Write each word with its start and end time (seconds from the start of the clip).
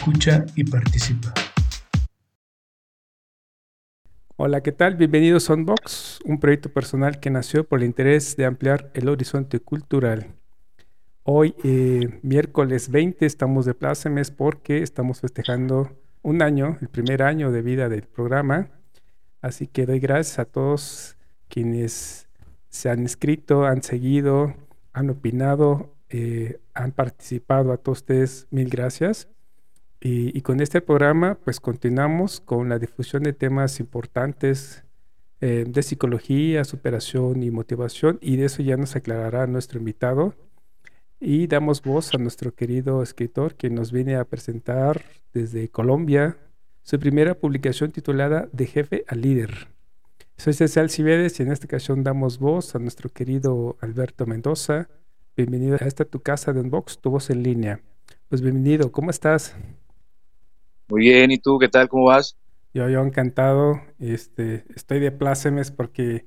Escucha 0.00 0.46
y 0.56 0.64
participa. 0.64 1.34
Hola, 4.36 4.62
¿qué 4.62 4.72
tal? 4.72 4.94
Bienvenidos 4.94 5.50
a 5.50 5.54
Unbox, 5.54 6.20
un 6.24 6.40
proyecto 6.40 6.70
personal 6.70 7.20
que 7.20 7.28
nació 7.28 7.68
por 7.68 7.80
el 7.80 7.84
interés 7.84 8.34
de 8.34 8.46
ampliar 8.46 8.90
el 8.94 9.10
horizonte 9.10 9.60
cultural. 9.60 10.28
Hoy, 11.22 11.54
eh, 11.64 12.18
miércoles 12.22 12.90
20, 12.90 13.26
estamos 13.26 13.66
de 13.66 13.74
plácemes 13.74 14.30
porque 14.30 14.82
estamos 14.82 15.20
festejando 15.20 15.90
un 16.22 16.40
año, 16.40 16.78
el 16.80 16.88
primer 16.88 17.22
año 17.22 17.52
de 17.52 17.60
vida 17.60 17.90
del 17.90 18.04
programa. 18.04 18.70
Así 19.42 19.66
que 19.66 19.84
doy 19.84 20.00
gracias 20.00 20.38
a 20.38 20.46
todos 20.46 21.18
quienes 21.48 22.26
se 22.70 22.88
han 22.88 23.00
inscrito, 23.00 23.66
han 23.66 23.82
seguido, 23.82 24.54
han 24.94 25.10
opinado, 25.10 25.94
eh, 26.08 26.58
han 26.72 26.92
participado. 26.92 27.70
A 27.70 27.76
todos 27.76 27.98
ustedes, 27.98 28.46
mil 28.50 28.70
gracias. 28.70 29.28
Y, 30.02 30.40
con 30.40 30.60
este 30.60 30.80
programa, 30.80 31.34
pues 31.44 31.60
continuamos 31.60 32.40
con 32.40 32.70
la 32.70 32.78
difusión 32.78 33.22
de 33.22 33.34
temas 33.34 33.80
importantes 33.80 34.82
eh, 35.42 35.66
de 35.68 35.82
psicología, 35.82 36.64
superación 36.64 37.42
y 37.42 37.50
motivación, 37.50 38.18
y 38.22 38.36
de 38.36 38.46
eso 38.46 38.62
ya 38.62 38.78
nos 38.78 38.96
aclarará 38.96 39.46
nuestro 39.46 39.78
invitado. 39.78 40.34
Y 41.20 41.48
damos 41.48 41.82
voz 41.82 42.14
a 42.14 42.18
nuestro 42.18 42.54
querido 42.54 43.02
escritor 43.02 43.56
que 43.56 43.68
nos 43.68 43.92
viene 43.92 44.16
a 44.16 44.24
presentar 44.24 45.02
desde 45.34 45.68
Colombia 45.68 46.38
su 46.82 46.98
primera 46.98 47.34
publicación 47.34 47.92
titulada 47.92 48.48
De 48.52 48.66
jefe 48.66 49.04
a 49.06 49.14
líder. 49.14 49.68
Soy 50.38 50.54
César 50.54 50.88
Cibedes 50.88 51.38
y 51.38 51.42
en 51.42 51.52
esta 51.52 51.66
ocasión 51.66 52.02
damos 52.02 52.38
voz 52.38 52.74
a 52.74 52.78
nuestro 52.78 53.10
querido 53.10 53.76
Alberto 53.82 54.24
Mendoza. 54.24 54.88
Bienvenido 55.36 55.76
a 55.78 55.84
esta 55.84 56.06
tu 56.06 56.20
casa 56.20 56.54
de 56.54 56.60
Unbox, 56.60 57.00
tu 57.00 57.10
voz 57.10 57.28
en 57.28 57.42
línea. 57.42 57.82
Pues 58.28 58.40
bienvenido, 58.40 58.90
¿cómo 58.90 59.10
estás? 59.10 59.54
Muy 60.90 61.02
bien, 61.02 61.30
¿y 61.30 61.38
tú 61.38 61.56
qué 61.60 61.68
tal? 61.68 61.88
¿Cómo 61.88 62.06
vas? 62.06 62.36
Yo, 62.74 62.88
yo 62.88 63.00
encantado. 63.00 63.80
Este, 64.00 64.64
estoy 64.74 64.98
de 64.98 65.12
plácemes 65.12 65.70
porque 65.70 66.26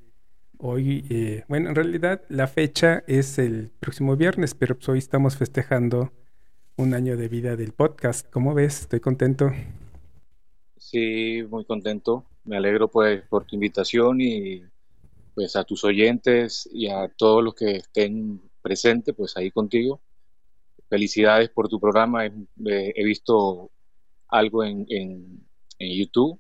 hoy, 0.58 1.06
eh, 1.10 1.44
bueno, 1.50 1.68
en 1.68 1.76
realidad 1.76 2.22
la 2.30 2.48
fecha 2.48 3.04
es 3.06 3.40
el 3.40 3.72
próximo 3.82 4.16
viernes, 4.16 4.56
pero 4.56 4.76
pues 4.76 4.88
hoy 4.88 5.00
estamos 5.00 5.36
festejando 5.36 6.14
un 6.78 6.94
año 6.94 7.18
de 7.18 7.28
vida 7.28 7.58
del 7.58 7.74
podcast. 7.74 8.30
¿Cómo 8.32 8.54
ves? 8.54 8.84
Estoy 8.84 9.02
contento. 9.02 9.52
Sí, 10.78 11.44
muy 11.50 11.66
contento. 11.66 12.24
Me 12.46 12.56
alegro 12.56 12.88
pues 12.88 13.22
por 13.24 13.44
tu 13.44 13.58
invitación 13.58 14.22
y 14.22 14.64
pues 15.36 15.58
a 15.58 15.66
tus 15.66 15.84
oyentes 15.84 16.70
y 16.72 16.88
a 16.88 17.10
todos 17.10 17.44
los 17.44 17.54
que 17.54 17.72
estén 17.76 18.40
presentes 18.62 19.14
pues 19.14 19.36
ahí 19.36 19.52
contigo. 19.52 20.00
Felicidades 20.88 21.50
por 21.50 21.68
tu 21.68 21.82
programa. 21.82 22.26
he 22.26 23.04
visto 23.04 23.73
algo 24.34 24.64
en, 24.64 24.86
en, 24.90 25.44
YouTube, 25.80 26.40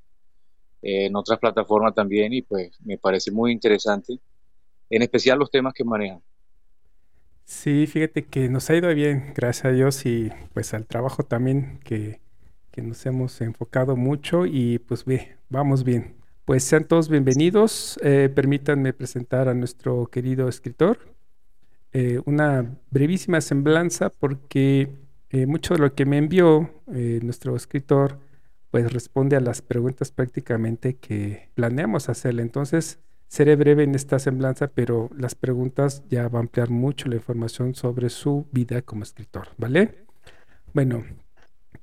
en 0.81 1.16
otras 1.16 1.38
plataformas 1.40 1.94
también, 1.94 2.34
y 2.34 2.42
pues 2.42 2.72
me 2.81 2.98
parece 2.98 3.31
muy 3.31 3.52
interesante, 3.52 4.20
en 4.90 5.02
especial 5.02 5.38
los 5.38 5.52
temas 5.52 5.74
que 5.74 5.84
manejan. 5.84 6.22
Sí, 7.46 7.88
fíjate 7.88 8.26
que 8.26 8.50
nos 8.50 8.70
ha 8.70 8.76
ido 8.76 8.94
bien, 8.94 9.34
gracias 9.36 9.66
a 9.66 9.72
Dios, 9.72 10.06
y 10.06 10.32
pues 10.53 10.74
al 10.74 10.88
trabajo 10.88 11.24
también 11.24 11.80
que, 11.84 12.22
que 12.72 12.82
nos 12.82 13.06
hemos 13.06 13.40
enfocado 13.42 13.96
mucho 13.96 14.46
y 14.46 14.80
pues 14.80 15.06
ve, 15.06 15.38
vamos 15.50 15.84
bien. 15.84 16.16
Pues 16.46 16.64
sean 16.64 16.86
todos 16.86 17.08
bienvenidos. 17.08 18.00
Eh, 18.03 18.30
permítanme 18.34 18.94
presentar 18.94 19.48
a 19.48 19.53
nuestro 19.53 20.08
querido 20.08 20.50
escritor. 20.50 21.00
Eh, 21.94 22.20
una 22.26 22.76
brevísima 22.90 23.40
semblanza 23.40 24.09
porque 24.09 24.90
eh, 25.34 25.48
mucho 25.48 25.74
de 25.74 25.80
lo 25.80 25.96
que 25.96 26.06
me 26.06 26.20
envió 26.20 26.70
eh, 26.94 27.20
nuestro 27.24 27.56
escritor, 27.56 28.20
pues 28.70 28.94
responde 28.94 29.36
a 29.36 29.40
las 29.40 29.64
preguntas 29.64 30.12
prácticamente 30.12 30.94
que 30.98 31.50
planeamos 31.56 32.08
hacerle. 32.08 32.44
Entonces, 32.44 33.00
seré 33.30 33.56
breve 33.56 33.82
en 33.82 33.96
esta 33.96 34.20
semblanza, 34.20 34.68
pero 34.68 35.10
las 35.18 35.34
preguntas 35.34 36.04
ya 36.08 36.30
van 36.30 36.36
a 36.36 36.40
ampliar 36.42 36.70
mucho 36.70 37.10
la 37.10 37.16
información 37.16 37.74
sobre 37.74 38.10
su 38.10 38.46
vida 38.52 38.84
como 38.84 39.02
escritor, 39.02 39.48
¿vale? 39.58 40.06
Bueno, 40.72 41.04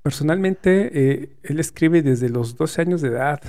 personalmente, 0.00 0.90
eh, 0.94 1.36
él 1.42 1.58
escribe 1.58 2.02
desde 2.02 2.28
los 2.28 2.56
12 2.56 2.82
años 2.82 3.00
de 3.02 3.08
edad. 3.08 3.40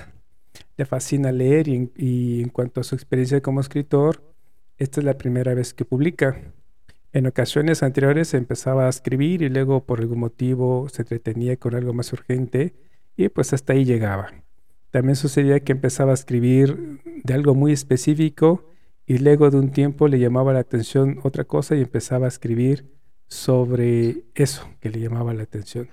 Le 0.77 0.85
fascina 0.85 1.31
leer 1.31 1.67
y 1.67 2.41
en 2.41 2.49
cuanto 2.49 2.81
a 2.81 2.83
su 2.83 2.95
experiencia 2.95 3.39
como 3.41 3.61
escritor, 3.61 4.23
esta 4.79 4.99
es 4.99 5.05
la 5.05 5.15
primera 5.15 5.53
vez 5.53 5.75
que 5.75 5.85
publica. 5.85 6.35
En 7.13 7.27
ocasiones 7.27 7.83
anteriores 7.83 8.33
empezaba 8.33 8.85
a 8.85 8.89
escribir 8.89 9.41
y 9.41 9.49
luego 9.49 9.85
por 9.85 9.99
algún 9.99 10.19
motivo 10.19 10.87
se 10.89 11.01
entretenía 11.01 11.57
con 11.57 11.75
algo 11.75 11.93
más 11.93 12.13
urgente 12.13 12.73
y 13.17 13.27
pues 13.27 13.51
hasta 13.51 13.73
ahí 13.73 13.83
llegaba. 13.83 14.31
También 14.91 15.17
sucedía 15.17 15.59
que 15.59 15.73
empezaba 15.73 16.11
a 16.11 16.13
escribir 16.13 17.01
de 17.23 17.33
algo 17.33 17.53
muy 17.53 17.73
específico 17.73 18.65
y 19.05 19.17
luego 19.17 19.49
de 19.49 19.57
un 19.57 19.71
tiempo 19.71 20.07
le 20.07 20.19
llamaba 20.19 20.53
la 20.53 20.59
atención 20.59 21.19
otra 21.23 21.43
cosa 21.43 21.75
y 21.75 21.81
empezaba 21.81 22.27
a 22.27 22.29
escribir 22.29 22.89
sobre 23.27 24.23
eso 24.33 24.69
que 24.79 24.89
le 24.89 25.01
llamaba 25.01 25.33
la 25.33 25.43
atención. 25.43 25.89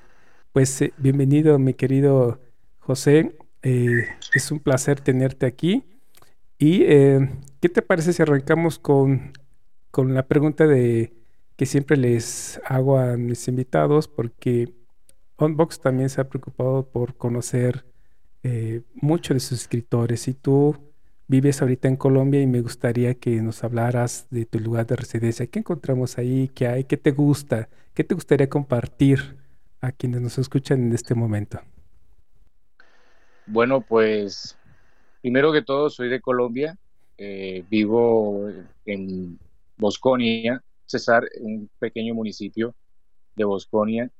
Pues 0.52 0.80
eh, 0.82 0.92
bienvenido 0.98 1.58
mi 1.58 1.74
querido 1.74 2.40
José, 2.78 3.36
eh, 3.62 4.06
es 4.34 4.52
un 4.52 4.60
placer 4.60 5.00
tenerte 5.00 5.46
aquí. 5.46 5.84
¿Y 6.58 6.82
eh, 6.84 7.28
qué 7.60 7.68
te 7.68 7.82
parece 7.82 8.12
si 8.12 8.22
arrancamos 8.22 8.78
con 8.78 9.32
con 9.98 10.14
la 10.14 10.28
pregunta 10.28 10.64
de 10.68 11.12
que 11.56 11.66
siempre 11.66 11.96
les 11.96 12.60
hago 12.64 13.00
a 13.00 13.16
mis 13.16 13.48
invitados, 13.48 14.06
porque 14.06 14.72
Unbox 15.38 15.80
también 15.80 16.08
se 16.08 16.20
ha 16.20 16.28
preocupado 16.28 16.88
por 16.88 17.16
conocer 17.16 17.84
eh, 18.44 18.82
mucho 18.94 19.34
de 19.34 19.40
sus 19.40 19.62
escritores. 19.62 20.28
Y 20.28 20.34
tú 20.34 20.76
vives 21.26 21.60
ahorita 21.60 21.88
en 21.88 21.96
Colombia 21.96 22.40
y 22.40 22.46
me 22.46 22.60
gustaría 22.60 23.14
que 23.14 23.42
nos 23.42 23.64
hablaras 23.64 24.28
de 24.30 24.46
tu 24.46 24.60
lugar 24.60 24.86
de 24.86 24.94
residencia. 24.94 25.48
¿Qué 25.48 25.58
encontramos 25.58 26.16
ahí? 26.16 26.48
¿Qué 26.54 26.68
hay? 26.68 26.84
¿Qué 26.84 26.96
te 26.96 27.10
gusta? 27.10 27.68
¿Qué 27.92 28.04
te 28.04 28.14
gustaría 28.14 28.48
compartir 28.48 29.36
a 29.80 29.90
quienes 29.90 30.20
nos 30.20 30.38
escuchan 30.38 30.80
en 30.80 30.92
este 30.92 31.16
momento? 31.16 31.58
Bueno, 33.46 33.80
pues 33.80 34.56
primero 35.22 35.52
que 35.52 35.62
todo 35.62 35.90
soy 35.90 36.08
de 36.08 36.20
Colombia. 36.20 36.78
Eh, 37.16 37.64
vivo 37.68 38.48
en 38.86 39.40
Bosconia, 39.78 40.62
Cesar, 40.86 41.28
un 41.40 41.70
pequeño 41.78 42.14
municipio 42.14 42.74
de 43.36 43.44
Bosconia. 43.44 44.10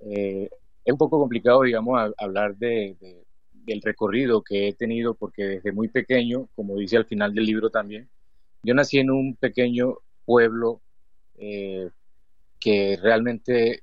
Eh, 0.00 0.48
es 0.84 0.92
un 0.92 0.98
poco 0.98 1.18
complicado, 1.18 1.62
digamos, 1.62 2.12
hablar 2.16 2.56
de, 2.56 2.96
del 3.52 3.82
recorrido 3.82 4.42
que 4.42 4.68
he 4.68 4.72
tenido 4.72 5.14
porque 5.14 5.44
desde 5.44 5.72
muy 5.72 5.88
pequeño, 5.88 6.48
como 6.54 6.76
dice 6.76 6.96
al 6.96 7.06
final 7.06 7.34
del 7.34 7.44
libro 7.44 7.70
también, 7.70 8.08
yo 8.62 8.74
nací 8.74 8.98
en 8.98 9.10
un 9.10 9.36
pequeño 9.36 9.98
pueblo 10.24 10.80
eh, 11.36 11.90
que 12.58 12.98
realmente 13.02 13.82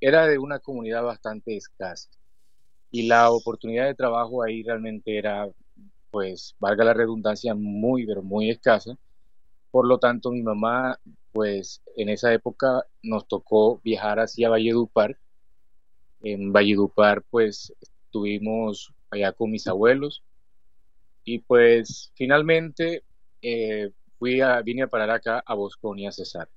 era 0.00 0.26
de 0.26 0.38
una 0.38 0.58
comunidad 0.60 1.02
bastante 1.02 1.56
escasa 1.56 2.08
y 2.90 3.06
la 3.06 3.30
oportunidad 3.30 3.86
de 3.86 3.94
trabajo 3.94 4.42
ahí 4.42 4.62
realmente 4.62 5.16
era, 5.16 5.48
pues, 6.10 6.56
valga 6.58 6.84
la 6.84 6.94
redundancia, 6.94 7.54
muy, 7.54 8.06
pero 8.06 8.22
muy 8.22 8.50
escasa 8.50 8.96
por 9.70 9.86
lo 9.86 9.98
tanto, 9.98 10.30
mi 10.30 10.42
mamá, 10.42 10.98
pues 11.32 11.82
en 11.96 12.08
esa 12.08 12.32
época 12.32 12.86
nos 13.02 13.26
tocó 13.28 13.80
viajar 13.82 14.18
hacia 14.18 14.48
Valledupar. 14.48 15.18
En 16.22 16.52
Valledupar, 16.52 17.22
pues 17.30 17.72
estuvimos 17.80 18.92
allá 19.10 19.32
con 19.32 19.50
mis 19.50 19.66
abuelos. 19.66 20.22
Y 21.24 21.38
pues 21.40 22.12
finalmente 22.14 23.04
eh, 23.42 23.90
fui 24.18 24.40
a, 24.40 24.60
vine 24.62 24.82
a 24.82 24.88
parar 24.88 25.10
acá 25.10 25.42
a 25.46 25.54
Bosconia, 25.54 26.10
Cesar, 26.10 26.48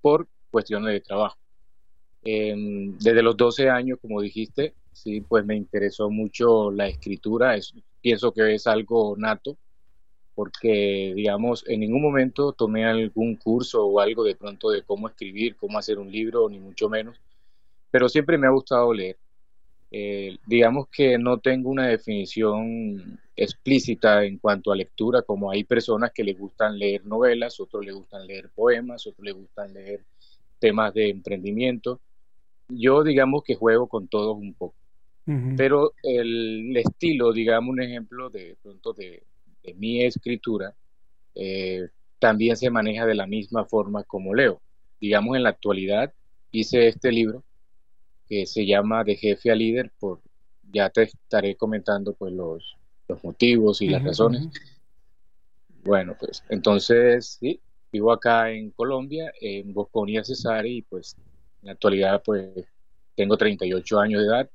por 0.00 0.28
cuestiones 0.50 0.92
de 0.92 1.00
trabajo. 1.00 1.38
desde 2.22 3.22
los 3.22 3.36
12 3.36 3.68
años, 3.70 3.98
como 4.00 4.20
dijiste, 4.20 4.74
sí, 4.92 5.20
pues 5.22 5.44
me 5.44 5.56
interesó 5.56 6.10
mucho 6.10 6.70
la 6.70 6.88
escritura. 6.88 7.56
pienso 8.00 8.32
que 8.32 8.54
es 8.54 8.66
algo 8.66 9.16
nato 9.16 9.56
porque, 10.40 11.12
digamos, 11.14 11.62
en 11.68 11.80
ningún 11.80 12.00
momento 12.00 12.54
tomé 12.54 12.86
algún 12.86 13.36
curso 13.36 13.84
o 13.84 14.00
algo 14.00 14.24
de 14.24 14.34
pronto 14.34 14.70
de 14.70 14.80
cómo 14.80 15.06
escribir, 15.06 15.54
cómo 15.56 15.76
hacer 15.76 15.98
un 15.98 16.10
libro, 16.10 16.48
ni 16.48 16.58
mucho 16.58 16.88
menos, 16.88 17.20
pero 17.90 18.08
siempre 18.08 18.38
me 18.38 18.46
ha 18.46 18.50
gustado 18.50 18.90
leer. 18.94 19.18
Eh, 19.90 20.38
digamos 20.46 20.88
que 20.88 21.18
no 21.18 21.40
tengo 21.40 21.68
una 21.68 21.88
definición 21.88 23.20
explícita 23.36 24.24
en 24.24 24.38
cuanto 24.38 24.72
a 24.72 24.76
lectura, 24.76 25.20
como 25.20 25.50
hay 25.50 25.62
personas 25.64 26.10
que 26.14 26.24
les 26.24 26.38
gustan 26.38 26.78
leer 26.78 27.04
novelas, 27.04 27.60
otros 27.60 27.84
les 27.84 27.94
gustan 27.94 28.26
leer 28.26 28.48
poemas, 28.48 29.06
otros 29.06 29.22
les 29.22 29.34
gustan 29.34 29.74
leer 29.74 30.00
temas 30.58 30.94
de 30.94 31.10
emprendimiento. 31.10 32.00
Yo 32.70 33.04
digamos 33.04 33.44
que 33.44 33.56
juego 33.56 33.88
con 33.88 34.08
todos 34.08 34.38
un 34.38 34.54
poco. 34.54 34.74
Pero 35.58 35.92
el, 36.02 36.74
estilo, 36.78 37.30
digamos 37.30 37.74
un 37.74 37.82
ejemplo 37.82 38.30
de 38.30 38.56
pronto 38.62 38.94
de, 38.94 39.22
mi 39.76 40.02
escritura, 40.02 40.74
eh, 41.34 41.88
también 42.18 42.56
se 42.56 42.70
maneja 42.70 43.06
de 43.06 43.14
la 43.14 43.26
misma 43.26 43.64
forma 43.64 44.04
como 44.04 44.34
leo. 44.34 44.60
Digamos 45.00 45.36
en 45.36 45.44
la 45.44 45.50
actualidad 45.50 46.12
hice 46.50 46.88
este 46.88 47.12
libro 47.12 47.42
que 48.28 48.46
se 48.46 48.66
llama 48.66 49.04
De 49.04 49.16
jefe 49.16 49.50
a 49.50 49.54
líder, 49.54 49.90
por, 49.98 50.20
ya 50.70 50.90
te 50.90 51.02
estaré 51.02 51.56
comentando 51.56 52.14
pues 52.14 52.32
los, 52.32 52.76
los 53.08 53.24
motivos 53.24 53.82
y 53.82 53.88
las 53.88 54.04
razones. 54.04 54.48
Bueno, 55.82 56.14
pues 56.18 56.44
entonces 56.48 57.38
sí, 57.40 57.60
vivo 57.90 58.12
acá 58.12 58.50
en 58.50 58.70
Colombia, 58.70 59.32
en 59.40 59.72
Bosconia 59.72 60.22
Cesare, 60.22 60.68
y 60.68 60.82
pues 60.82 61.16
en 61.62 61.66
la 61.66 61.72
actualidad 61.72 62.22
pues 62.24 62.66
tengo 63.16 63.36
38 63.36 63.98
años 63.98 64.22
de 64.22 64.28
edad 64.28 64.50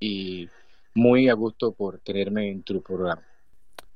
y 0.00 0.48
muy 0.94 1.28
a 1.28 1.34
gusto 1.34 1.72
por 1.72 2.00
tenerme 2.00 2.50
en 2.50 2.62
tu 2.62 2.82
programa. 2.82 3.22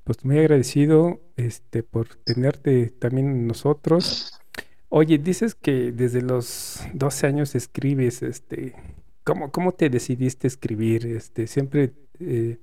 Pues 0.08 0.24
muy 0.24 0.38
agradecido 0.38 1.20
este, 1.36 1.82
por 1.82 2.08
tenerte 2.24 2.86
también 2.86 3.46
nosotros. 3.46 4.40
Oye, 4.88 5.18
dices 5.18 5.54
que 5.54 5.92
desde 5.92 6.22
los 6.22 6.80
12 6.94 7.26
años 7.26 7.54
escribes, 7.54 8.22
este, 8.22 8.74
¿Cómo, 9.22 9.52
¿Cómo 9.52 9.72
te 9.72 9.90
decidiste 9.90 10.46
escribir? 10.46 11.04
Este, 11.04 11.46
siempre 11.46 11.92
eh, 12.20 12.56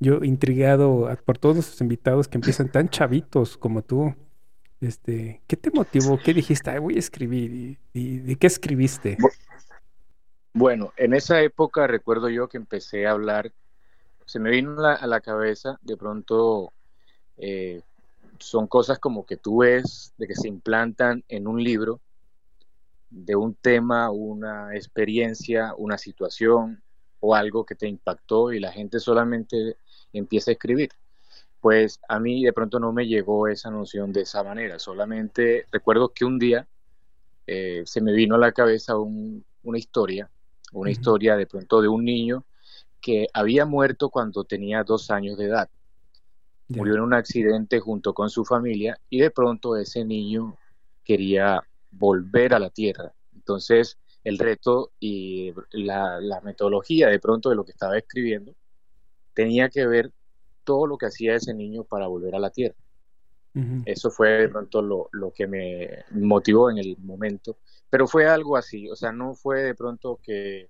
yo 0.00 0.24
intrigado 0.24 1.08
por 1.24 1.38
todos 1.38 1.54
los 1.58 1.80
invitados 1.80 2.26
que 2.26 2.38
empiezan 2.38 2.68
tan 2.68 2.88
chavitos 2.88 3.56
como 3.56 3.82
tú. 3.82 4.12
Este, 4.80 5.40
¿Qué 5.46 5.56
te 5.56 5.70
motivó? 5.70 6.18
¿Qué 6.18 6.34
dijiste? 6.34 6.76
voy 6.80 6.96
a 6.96 6.98
escribir. 6.98 7.78
¿Y, 7.92 8.18
de 8.18 8.34
qué 8.34 8.48
escribiste? 8.48 9.16
Bueno, 10.52 10.92
en 10.96 11.14
esa 11.14 11.40
época 11.42 11.86
recuerdo 11.86 12.28
yo 12.28 12.48
que 12.48 12.56
empecé 12.56 13.06
a 13.06 13.12
hablar, 13.12 13.52
se 14.26 14.40
me 14.40 14.50
vino 14.50 14.84
a 14.84 15.06
la 15.06 15.20
cabeza, 15.20 15.78
de 15.82 15.96
pronto 15.96 16.72
eh, 17.38 17.82
son 18.38 18.66
cosas 18.66 18.98
como 18.98 19.26
que 19.26 19.36
tú 19.36 19.58
ves, 19.58 20.14
de 20.18 20.26
que 20.26 20.34
se 20.34 20.48
implantan 20.48 21.24
en 21.28 21.46
un 21.46 21.62
libro 21.62 22.00
de 23.10 23.36
un 23.36 23.54
tema, 23.54 24.10
una 24.10 24.74
experiencia, 24.74 25.74
una 25.76 25.98
situación 25.98 26.82
o 27.20 27.34
algo 27.34 27.64
que 27.64 27.74
te 27.74 27.88
impactó 27.88 28.52
y 28.52 28.60
la 28.60 28.72
gente 28.72 29.00
solamente 29.00 29.76
empieza 30.12 30.50
a 30.50 30.52
escribir. 30.52 30.90
Pues 31.60 32.00
a 32.08 32.20
mí 32.20 32.44
de 32.44 32.52
pronto 32.52 32.78
no 32.78 32.92
me 32.92 33.06
llegó 33.06 33.48
esa 33.48 33.70
noción 33.70 34.12
de 34.12 34.22
esa 34.22 34.42
manera, 34.44 34.78
solamente 34.78 35.66
recuerdo 35.72 36.10
que 36.10 36.24
un 36.24 36.38
día 36.38 36.68
eh, 37.46 37.82
se 37.86 38.00
me 38.00 38.12
vino 38.12 38.36
a 38.36 38.38
la 38.38 38.52
cabeza 38.52 38.94
una 38.96 39.78
historia, 39.78 40.30
una 40.72 40.90
historia 40.90 41.34
de 41.36 41.46
pronto 41.46 41.80
de 41.80 41.88
un 41.88 42.04
niño 42.04 42.44
que 43.00 43.26
había 43.32 43.64
muerto 43.64 44.10
cuando 44.10 44.44
tenía 44.44 44.84
dos 44.84 45.10
años 45.10 45.38
de 45.38 45.46
edad. 45.46 45.68
Murió 46.68 46.96
en 46.96 47.00
un 47.00 47.14
accidente 47.14 47.80
junto 47.80 48.12
con 48.12 48.28
su 48.28 48.44
familia 48.44 48.98
y 49.08 49.20
de 49.20 49.30
pronto 49.30 49.76
ese 49.76 50.04
niño 50.04 50.56
quería 51.02 51.62
volver 51.90 52.52
a 52.54 52.58
la 52.58 52.68
Tierra. 52.68 53.12
Entonces, 53.34 53.98
el 54.24 54.38
reto 54.38 54.92
y 55.00 55.54
la, 55.72 56.20
metodología 56.42 57.08
de 57.08 57.18
pronto 57.18 57.48
de 57.48 57.56
lo 57.56 57.64
que 57.64 57.70
estaba 57.70 57.96
escribiendo 57.96 58.54
tenía 59.32 59.70
que 59.70 59.86
ver 59.86 60.12
todo 60.64 60.86
lo 60.86 60.98
que 60.98 61.06
hacía 61.06 61.34
ese 61.34 61.54
niño 61.54 61.84
para 61.84 62.06
volver 62.06 62.34
a 62.34 62.40
la 62.40 62.50
Tierra. 62.50 62.76
Eso 63.86 64.10
fue 64.10 64.28
de 64.42 64.48
pronto 64.48 64.82
lo, 64.82 65.08
lo, 65.10 65.32
que 65.32 65.48
me 65.48 66.04
motivó 66.12 66.70
en 66.70 66.78
el 66.78 66.96
momento, 66.98 67.56
pero 67.90 68.06
fue 68.06 68.28
algo 68.28 68.56
así, 68.56 68.88
o 68.88 68.94
sea, 68.94 69.10
no 69.10 69.34
fue 69.34 69.62
de 69.62 69.74
pronto 69.74 70.20
que, 70.22 70.68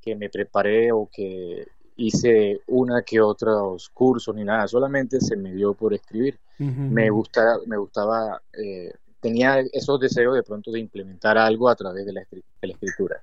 que 0.00 0.16
me 0.16 0.28
preparé 0.28 0.90
o 0.90 1.08
que 1.12 1.68
hice 2.00 2.60
una 2.66 3.02
que 3.02 3.20
otros 3.20 3.88
cursos 3.90 4.34
ni 4.34 4.44
nada, 4.44 4.66
solamente 4.66 5.20
se 5.20 5.36
me 5.36 5.52
dio 5.52 5.74
por 5.74 5.94
escribir. 5.94 6.38
Me, 6.58 7.08
gusta, 7.08 7.56
me 7.66 7.78
gustaba 7.78 8.42
eh, 8.52 8.92
tenía 9.20 9.60
esos 9.72 10.00
deseos 10.00 10.34
de 10.34 10.42
pronto 10.42 10.70
de 10.70 10.80
implementar 10.80 11.38
algo 11.38 11.68
a 11.68 11.76
través 11.76 12.06
de 12.06 12.12
la, 12.12 12.22
escritura. 12.62 13.22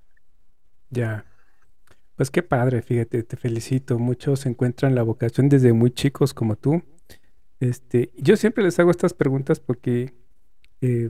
Ya. 0.90 1.26
Pues 2.16 2.32
qué 2.32 2.42
padre, 2.42 2.82
fíjate, 2.82 3.24
te 3.24 3.38
felicito. 3.38 4.00
Muchos 4.00 4.46
encuentran 4.46 4.96
la 4.96 5.04
vocación 5.04 5.50
desde 5.50 5.74
muy 5.74 5.92
chicos 5.92 6.34
como 6.34 6.56
tú. 6.56 6.84
Este, 7.60 8.12
yo 8.16 8.38
siempre 8.38 8.64
les 8.64 8.80
hago 8.80 8.92
estas 8.92 9.14
preguntas 9.14 9.60
porque, 9.60 10.14
eh, 10.82 11.10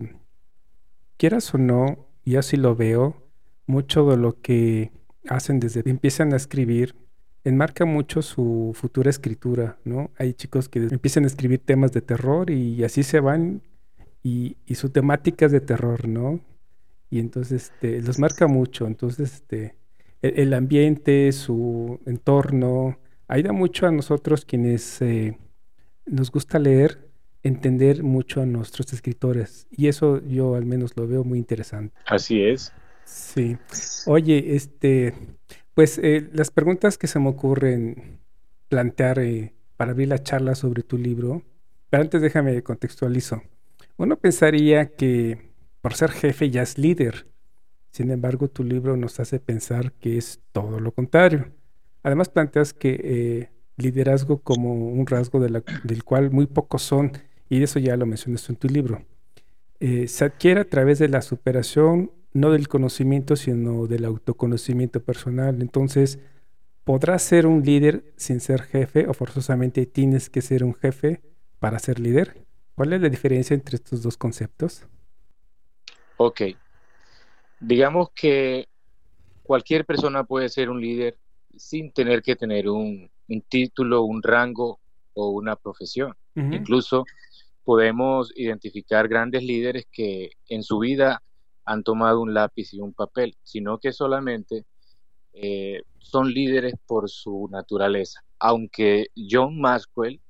quieras 1.17 1.53
o 1.53 1.57
no, 1.57 2.07
y 2.23 2.35
así 2.37 2.57
lo 2.57 2.75
veo, 2.75 3.27
mucho 3.65 4.09
de 4.09 4.17
lo 4.17 4.41
que 4.41 4.91
hacen 5.29 5.59
desde 5.59 5.83
que 5.83 5.89
empiezan 5.89 6.33
a 6.33 6.37
escribir 6.37 6.95
enmarca 7.47 7.85
mucho 7.85 8.21
su 8.21 8.71
futura 8.75 9.09
escritura, 9.09 9.77
¿no? 9.85 10.11
Hay 10.17 10.33
chicos 10.33 10.69
que 10.69 10.79
empiezan 10.79 11.23
a 11.23 11.27
escribir 11.27 11.59
temas 11.59 11.91
de 11.91 12.01
terror 12.01 12.49
y 12.49 12.83
así 12.83 13.03
se 13.03 13.19
van 13.19 13.61
y, 14.27 14.75
su 14.75 14.89
temática 14.89 15.45
es 15.45 15.51
de 15.51 15.61
terror, 15.61 16.07
¿no? 16.07 16.41
Y 17.09 17.19
entonces 17.19 17.71
este, 17.71 18.01
los 18.01 18.19
marca 18.19 18.47
mucho. 18.47 18.85
Entonces, 18.85 19.33
este, 19.33 19.75
el, 20.21 20.53
ambiente, 20.53 21.31
su 21.31 21.99
entorno, 22.05 22.99
ayuda 23.27 23.53
mucho 23.53 23.87
a 23.87 23.91
nosotros 23.91 24.43
quienes 24.43 25.01
eh, 25.01 25.37
nos 26.05 26.31
gusta 26.31 26.59
leer, 26.59 27.09
entender 27.43 28.03
mucho 28.03 28.41
a 28.41 28.45
nuestros 28.45 28.91
escritores. 28.91 29.67
Y 29.71 29.87
eso 29.87 30.21
yo 30.27 30.55
al 30.55 30.65
menos 30.65 30.97
lo 30.97 31.07
veo 31.07 31.23
muy 31.23 31.39
interesante. 31.39 31.95
Así 32.05 32.43
es. 32.43 32.73
Sí. 33.05 33.57
Oye, 34.05 34.55
este, 34.55 35.13
pues 35.77 35.99
eh, 35.99 36.27
las 36.33 36.49
preguntas 36.49 36.97
que 36.97 37.05
se 37.05 37.19
me 37.19 37.29
ocurren 37.29 38.17
plantear 38.67 39.19
eh, 39.19 39.53
para 39.75 39.91
abrir 39.91 40.07
la 40.07 40.23
charla 40.23 40.55
sobre 40.55 40.81
tu 40.81 40.97
libro, 40.97 41.43
pero 41.91 42.01
antes 42.01 42.19
déjame 42.19 42.63
contextualizo. 42.63 43.43
Uno 43.95 44.17
pensaría 44.17 44.87
que 44.87 45.51
por 45.81 45.93
ser 45.93 46.09
jefe 46.09 46.49
ya 46.49 46.63
es 46.63 46.79
líder. 46.79 47.27
Sin 47.91 48.09
embargo, 48.09 48.47
tu 48.47 48.63
libro 48.63 48.97
nos 48.97 49.19
hace 49.19 49.39
pensar 49.39 49.91
que 49.91 50.17
es 50.17 50.39
todo 50.51 50.79
lo 50.79 50.93
contrario. 50.93 51.51
Además, 52.01 52.29
planteas 52.29 52.73
que 52.73 52.99
eh, 53.03 53.51
liderazgo 53.75 54.39
como 54.39 54.73
un 54.73 55.05
rasgo 55.05 55.39
del 55.39 56.03
cual 56.03 56.31
muy 56.31 56.47
pocos 56.47 56.81
son, 56.81 57.11
y 57.49 57.61
eso 57.61 57.77
ya 57.77 57.95
lo 57.97 58.07
mencionas 58.07 58.49
en 58.49 58.55
tu 58.55 58.67
libro, 58.67 59.05
eh, 59.79 60.07
se 60.07 60.25
adquiere 60.25 60.61
a 60.61 60.67
través 60.67 60.97
de 60.97 61.07
la 61.07 61.21
superación, 61.21 62.09
no 62.37 62.51
del 62.51 62.67
conocimiento, 62.67 63.35
sino 63.35 63.87
del 63.87 64.05
autoconocimiento 64.05 65.03
personal. 65.03 65.61
Entonces, 65.61 66.19
¿podrás 66.83 67.23
ser 67.23 67.47
un 67.47 67.63
líder 67.63 68.13
sin 68.15 68.39
ser 68.39 68.61
jefe 68.61 69.07
o 69.07 69.13
forzosamente 69.13 69.85
tienes 69.85 70.29
que 70.29 70.41
ser 70.41 70.63
un 70.63 70.73
jefe 70.73 71.21
para 71.59 71.79
ser 71.79 71.99
líder? 71.99 72.45
¿Cuál 72.75 72.93
es 72.93 73.01
la 73.01 73.09
diferencia 73.09 73.53
entre 73.53 73.75
estos 73.75 74.03
dos 74.03 74.17
conceptos? 74.17 74.85
Ok. 76.17 76.41
Digamos 77.59 78.09
que 78.13 78.67
cualquier 79.43 79.85
persona 79.85 80.23
puede 80.23 80.49
ser 80.49 80.69
un 80.69 80.79
líder 80.79 81.17
sin 81.55 81.91
tener 81.91 82.21
que 82.21 82.35
tener 82.35 82.69
un, 82.69 83.09
título, 83.49 84.03
un 84.03 84.21
rango 84.21 84.79
o 85.13 85.29
una 85.29 85.55
profesión. 85.55 86.13
Incluso 86.35 87.03
podemos 87.63 88.31
identificar 88.35 89.07
grandes 89.07 89.41
líderes 89.41 89.87
que 89.91 90.29
en 90.47 90.61
su 90.61 90.77
vida 90.77 91.23
han 91.67 91.83
tomado 91.83 92.21
un 92.21 92.33
lápiz 92.33 92.73
y 92.73 92.79
un 92.79 92.93
papel, 92.93 93.35
sino 93.43 93.77
que 93.77 93.91
solamente 93.91 94.65
eh, 95.33 95.81
son 95.99 96.31
líderes 96.33 96.75
por 96.87 97.09
su 97.09 97.49
naturaleza. 97.51 98.23
Aunque 98.39 99.07
John 99.29 99.59
Maxwell 99.59 100.21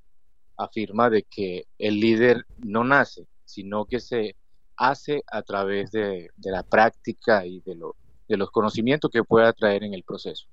afirma 0.57 1.11
de 1.11 1.23
que 1.23 1.67
el 1.77 1.99
líder 1.99 2.43
no 2.57 2.83
nace, 2.83 3.27
sino 3.45 3.85
que 3.85 3.99
se 3.99 4.35
hace 4.77 5.23
a 5.31 5.43
través 5.43 5.91
de, 5.91 6.31
la 6.37 6.63
práctica 6.63 7.45
y 7.45 7.61
de, 7.61 7.75
los 7.75 8.49
conocimientos 8.49 9.11
que 9.11 9.23
pueda 9.23 9.53
traer 9.53 9.83
en 9.83 9.93
el 9.93 10.03
proceso. 10.03 10.47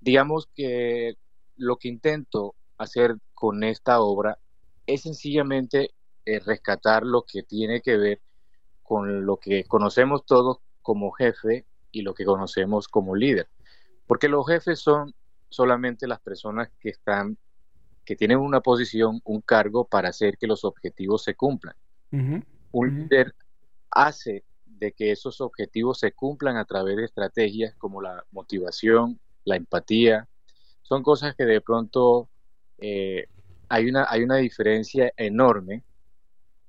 Digamos 0.00 0.48
que 0.54 1.16
lo 1.56 1.76
que 1.76 1.88
intento 1.88 2.54
hacer 2.78 3.16
con 3.34 3.62
esta 3.62 4.00
obra 4.00 4.38
es 4.86 5.02
sencillamente 5.02 5.90
eh, 6.24 6.40
rescatar 6.40 7.02
lo 7.02 7.24
que 7.30 7.42
tiene 7.42 7.82
que 7.82 7.98
ver 7.98 8.20
con 8.88 9.26
lo 9.26 9.36
que 9.36 9.64
conocemos 9.64 10.24
todos 10.24 10.60
como 10.80 11.12
jefe 11.12 11.66
y 11.92 12.00
lo 12.00 12.14
que 12.14 12.24
conocemos 12.24 12.88
como 12.88 13.14
líder. 13.14 13.46
Porque 14.06 14.28
los 14.30 14.46
jefes 14.46 14.80
son 14.80 15.14
solamente 15.50 16.06
las 16.06 16.20
personas 16.20 16.70
que 16.80 16.88
están 16.88 17.36
que 18.06 18.16
tienen 18.16 18.38
una 18.38 18.62
posición, 18.62 19.20
un 19.24 19.42
cargo 19.42 19.84
para 19.84 20.08
hacer 20.08 20.38
que 20.38 20.46
los 20.46 20.64
objetivos 20.64 21.22
se 21.22 21.34
cumplan. 21.34 21.74
Un 22.10 22.96
líder 22.96 23.34
hace 23.90 24.44
de 24.64 24.92
que 24.92 25.12
esos 25.12 25.42
objetivos 25.42 25.98
se 25.98 26.12
cumplan 26.12 26.56
a 26.56 26.64
través 26.64 26.96
de 26.96 27.04
estrategias 27.04 27.74
como 27.74 28.00
la 28.00 28.24
motivación, 28.30 29.20
la 29.44 29.56
empatía. 29.56 30.26
Son 30.80 31.02
cosas 31.02 31.34
que 31.36 31.44
de 31.44 31.60
pronto 31.60 32.30
eh, 32.78 33.26
hay, 33.68 33.90
una, 33.90 34.06
hay 34.08 34.22
una 34.22 34.36
diferencia 34.36 35.12
enorme 35.18 35.84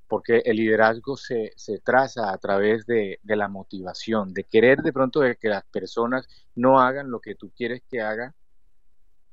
porque 0.09 0.41
el 0.43 0.57
liderazgo 0.57 1.15
se, 1.15 1.53
traza 1.83 2.33
a 2.33 2.37
través 2.39 2.87
de, 2.87 3.19
la 3.23 3.47
motivación, 3.47 4.33
de 4.33 4.43
querer 4.43 4.81
de 4.81 4.91
pronto 4.91 5.19
de 5.19 5.35
que 5.35 5.49
las 5.49 5.63
personas 5.65 6.27
no 6.55 6.79
hagan 6.79 7.11
lo 7.11 7.21
que 7.21 7.35
tú 7.35 7.51
quieres 7.55 7.83
que 7.87 8.01
hagan 8.01 8.33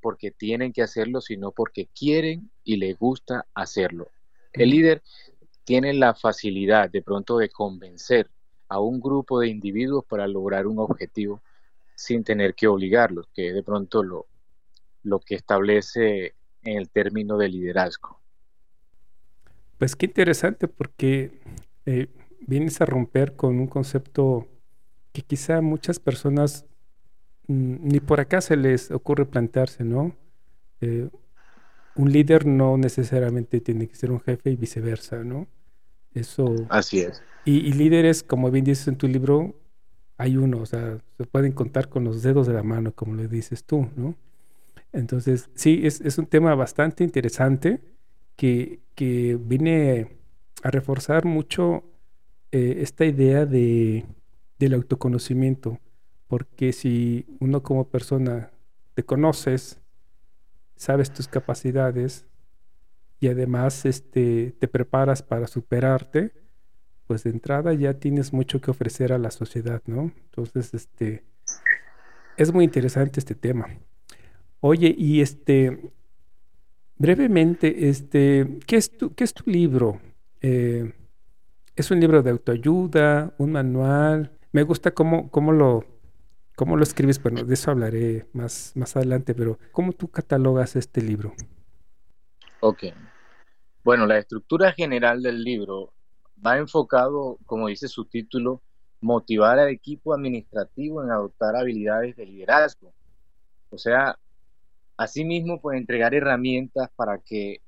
porque 0.02 0.30
tienen 0.30 0.75
que 0.75 0.83
hacerlo, 0.83 1.23
sino 1.23 1.50
porque 1.50 1.88
quieren 1.99 2.50
y 2.62 2.76
les 2.76 2.97
gusta 2.97 3.47
hacerlo. 3.54 4.09
El 4.52 4.71
líder 4.71 5.02
tiene 5.64 5.95
la 5.95 6.14
facilidad 6.14 6.90
de 6.90 7.02
pronto 7.02 7.38
de 7.38 7.49
convencer 7.49 8.30
a 8.68 8.78
un 8.78 9.00
grupo 9.00 9.40
de 9.40 9.49
individuos 9.49 10.04
para 10.04 10.28
lograr 10.28 10.66
un 10.66 10.78
objetivo 10.78 11.40
sin 11.95 12.23
tener 12.23 12.54
que 12.54 12.68
obligarlos, 12.68 13.28
que 13.35 13.49
es 13.49 13.54
de 13.54 13.62
pronto 13.62 14.02
lo, 14.02 14.26
lo 15.04 15.21
que 15.21 15.37
establece 15.37 16.35
en 16.62 16.76
el 16.76 16.90
término 16.90 17.38
de 17.38 17.49
liderazgo. 17.49 18.21
Pues 19.78 19.95
qué 19.95 20.06
interesante 20.06 20.68
porque 20.68 21.40
eh, 21.85 22.09
vienes 22.40 22.80
a 22.80 22.87
romper 22.87 23.37
con 23.37 23.59
un 23.59 23.66
concepto 23.66 24.47
que 25.12 25.23
quizá 25.23 25.61
muchas 25.61 25.99
personas 25.99 26.64
mm, 27.49 27.76
ni 27.83 28.00
por 28.00 28.21
acá 28.21 28.40
se 28.40 28.56
les 28.56 28.90
ocurre 28.90 29.26
plantearse, 29.26 29.85
¿no? 29.85 30.16
Eh, 30.80 31.09
un 31.95 32.12
líder 32.12 32.47
no 32.47 32.76
necesariamente 32.76 33.61
tiene 33.61 33.88
que 33.88 33.97
ser 33.97 34.11
un 34.11 34.21
jefe 34.21 34.50
y 34.50 34.56
viceversa, 34.56 35.25
¿no? 35.25 35.47
Eso. 36.14 36.54
Así 36.68 37.00
es. 37.00 37.23
Y, 37.45 37.73
líderes, 37.73 38.23
como 38.23 38.50
bien 38.50 38.64
dices 38.64 38.88
en 38.88 38.97
tu 38.97 39.06
libro, 39.06 39.54
hay 40.18 40.37
uno, 40.37 40.59
o 40.59 40.66
sea, 40.66 40.99
se 41.16 41.25
pueden 41.25 41.52
contar 41.52 41.88
con 41.88 42.02
los 42.04 42.23
dedos 42.23 42.47
de 42.47 42.54
la 42.54 42.64
mano, 42.64 42.92
como 42.92 43.14
le 43.14 43.28
dices 43.28 43.64
tú, 43.64 43.88
¿no? 43.95 44.16
Entonces, 44.92 45.49
sí, 45.54 45.83
es, 45.85 46.00
es 46.00 46.18
un 46.18 46.26
tema 46.26 46.54
bastante 46.54 47.04
interesante 47.04 47.80
que, 48.37 48.81
que 48.95 49.38
viene 49.40 50.19
a 50.62 50.71
reforzar 50.71 51.25
mucho 51.25 51.85
eh, 52.52 52.78
esta 52.81 53.05
idea 53.05 53.47
de, 53.47 54.05
del 54.59 54.75
autoconocimiento, 54.75 55.78
porque 56.28 56.73
si 56.73 57.26
uno 57.40 57.62
como 57.62 57.88
persona 57.88 58.50
te 58.95 59.05
conoces, 59.05 59.81
sabes 60.76 61.12
tus 61.12 61.28
capacidades 61.28 62.26
y 63.21 63.28
además 63.28 63.85
este, 63.85 64.55
te 64.59 64.69
preparas 64.69 65.23
para 65.23 65.47
superarte, 65.47 66.33
pues 67.07 67.25
de 67.25 67.31
entrada 67.31 67.73
ya 67.73 67.95
tienes 67.95 68.33
mucho 68.33 68.61
que 68.61 68.71
ofrecer 68.71 69.12
a 69.12 69.19
la 69.19 69.31
sociedad, 69.31 69.83
¿no? 69.87 70.12
Entonces, 70.25 70.75
este, 70.75 71.25
es 72.37 72.52
muy 72.52 72.64
interesante 72.64 73.21
este 73.21 73.35
tema. 73.35 73.69
Oye, 74.61 74.95
y 74.97 75.21
este, 75.21 75.93
Brevemente, 76.99 77.88
este, 77.88 78.59
¿qué, 78.67 78.76
es 78.76 78.97
tu, 78.97 79.15
qué 79.15 79.25
es 79.25 79.35
tu 79.35 79.50
libro? 79.50 80.00
Eh, 80.41 80.93
¿Es 81.75 81.91
un 81.91 82.00
libro 82.00 82.23
de 82.23 82.31
autoayuda, 82.31 83.35
un 83.37 83.53
manual? 83.53 84.33
Me 84.53 84.62
gusta 84.62 84.93
cómo, 84.93 85.31
cómo, 85.31 85.53
lo, 85.53 85.85
cómo 86.57 86.76
lo 86.76 86.83
escribes, 86.83 87.23
bueno, 87.23 87.45
de 87.45 87.53
eso 87.53 87.71
hablaré 87.71 88.26
más, 88.33 88.73
más 88.76 88.97
adelante, 88.97 89.35
pero 89.35 89.59
¿cómo 89.73 89.93
tú 89.93 90.09
catalogas 90.09 90.75
este 90.76 91.03
libro? 91.03 91.35
Ok. 92.61 92.85
Bueno, 93.85 94.07
la 94.07 94.17
estructura 94.17 94.73
general 94.73 95.23
del 95.23 95.45
libro 95.45 95.93
va 96.45 96.57
enfocado, 96.57 97.38
como 97.45 97.69
dice 97.69 97.88
su 97.88 98.07
título, 98.07 98.62
motivar 99.03 99.59
al 99.59 99.69
equipo 99.69 100.15
administrativo 100.15 101.03
en 101.03 101.11
adoptar 101.11 101.57
habilidades 101.57 102.17
de 102.17 102.25
liderazgo. 102.25 102.95
O 103.69 103.76
sea, 103.76 104.19
Asimismo, 104.97 105.61
pues 105.61 105.79
entregar 105.79 106.15
herramientas 106.15 106.91
para 106.97 107.19
que 107.19 107.61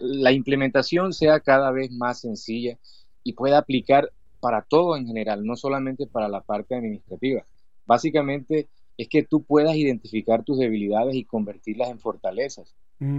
la 0.00 0.32
implementación 0.32 1.12
sea 1.12 1.40
cada 1.40 1.70
vez 1.70 1.90
más 1.90 2.20
sencilla 2.20 2.78
y 3.24 3.32
pueda 3.32 3.58
aplicar 3.58 4.12
para 4.40 4.62
todo 4.62 4.96
en 4.96 5.06
general, 5.06 5.44
no 5.44 5.56
solamente 5.56 6.06
para 6.06 6.28
la 6.28 6.40
parte 6.40 6.74
administrativa. 6.74 7.44
Básicamente 7.86 8.68
es 8.96 9.08
que 9.08 9.22
tú 9.22 9.42
puedas 9.42 9.74
identificar 9.76 10.44
tus 10.44 10.58
debilidades 10.58 11.14
y 11.14 11.24
convertirlas 11.24 11.90
en 11.90 11.98
fortalezas. 11.98 12.74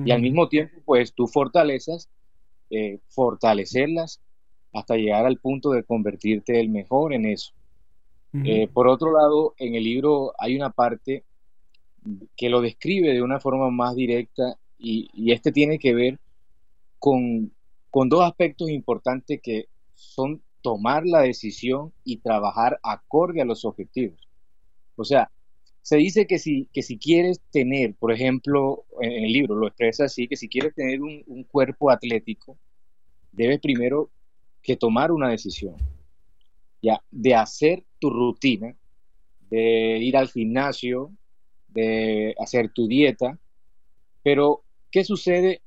Y 0.06 0.12
al 0.12 0.22
mismo 0.22 0.48
tiempo, 0.48 0.78
pues 0.86 1.14
tus 1.14 1.30
fortalezas, 1.34 2.10
eh, 2.70 3.00
fortalecerlas 3.10 4.22
hasta 4.72 4.96
llegar 4.96 5.26
al 5.26 5.40
punto 5.40 5.72
de 5.72 5.84
convertirte 5.84 6.58
el 6.62 6.70
mejor 6.70 7.14
en 7.14 7.26
eso. 7.26 7.52
Eh, 8.46 8.68
por 8.68 8.88
otro 8.88 9.12
lado, 9.12 9.54
en 9.58 9.76
el 9.76 9.84
libro 9.84 10.34
hay 10.40 10.56
una 10.56 10.72
parte 10.72 11.24
que 12.36 12.50
lo 12.50 12.62
describe 12.62 13.14
de 13.14 13.22
una 13.22 13.40
forma 13.40 13.70
más 13.70 13.96
directa 13.96 14.58
y, 14.78 15.32
este 15.32 15.52
tiene 15.52 15.80
que 15.80 15.94
ver 15.94 16.20
con, 17.00 17.52
dos 17.92 18.24
aspectos 18.24 18.70
importantes 18.70 19.40
que 19.42 19.68
son 19.94 20.42
tomar 20.62 21.06
la 21.06 21.22
decisión 21.22 21.94
y 22.04 22.18
trabajar 22.18 22.80
acorde 22.84 23.42
a 23.42 23.46
los 23.46 23.66
objetivos. 23.66 24.28
O 24.96 25.04
sea, 25.04 25.32
se 25.82 25.98
dice 25.98 26.26
que 26.28 26.40
si, 26.40 26.70
que 26.74 26.82
si 26.82 26.98
quieres 26.98 27.42
tener, 27.52 27.96
por 27.96 28.12
ejemplo, 28.12 28.86
en 29.02 29.26
el 29.26 29.32
libro 29.32 29.56
lo 29.56 29.68
expresa 29.68 30.06
así, 30.06 30.28
que 30.28 30.38
si 30.38 30.48
quieres 30.48 30.74
tener 30.74 31.02
un, 31.02 31.24
un 31.28 31.44
cuerpo 31.44 31.92
atlético, 31.92 32.58
debes 33.32 33.60
primero 33.60 34.10
que 34.62 34.78
tomar 34.78 35.12
una 35.12 35.30
decisión, 35.30 35.76
ya, 36.82 37.02
de 37.12 37.36
hacer 37.36 37.84
tu 38.00 38.10
rutina, 38.10 38.76
de 39.50 40.00
ir 40.00 40.16
al 40.18 40.30
gimnasio, 40.30 41.12
de 41.74 42.36
hacer 42.39 42.72
tu 42.72 42.88
dieta, 42.88 43.38
pero 44.24 44.63
¿qué 44.92 45.03
sucede 45.03 45.62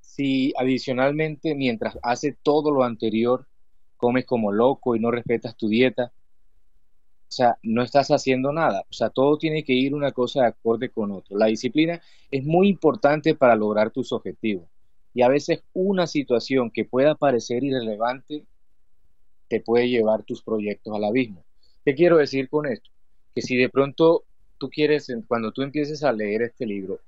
si 0.00 0.52
adicionalmente 0.56 1.54
mientras 1.54 1.98
hace 2.02 2.36
todo 2.42 2.70
lo 2.70 2.84
anterior 2.84 3.46
comes 3.96 4.24
como 4.24 4.52
loco 4.52 4.96
y 4.96 5.00
no 5.00 5.10
respetas 5.10 5.56
tu 5.56 5.68
dieta? 5.68 6.12
O 7.30 7.32
sea, 7.32 7.58
no 7.62 7.84
estás 7.84 8.08
haciendo 8.08 8.52
nada. 8.52 8.84
O 8.90 8.92
sea, 8.92 9.10
todo 9.10 9.38
tiene 9.38 9.62
que 9.62 9.72
ir 9.72 9.94
una 9.94 10.10
cosa 10.10 10.42
de 10.42 10.48
acorde 10.48 10.88
con 10.88 11.12
otro. 11.12 11.38
La 11.38 11.46
disciplina 11.46 12.00
es 12.30 12.44
muy 12.44 12.68
importante 12.68 13.36
para 13.36 13.54
lograr 13.54 13.92
tus 13.92 14.12
objetivos. 14.12 14.68
Y 15.14 15.22
a 15.22 15.28
veces 15.28 15.62
una 15.72 16.06
situación 16.08 16.70
que 16.70 16.84
pueda 16.84 17.14
parecer 17.14 17.62
irrelevante 17.62 18.46
te 19.48 19.60
puede 19.60 19.88
llevar 19.88 20.22
tus 20.24 20.42
proyectos 20.42 20.94
al 20.94 21.04
abismo. 21.04 21.44
¿Qué 21.84 21.94
quiero 21.94 22.16
decir 22.16 22.48
con 22.48 22.66
esto? 22.66 22.90
Que 23.34 23.42
si 23.42 23.56
de 23.56 23.68
pronto 23.68 24.24
tú 24.60 24.68
quieres, 24.68 25.10
cuando 25.26 25.50
tú 25.50 25.62
empieces 25.62 26.04
a 26.04 26.12
leer 26.12 26.42
este 26.42 26.66
libro 26.66 27.00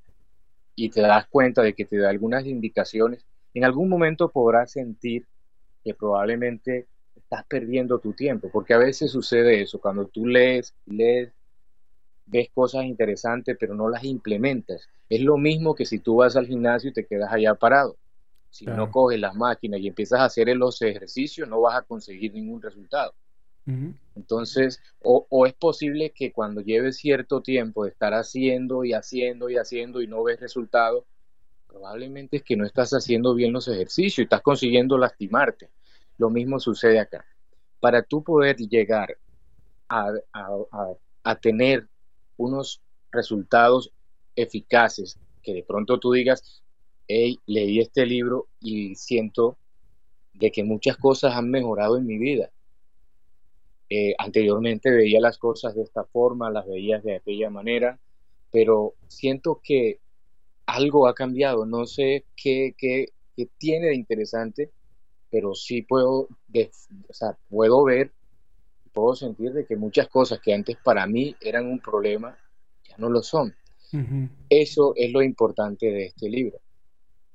y 0.74 0.88
te 0.88 1.02
das 1.02 1.26
cuenta 1.28 1.62
de 1.62 1.74
que 1.74 1.84
te 1.84 1.98
da 1.98 2.08
algunas 2.08 2.46
indicaciones, 2.46 3.26
en 3.52 3.64
algún 3.64 3.90
momento 3.90 4.30
podrás 4.30 4.72
sentir 4.72 5.26
que 5.84 5.92
probablemente 5.92 6.86
estás 7.14 7.44
perdiendo 7.44 7.98
tu 7.98 8.14
tiempo, 8.14 8.48
porque 8.50 8.72
a 8.72 8.78
veces 8.78 9.10
sucede 9.10 9.60
eso, 9.60 9.78
cuando 9.78 10.06
tú 10.06 10.26
lees, 10.26 10.74
lees, 10.86 11.30
ves 12.24 12.48
cosas 12.54 12.84
interesantes, 12.84 13.54
pero 13.60 13.74
no 13.74 13.90
las 13.90 14.04
implementas. 14.04 14.88
Es 15.10 15.20
lo 15.20 15.36
mismo 15.36 15.74
que 15.74 15.84
si 15.84 15.98
tú 15.98 16.16
vas 16.16 16.36
al 16.36 16.46
gimnasio 16.46 16.88
y 16.88 16.94
te 16.94 17.04
quedas 17.04 17.30
allá 17.30 17.54
parado. 17.54 17.98
Si 18.48 18.64
no 18.64 18.90
coges 18.90 19.20
las 19.20 19.34
máquinas 19.34 19.80
y 19.80 19.88
empiezas 19.88 20.20
a 20.20 20.24
hacer 20.24 20.48
los 20.56 20.80
ejercicios, 20.80 21.48
no 21.48 21.60
vas 21.60 21.76
a 21.76 21.82
conseguir 21.82 22.32
ningún 22.32 22.62
resultado. 22.62 23.14
Entonces, 23.64 24.80
o, 25.00 25.46
es 25.46 25.54
posible 25.54 26.12
que 26.14 26.32
cuando 26.32 26.60
lleves 26.60 26.96
cierto 26.96 27.40
tiempo 27.40 27.84
de 27.84 27.90
estar 27.90 28.12
haciendo 28.12 28.84
y 28.84 28.92
haciendo 28.92 29.48
y 29.50 29.56
haciendo 29.56 30.02
y 30.02 30.06
no 30.06 30.22
ves 30.24 30.40
resultado, 30.40 31.04
probablemente 31.68 32.38
es 32.38 32.42
que 32.42 32.56
no 32.56 32.66
estás 32.66 32.90
haciendo 32.90 33.34
bien 33.34 33.52
los 33.52 33.68
ejercicios 33.68 34.18
y 34.18 34.22
estás 34.22 34.42
consiguiendo 34.42 34.98
lastimarte. 34.98 35.70
Lo 36.18 36.28
mismo 36.28 36.58
sucede 36.58 36.98
acá. 36.98 37.24
Para 37.80 38.02
tú 38.02 38.22
poder 38.22 38.56
llegar 38.56 39.16
a, 39.88 40.12
a 41.24 41.34
tener 41.36 41.86
unos 42.36 42.80
resultados 43.10 43.92
eficaces, 44.34 45.18
que 45.42 45.54
de 45.54 45.62
pronto 45.62 45.98
tú 45.98 46.12
digas, 46.12 46.62
hey, 47.08 47.38
leí 47.46 47.80
este 47.80 48.06
libro 48.06 48.48
y 48.60 48.94
siento 48.94 49.56
de 50.34 50.50
que 50.50 50.64
muchas 50.64 50.96
cosas 50.96 51.34
han 51.34 51.50
mejorado 51.50 51.98
en 51.98 52.06
mi 52.06 52.18
vida 52.18 52.50
eh, 53.94 54.14
anteriormente 54.18 54.90
veía 54.90 55.20
las 55.20 55.38
cosas 55.38 55.74
de 55.74 55.82
esta 55.82 56.04
forma, 56.04 56.50
las 56.50 56.66
veía 56.66 56.98
de 57.00 57.16
aquella 57.16 57.50
manera, 57.50 57.98
pero 58.50 58.94
siento 59.08 59.60
que 59.62 60.00
algo 60.66 61.06
ha 61.06 61.14
cambiado. 61.14 61.66
No 61.66 61.84
sé 61.86 62.24
qué, 62.34 62.74
qué, 62.78 63.08
qué 63.36 63.48
tiene 63.58 63.88
de 63.88 63.94
interesante, 63.94 64.70
pero 65.30 65.54
sí 65.54 65.82
puedo, 65.82 66.28
puedo 67.48 67.84
ver, 67.84 68.12
puedo 68.92 69.14
sentir 69.14 69.52
de 69.52 69.66
que 69.66 69.76
muchas 69.76 70.08
cosas 70.08 70.40
que 70.40 70.54
antes 70.54 70.76
para 70.82 71.06
mí 71.06 71.36
eran 71.40 71.66
un 71.66 71.78
problema, 71.78 72.36
ya 72.88 72.96
no 72.98 73.10
lo 73.10 73.22
son. 73.22 73.54
Eso 74.48 74.94
es 74.96 75.12
lo 75.12 75.22
importante 75.22 75.84
de 75.86 76.06
este 76.06 76.30
libro 76.30 76.58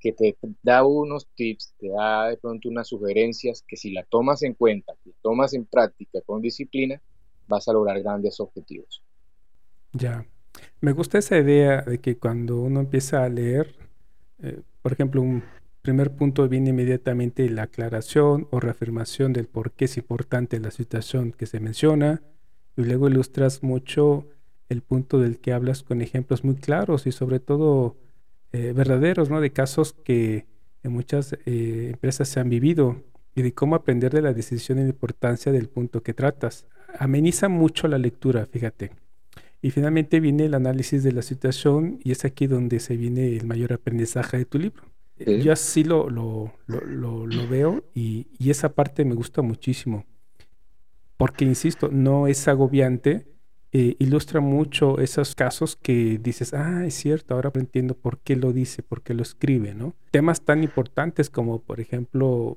que 0.00 0.12
te 0.12 0.36
da 0.62 0.84
unos 0.84 1.26
tips, 1.34 1.74
te 1.78 1.88
da 1.88 2.28
de 2.28 2.36
pronto 2.36 2.68
unas 2.68 2.88
sugerencias 2.88 3.64
que 3.66 3.76
si 3.76 3.90
la 3.90 4.04
tomas 4.04 4.42
en 4.42 4.54
cuenta, 4.54 4.94
si 5.04 5.12
tomas 5.22 5.54
en 5.54 5.64
práctica 5.64 6.20
con 6.22 6.40
disciplina, 6.40 7.00
vas 7.46 7.68
a 7.68 7.72
lograr 7.72 8.00
grandes 8.02 8.40
objetivos. 8.40 9.02
Ya. 9.92 10.26
Me 10.80 10.92
gusta 10.92 11.18
esa 11.18 11.38
idea 11.38 11.82
de 11.82 11.98
que 11.98 12.16
cuando 12.16 12.60
uno 12.60 12.80
empieza 12.80 13.24
a 13.24 13.28
leer, 13.28 13.74
eh, 14.42 14.60
por 14.82 14.92
ejemplo, 14.92 15.22
un 15.22 15.42
primer 15.82 16.14
punto 16.14 16.48
viene 16.48 16.70
inmediatamente 16.70 17.48
la 17.48 17.64
aclaración 17.64 18.48
o 18.50 18.60
reafirmación 18.60 19.32
del 19.32 19.46
por 19.46 19.72
qué 19.72 19.86
es 19.86 19.96
importante 19.96 20.60
la 20.60 20.70
situación 20.70 21.32
que 21.32 21.46
se 21.46 21.60
menciona, 21.60 22.22
y 22.76 22.82
luego 22.82 23.08
ilustras 23.08 23.62
mucho 23.62 24.26
el 24.68 24.82
punto 24.82 25.18
del 25.18 25.38
que 25.38 25.52
hablas 25.52 25.82
con 25.82 26.02
ejemplos 26.02 26.44
muy 26.44 26.56
claros 26.56 27.06
y 27.06 27.12
sobre 27.12 27.40
todo 27.40 27.96
eh, 28.52 28.72
verdaderos, 28.74 29.30
¿no? 29.30 29.40
De 29.40 29.50
casos 29.50 29.92
que 29.92 30.46
en 30.82 30.92
muchas 30.92 31.34
eh, 31.44 31.90
empresas 31.92 32.28
se 32.28 32.40
han 32.40 32.48
vivido 32.48 33.02
y 33.34 33.42
de 33.42 33.52
cómo 33.52 33.74
aprender 33.74 34.12
de 34.12 34.22
la 34.22 34.32
decisión 34.32 34.78
y 34.78 34.82
la 34.82 34.88
importancia 34.88 35.52
del 35.52 35.68
punto 35.68 36.02
que 36.02 36.14
tratas. 36.14 36.66
Ameniza 36.98 37.48
mucho 37.48 37.88
la 37.88 37.98
lectura, 37.98 38.46
fíjate. 38.46 38.92
Y 39.60 39.70
finalmente 39.70 40.20
viene 40.20 40.46
el 40.46 40.54
análisis 40.54 41.02
de 41.02 41.12
la 41.12 41.22
situación 41.22 41.98
y 42.02 42.12
es 42.12 42.24
aquí 42.24 42.46
donde 42.46 42.80
se 42.80 42.96
viene 42.96 43.36
el 43.36 43.46
mayor 43.46 43.72
aprendizaje 43.72 44.38
de 44.38 44.44
tu 44.44 44.58
libro. 44.58 44.84
Yo 45.18 45.52
así 45.52 45.82
lo, 45.82 46.08
lo, 46.08 46.52
lo, 46.66 47.26
lo 47.26 47.48
veo 47.48 47.84
y, 47.92 48.28
y, 48.38 48.50
esa 48.50 48.72
parte 48.74 49.04
me 49.04 49.16
gusta 49.16 49.42
muchísimo. 49.42 50.06
Porque, 51.16 51.44
insisto, 51.44 51.88
no 51.90 52.28
es 52.28 52.46
agobiante, 52.46 53.26
eh, 53.70 53.96
ilustra 53.98 54.40
mucho 54.40 54.98
esos 54.98 55.34
casos 55.34 55.76
que 55.76 56.18
dices, 56.18 56.54
ah, 56.54 56.86
es 56.86 56.94
cierto, 56.94 57.34
ahora 57.34 57.52
entiendo 57.54 57.94
por 57.94 58.18
qué 58.18 58.34
lo 58.34 58.54
dice, 58.54 58.82
por 58.82 59.02
qué 59.02 59.12
lo 59.12 59.22
escribe, 59.22 59.74
¿no? 59.74 59.94
Temas 60.10 60.40
tan 60.40 60.64
importantes 60.64 61.28
como, 61.28 61.60
por 61.60 61.78
ejemplo, 61.78 62.56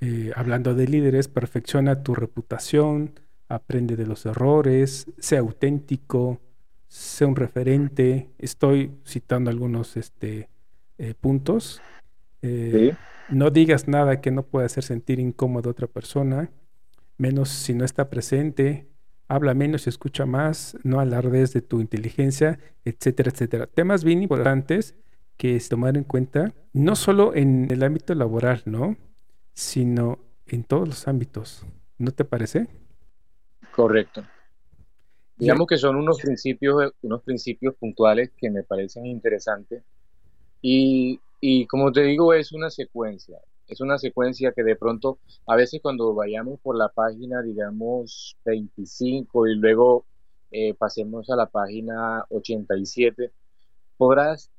eh, 0.00 0.32
hablando 0.34 0.74
de 0.74 0.88
líderes, 0.88 1.28
perfecciona 1.28 2.02
tu 2.02 2.16
reputación, 2.16 3.20
aprende 3.48 3.94
de 3.94 4.06
los 4.06 4.26
errores, 4.26 5.06
sea 5.18 5.38
auténtico, 5.38 6.40
sea 6.88 7.28
un 7.28 7.36
referente. 7.36 8.28
Estoy 8.38 8.90
citando 9.06 9.50
algunos 9.50 9.96
este, 9.96 10.48
eh, 10.98 11.14
puntos. 11.20 11.80
No 13.30 13.50
digas 13.50 13.86
nada 13.86 14.20
que 14.20 14.32
no 14.32 14.42
pueda 14.42 14.66
hacer 14.66 14.82
sentir 14.82 15.20
incómodo 15.20 15.68
a 15.68 15.72
otra 15.72 15.86
persona, 15.86 16.50
menos 17.18 17.50
si 17.50 17.74
no 17.74 17.84
está 17.84 18.10
presente. 18.10 18.88
Habla 19.28 19.52
menos 19.52 19.86
y 19.86 19.90
escucha 19.90 20.24
más, 20.24 20.76
no 20.84 21.00
alardes 21.00 21.52
de 21.52 21.60
tu 21.60 21.80
inteligencia, 21.80 22.58
etcétera, 22.84 23.30
etcétera. 23.30 23.66
Temas 23.66 24.02
bien 24.02 24.22
importantes 24.22 24.94
que 25.36 25.54
es 25.54 25.68
tomar 25.68 25.96
en 25.96 26.04
cuenta, 26.04 26.54
no 26.72 26.96
solo 26.96 27.34
en 27.34 27.68
el 27.70 27.82
ámbito 27.82 28.14
laboral, 28.14 28.62
¿no? 28.64 28.96
Sino 29.52 30.18
en 30.46 30.64
todos 30.64 30.88
los 30.88 31.06
ámbitos. 31.06 31.64
¿No 31.98 32.10
te 32.10 32.24
parece? 32.24 32.68
Correcto. 33.70 34.24
Digamos 35.36 35.66
que 35.66 35.76
son 35.76 35.96
unos 35.96 36.20
principios, 36.20 36.92
unos 37.02 37.22
principios 37.22 37.76
puntuales 37.76 38.32
que 38.36 38.50
me 38.50 38.62
parecen 38.64 39.06
interesantes. 39.06 39.84
Y, 40.60 41.20
como 41.68 41.92
te 41.92 42.02
digo, 42.02 42.32
es 42.32 42.50
una 42.52 42.70
secuencia. 42.70 43.38
Es 43.68 43.82
una 43.82 43.98
secuencia 43.98 44.52
que 44.52 44.62
de 44.64 44.76
pronto, 44.76 45.18
a 45.46 45.54
veces 45.54 45.80
cuando 45.82 46.14
vayamos 46.14 46.58
por 46.60 46.74
la 46.76 46.88
página, 46.88 47.42
digamos, 47.42 48.36
25 48.46 49.46
y 49.46 49.56
luego 49.56 50.06
eh, 50.50 50.72
pasemos 50.72 51.28
a 51.28 51.36
la 51.36 51.46
página 51.46 52.24
87, 52.30 53.30
podrás 53.98 54.50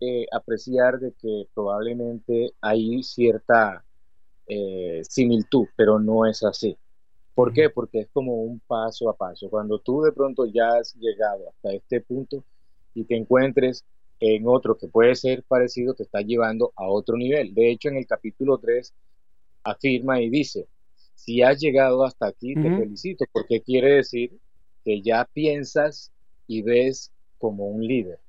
eh, 0.00 0.26
apreciar 0.32 0.98
de 0.98 1.12
que 1.12 1.46
probablemente 1.54 2.54
hay 2.60 3.02
cierta 3.04 3.84
eh, 4.48 5.00
similitud, 5.08 5.66
pero 5.76 6.00
no 6.00 6.26
es 6.26 6.42
así. 6.42 6.76
¿Por 7.34 7.52
qué? 7.52 7.70
Porque 7.70 8.00
es 8.00 8.08
como 8.12 8.42
un 8.42 8.60
paso 8.66 9.08
a 9.08 9.16
paso. 9.16 9.48
Cuando 9.48 9.78
tú 9.78 10.02
de 10.02 10.10
pronto 10.10 10.44
ya 10.46 10.76
has 10.78 10.94
llegado 10.96 11.48
hasta 11.48 11.72
este 11.72 12.00
punto 12.00 12.42
y 12.94 13.04
te 13.04 13.16
encuentres 13.16 13.84
en 14.20 14.46
otro 14.46 14.76
que 14.76 14.88
puede 14.88 15.14
ser 15.14 15.42
parecido, 15.42 15.94
te 15.94 16.04
está 16.04 16.20
llevando 16.20 16.72
a 16.76 16.88
otro 16.88 17.16
nivel. 17.16 17.54
De 17.54 17.70
hecho, 17.70 17.88
en 17.88 17.96
el 17.96 18.06
capítulo 18.06 18.58
3 18.58 18.94
afirma 19.64 20.20
y 20.20 20.30
dice, 20.30 20.66
si 21.14 21.42
has 21.42 21.58
llegado 21.58 22.04
hasta 22.04 22.26
aquí, 22.26 22.54
te 22.54 22.76
felicito, 22.76 23.24
porque 23.32 23.60
quiere 23.60 23.96
decir 23.96 24.38
que 24.84 25.02
ya 25.02 25.28
piensas 25.32 26.12
y 26.46 26.62
ves 26.62 27.12
como 27.38 27.66
un 27.66 27.84
líder. 27.84 28.20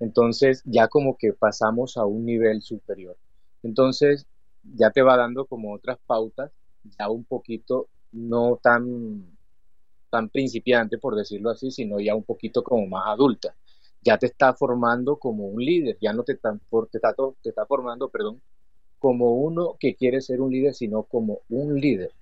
Entonces, 0.00 0.62
ya 0.64 0.88
como 0.88 1.16
que 1.16 1.32
pasamos 1.32 1.96
a 1.96 2.06
un 2.06 2.24
nivel 2.24 2.62
superior. 2.62 3.16
Entonces, 3.62 4.26
ya 4.74 4.90
te 4.90 5.02
va 5.02 5.16
dando 5.16 5.46
como 5.46 5.72
otras 5.72 5.98
pautas, 6.06 6.50
ya 6.98 7.08
un 7.08 7.24
poquito 7.24 7.88
no 8.12 8.58
tan, 8.62 9.24
tan 10.10 10.28
principiante, 10.30 10.98
por 10.98 11.14
decirlo 11.14 11.50
así, 11.50 11.70
sino 11.70 12.00
ya 12.00 12.14
un 12.14 12.24
poquito 12.24 12.62
como 12.62 12.86
más 12.86 13.04
adulta. 13.06 13.54
Ya 14.02 14.18
te 14.18 14.26
está 14.26 14.54
formando 14.54 15.16
como 15.16 15.46
un 15.46 15.62
líder, 15.62 15.98
ya 16.00 16.12
no 16.12 16.22
te, 16.22 16.32
está, 16.32 16.58
te 17.42 17.48
está 17.48 17.66
formando, 17.66 18.08
perdón, 18.08 18.40
como 18.98 19.34
uno 19.34 19.76
que 19.78 19.94
quiere 19.94 20.20
ser 20.20 20.40
un 20.40 20.50
líder, 20.50 20.74
sino 20.74 21.02
como 21.02 21.40
un 21.48 21.78
líder, 21.80 22.12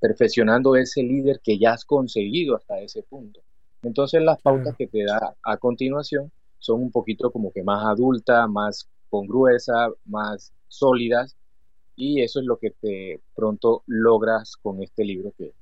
perfeccionando 0.00 0.76
ese 0.76 1.02
líder 1.02 1.40
que 1.42 1.58
ya 1.58 1.72
has 1.72 1.84
conseguido 1.84 2.56
hasta 2.56 2.80
ese 2.80 3.02
punto. 3.02 3.40
Entonces 3.82 4.22
las 4.22 4.40
pautas 4.40 4.76
que 4.76 4.86
te 4.86 5.04
da 5.04 5.36
a 5.42 5.56
continuación 5.56 6.30
son 6.58 6.82
un 6.82 6.90
poquito 6.90 7.30
como 7.30 7.52
que 7.52 7.62
más 7.62 7.84
adultas, 7.84 8.48
más 8.48 8.88
congruesas, 9.08 9.90
más 10.04 10.52
sólidas 10.68 11.36
y 11.96 12.22
eso 12.22 12.40
es 12.40 12.46
lo 12.46 12.58
que 12.58 12.70
te 12.70 13.20
pronto 13.34 13.82
logras 13.86 14.56
con 14.56 14.82
este 14.82 15.04
libro 15.04 15.32
que 15.36 15.52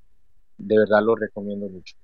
de 0.58 0.78
verdad 0.78 1.02
lo 1.02 1.16
recomiendo 1.16 1.68
mucho. 1.68 1.96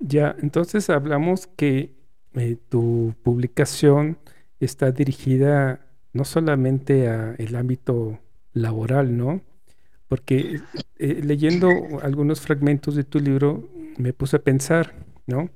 Ya, 0.00 0.36
entonces 0.40 0.90
hablamos 0.90 1.46
que 1.46 1.94
eh, 2.34 2.56
tu 2.68 3.14
publicación 3.22 4.18
está 4.60 4.90
dirigida 4.90 5.86
no 6.12 6.24
solamente 6.24 7.08
a 7.08 7.34
el 7.38 7.54
ámbito 7.56 8.18
laboral, 8.52 9.16
¿no? 9.16 9.42
Porque 10.08 10.60
eh, 10.98 11.20
leyendo 11.22 11.68
algunos 12.02 12.40
fragmentos 12.40 12.94
de 12.94 13.04
tu 13.04 13.20
libro 13.20 13.68
me 13.98 14.12
puse 14.12 14.36
a 14.36 14.42
pensar, 14.42 14.94
¿no? 15.26 15.50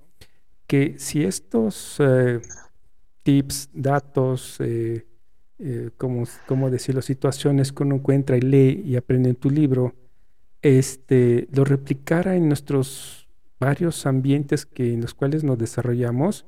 Que 0.66 0.94
si 0.98 1.24
estos 1.24 1.96
eh, 2.00 2.40
tips, 3.22 3.70
datos, 3.72 4.58
como, 5.96 6.24
como 6.46 6.70
decirlo, 6.70 7.02
situaciones 7.02 7.72
que 7.72 7.82
uno 7.82 7.96
encuentra 7.96 8.36
y 8.36 8.40
lee 8.40 8.82
y 8.84 8.96
aprende 8.96 9.30
en 9.30 9.36
tu 9.36 9.50
libro, 9.50 9.94
este, 10.62 11.48
lo 11.52 11.64
replicara 11.64 12.36
en 12.36 12.48
nuestros 12.48 13.28
varios 13.58 14.06
ambientes 14.06 14.66
que, 14.66 14.92
en 14.92 15.00
los 15.00 15.14
cuales 15.14 15.44
nos 15.44 15.58
desarrollamos, 15.58 16.46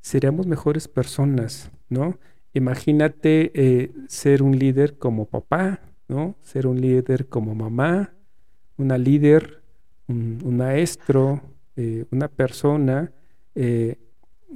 seríamos 0.00 0.46
mejores 0.46 0.88
personas, 0.88 1.70
¿no? 1.88 2.18
Imagínate 2.52 3.52
eh, 3.54 3.92
ser 4.08 4.42
un 4.42 4.58
líder 4.58 4.98
como 4.98 5.26
papá, 5.26 5.80
¿no? 6.08 6.36
Ser 6.42 6.66
un 6.66 6.80
líder 6.80 7.28
como 7.28 7.54
mamá, 7.54 8.12
una 8.76 8.98
líder, 8.98 9.62
un, 10.08 10.56
maestro, 10.56 11.42
eh, 11.76 12.06
una 12.10 12.28
persona. 12.28 13.12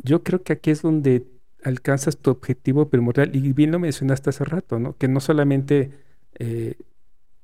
yo 0.02 0.22
creo 0.24 0.42
que 0.42 0.54
aquí 0.54 0.70
es 0.70 0.82
donde 0.82 1.26
alcanzas 1.64 2.18
tu 2.18 2.30
objetivo 2.30 2.88
primordial. 2.88 3.34
Y 3.34 3.52
bien 3.52 3.72
lo 3.72 3.78
mencionaste 3.78 4.30
hace 4.30 4.44
rato, 4.44 4.78
¿no? 4.78 4.96
Que 4.96 5.08
no 5.08 5.20
solamente 5.20 5.90
eh, 6.38 6.74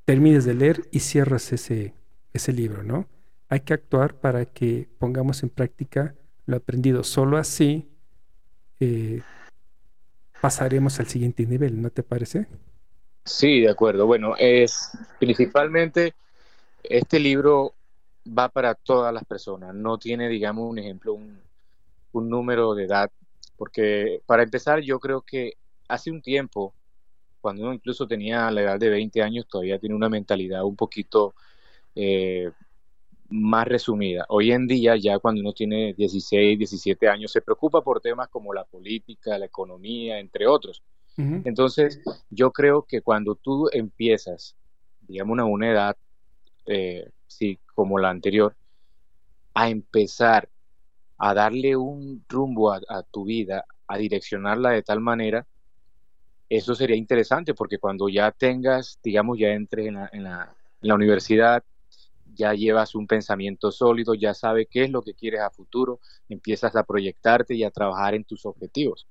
termines 0.05 0.45
de 0.45 0.55
leer 0.55 0.89
y 0.93 1.01
cierras 1.01 1.53
ese, 1.53 1.95
ese 2.33 2.53
libro, 2.53 2.83
¿no? 2.83 3.09
Hay 3.49 3.61
que 3.61 3.75
actuar 3.75 4.15
para 4.15 4.45
que 4.45 4.89
pongamos 4.99 5.43
en 5.43 5.49
práctica 5.49 6.15
lo 6.51 6.57
aprendido. 6.59 7.03
Solo 7.05 7.39
así 7.39 7.89
eh, 8.81 9.23
pasaremos 10.41 10.99
al 11.01 11.07
siguiente 11.07 11.47
nivel, 11.47 11.81
¿no 11.81 11.91
te 11.91 12.03
parece? 12.03 12.47
Sí, 13.25 13.61
de 13.61 13.71
acuerdo. 13.71 14.07
Bueno, 14.07 14.35
es 14.39 14.91
principalmente 15.19 16.15
este 16.83 17.21
libro 17.21 17.75
va 18.27 18.49
para 18.49 18.75
todas 18.75 19.13
las 19.15 19.25
personas. 19.25 19.75
No 19.75 19.99
tiene, 19.99 20.29
digamos, 20.29 20.69
un 20.69 20.79
ejemplo, 20.79 21.15
un, 21.15 21.41
número 22.13 22.75
de 22.75 22.85
edad 22.85 23.11
porque 23.57 24.23
para 24.25 24.43
empezar, 24.43 24.81
yo 24.81 24.99
creo 24.99 25.21
que 25.21 25.53
hace 25.87 26.11
un 26.11 26.23
tiempo, 26.23 26.73
cuando 27.43 27.65
uno 27.65 27.75
incluso 27.75 28.07
tenía 28.07 28.51
la 28.51 28.63
edad 28.63 28.79
de 28.79 28.89
20 28.89 29.23
años, 29.23 29.47
todavía 29.47 29.79
tiene 29.79 29.95
una 29.95 30.09
mentalidad 30.09 30.65
un 30.65 30.77
poquito 30.77 31.35
eh, 31.95 32.51
más 33.31 33.67
resumida. 33.67 34.27
Hoy 34.29 34.53
en 34.53 34.67
día, 34.67 34.97
ya 34.97 35.19
cuando 35.19 35.41
uno 35.41 35.53
tiene 35.53 35.95
16, 35.95 36.59
17 36.59 37.09
años, 37.09 37.33
se 37.33 37.41
preocupa 37.41 37.81
por 37.83 38.01
temas 38.01 38.29
como 38.29 38.53
la 38.53 38.65
política, 38.65 39.39
la 39.39 39.47
economía, 39.47 40.19
entre 40.19 40.47
otros. 40.47 40.83
Entonces, 41.17 42.01
yo 42.31 42.51
creo 42.51 42.87
que 42.89 43.03
cuando 43.03 43.35
tú 43.35 43.69
empiezas, 43.73 44.57
digamos, 45.03 45.39
a 45.39 45.45
una 45.45 45.71
edad, 45.71 45.97
eh, 46.65 47.11
sí, 47.27 47.59
como 47.75 47.99
la 47.99 48.09
anterior, 48.09 48.57
a 49.53 49.69
empezar 49.69 50.49
a 51.19 51.35
darle 51.35 51.77
un 51.77 52.25
rumbo 52.27 52.73
a, 52.73 53.03
tu 53.11 53.25
vida, 53.25 53.67
a 53.87 53.99
direccionarla 53.99 54.71
de 54.71 54.83
tal 54.83 55.01
manera, 55.01 55.47
eso 56.49 56.75
sería 56.75 56.97
interesante 56.97 57.53
porque 57.53 57.79
cuando 57.79 58.09
ya 58.09 58.33
tengas, 58.33 58.99
digamos, 59.03 59.39
ya 59.39 59.49
entres 59.49 59.89
en 59.89 60.25
la, 60.25 60.55
universidad, 60.83 61.63
ya 62.41 62.55
llevas 62.55 62.95
un 62.95 63.07
pensamiento 63.07 63.71
sólido, 63.71 64.15
ya 64.15 64.33
sabes 64.33 64.67
qué 64.71 64.85
es 64.85 64.91
lo 64.91 65.03
que 65.03 65.15
quieres 65.15 65.41
a 65.41 65.51
futuro, 65.51 66.01
empiezas 66.29 66.75
a 66.75 66.85
proyectarte 66.85 67.55
y 67.55 67.65
a 67.65 67.71
trabajar 67.71 68.15
en 68.15 68.25
tus 68.25 68.47
objetivos. 68.47 69.07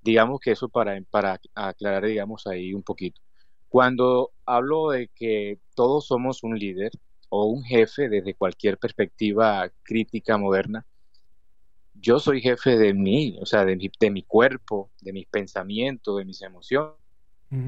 Digamos 0.00 0.38
que 0.40 0.52
eso 0.52 0.68
para, 0.68 1.00
para 1.10 1.40
aclarar, 1.54 2.06
digamos, 2.06 2.46
ahí 2.46 2.72
un 2.72 2.82
poquito. 2.82 3.20
Cuando 3.68 4.30
hablo 4.46 4.90
de 4.90 5.08
que 5.08 5.58
todos 5.74 6.06
somos 6.06 6.44
un 6.44 6.56
líder 6.56 6.92
o 7.28 7.46
un 7.46 7.64
jefe 7.64 8.08
desde 8.08 8.34
cualquier 8.34 8.78
perspectiva 8.78 9.68
crítica 9.82 10.38
moderna, 10.38 10.86
yo 11.94 12.18
soy 12.20 12.40
jefe 12.40 12.76
de 12.76 12.94
mí, 12.94 13.36
o 13.40 13.46
sea, 13.46 13.64
de 13.64 13.76
mi, 13.76 13.90
de 13.98 14.10
mi 14.10 14.22
cuerpo, 14.22 14.90
de 15.00 15.12
mis 15.12 15.26
pensamientos, 15.26 16.18
de 16.18 16.24
mis 16.24 16.42
emociones. 16.42 16.94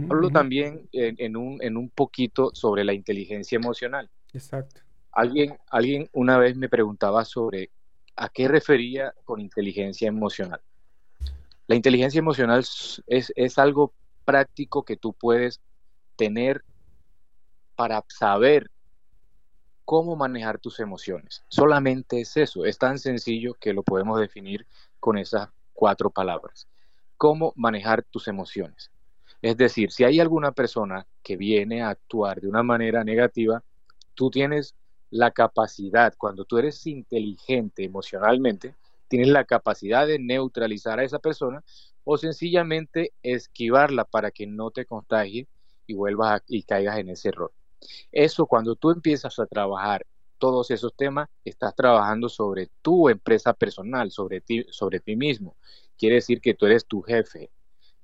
Hablo 0.09 0.31
también 0.31 0.88
en, 0.92 1.37
un, 1.37 1.62
en 1.62 1.77
un 1.77 1.90
poquito 1.90 2.51
sobre 2.55 2.85
la 2.85 2.92
inteligencia 2.92 3.57
emocional. 3.57 4.11
Exacto. 4.37 4.81
Alguien, 5.12 5.57
alguien 5.70 6.11
una 6.12 6.37
vez 6.38 6.57
me 6.57 6.68
preguntaba 6.68 7.25
sobre 7.25 7.70
a 8.16 8.29
qué 8.29 8.49
refería 8.49 9.14
con 9.25 9.40
inteligencia 9.40 10.09
emocional. 10.09 10.61
La 11.66 11.75
inteligencia 11.75 12.18
emocional 12.18 12.61
es, 12.61 13.33
es 13.35 13.59
algo 13.59 13.92
práctico 14.25 14.85
que 14.85 14.96
tú 14.96 15.14
puedes 15.14 15.61
tener 16.16 16.62
para 17.77 18.05
saber 18.09 18.70
cómo 19.85 20.16
manejar 20.16 20.59
tus 20.59 20.81
emociones. 20.81 21.44
Solamente 21.49 22.20
es 22.20 22.37
eso, 22.37 22.64
es 22.64 22.77
tan 22.77 22.99
sencillo 22.99 23.55
que 23.55 23.72
lo 23.72 23.83
podemos 23.83 24.20
definir 24.20 24.66
con 25.01 25.16
esas 25.16 25.49
cuatro 25.72 26.11
palabras. 26.11 26.68
Cómo 27.16 27.53
manejar 27.57 28.03
tus 28.03 28.29
emociones. 28.29 28.90
Es 29.40 29.57
decir, 29.57 29.92
si 29.92 30.05
hay 30.05 30.20
alguna 30.20 30.53
persona 30.53 31.07
que 31.22 31.37
viene 31.37 31.83
a 31.83 31.90
actuar 31.90 32.40
de 32.40 32.49
una 32.49 32.62
manera 32.62 33.05
negativa, 33.05 33.62
tú 34.16 34.31
tienes 34.31 34.74
la 35.11 35.31
capacidad, 35.31 36.14
cuando 36.18 36.44
tú 36.44 36.59
eres 36.59 36.85
inteligente 36.87 37.85
emocionalmente, 37.85 38.74
tienes 39.09 39.29
la 39.29 39.44
capacidad 39.44 40.07
de 40.07 40.18
neutralizar 40.18 40.98
a 40.98 41.05
esa 41.05 41.20
persona 41.20 41.62
o 42.02 42.18
sencillamente 42.18 43.12
esquivarla 43.22 44.05
para 44.05 44.33
que 44.33 44.46
no 44.46 44.72
te 44.72 44.85
contagie 44.85 45.46
y 45.87 45.94
vuelvas 45.94 46.42
y 46.48 46.64
caigas 46.64 46.98
en 46.98 47.11
ese 47.11 47.29
error. 47.29 47.52
Eso 48.11 48.46
cuando 48.46 48.74
tú 48.74 48.90
empiezas 48.90 49.38
a 49.38 49.46
trabajar 49.46 50.05
todos 50.38 50.70
esos 50.70 50.94
temas, 50.94 51.29
estás 51.44 51.74
trabajando 51.74 52.29
sobre 52.29 52.68
tu 52.83 53.09
empresa 53.09 53.55
personal, 53.55 54.11
sobre 54.11 54.40
ti, 54.40 54.64
sobre 54.70 55.00
ti 55.00 55.16
mismo. 55.16 55.57
Quiere 55.96 56.16
decir 56.16 56.40
que 56.40 56.55
tú 56.55 56.66
eres 56.66 56.85
tu 56.87 57.00
jefe, 57.02 57.50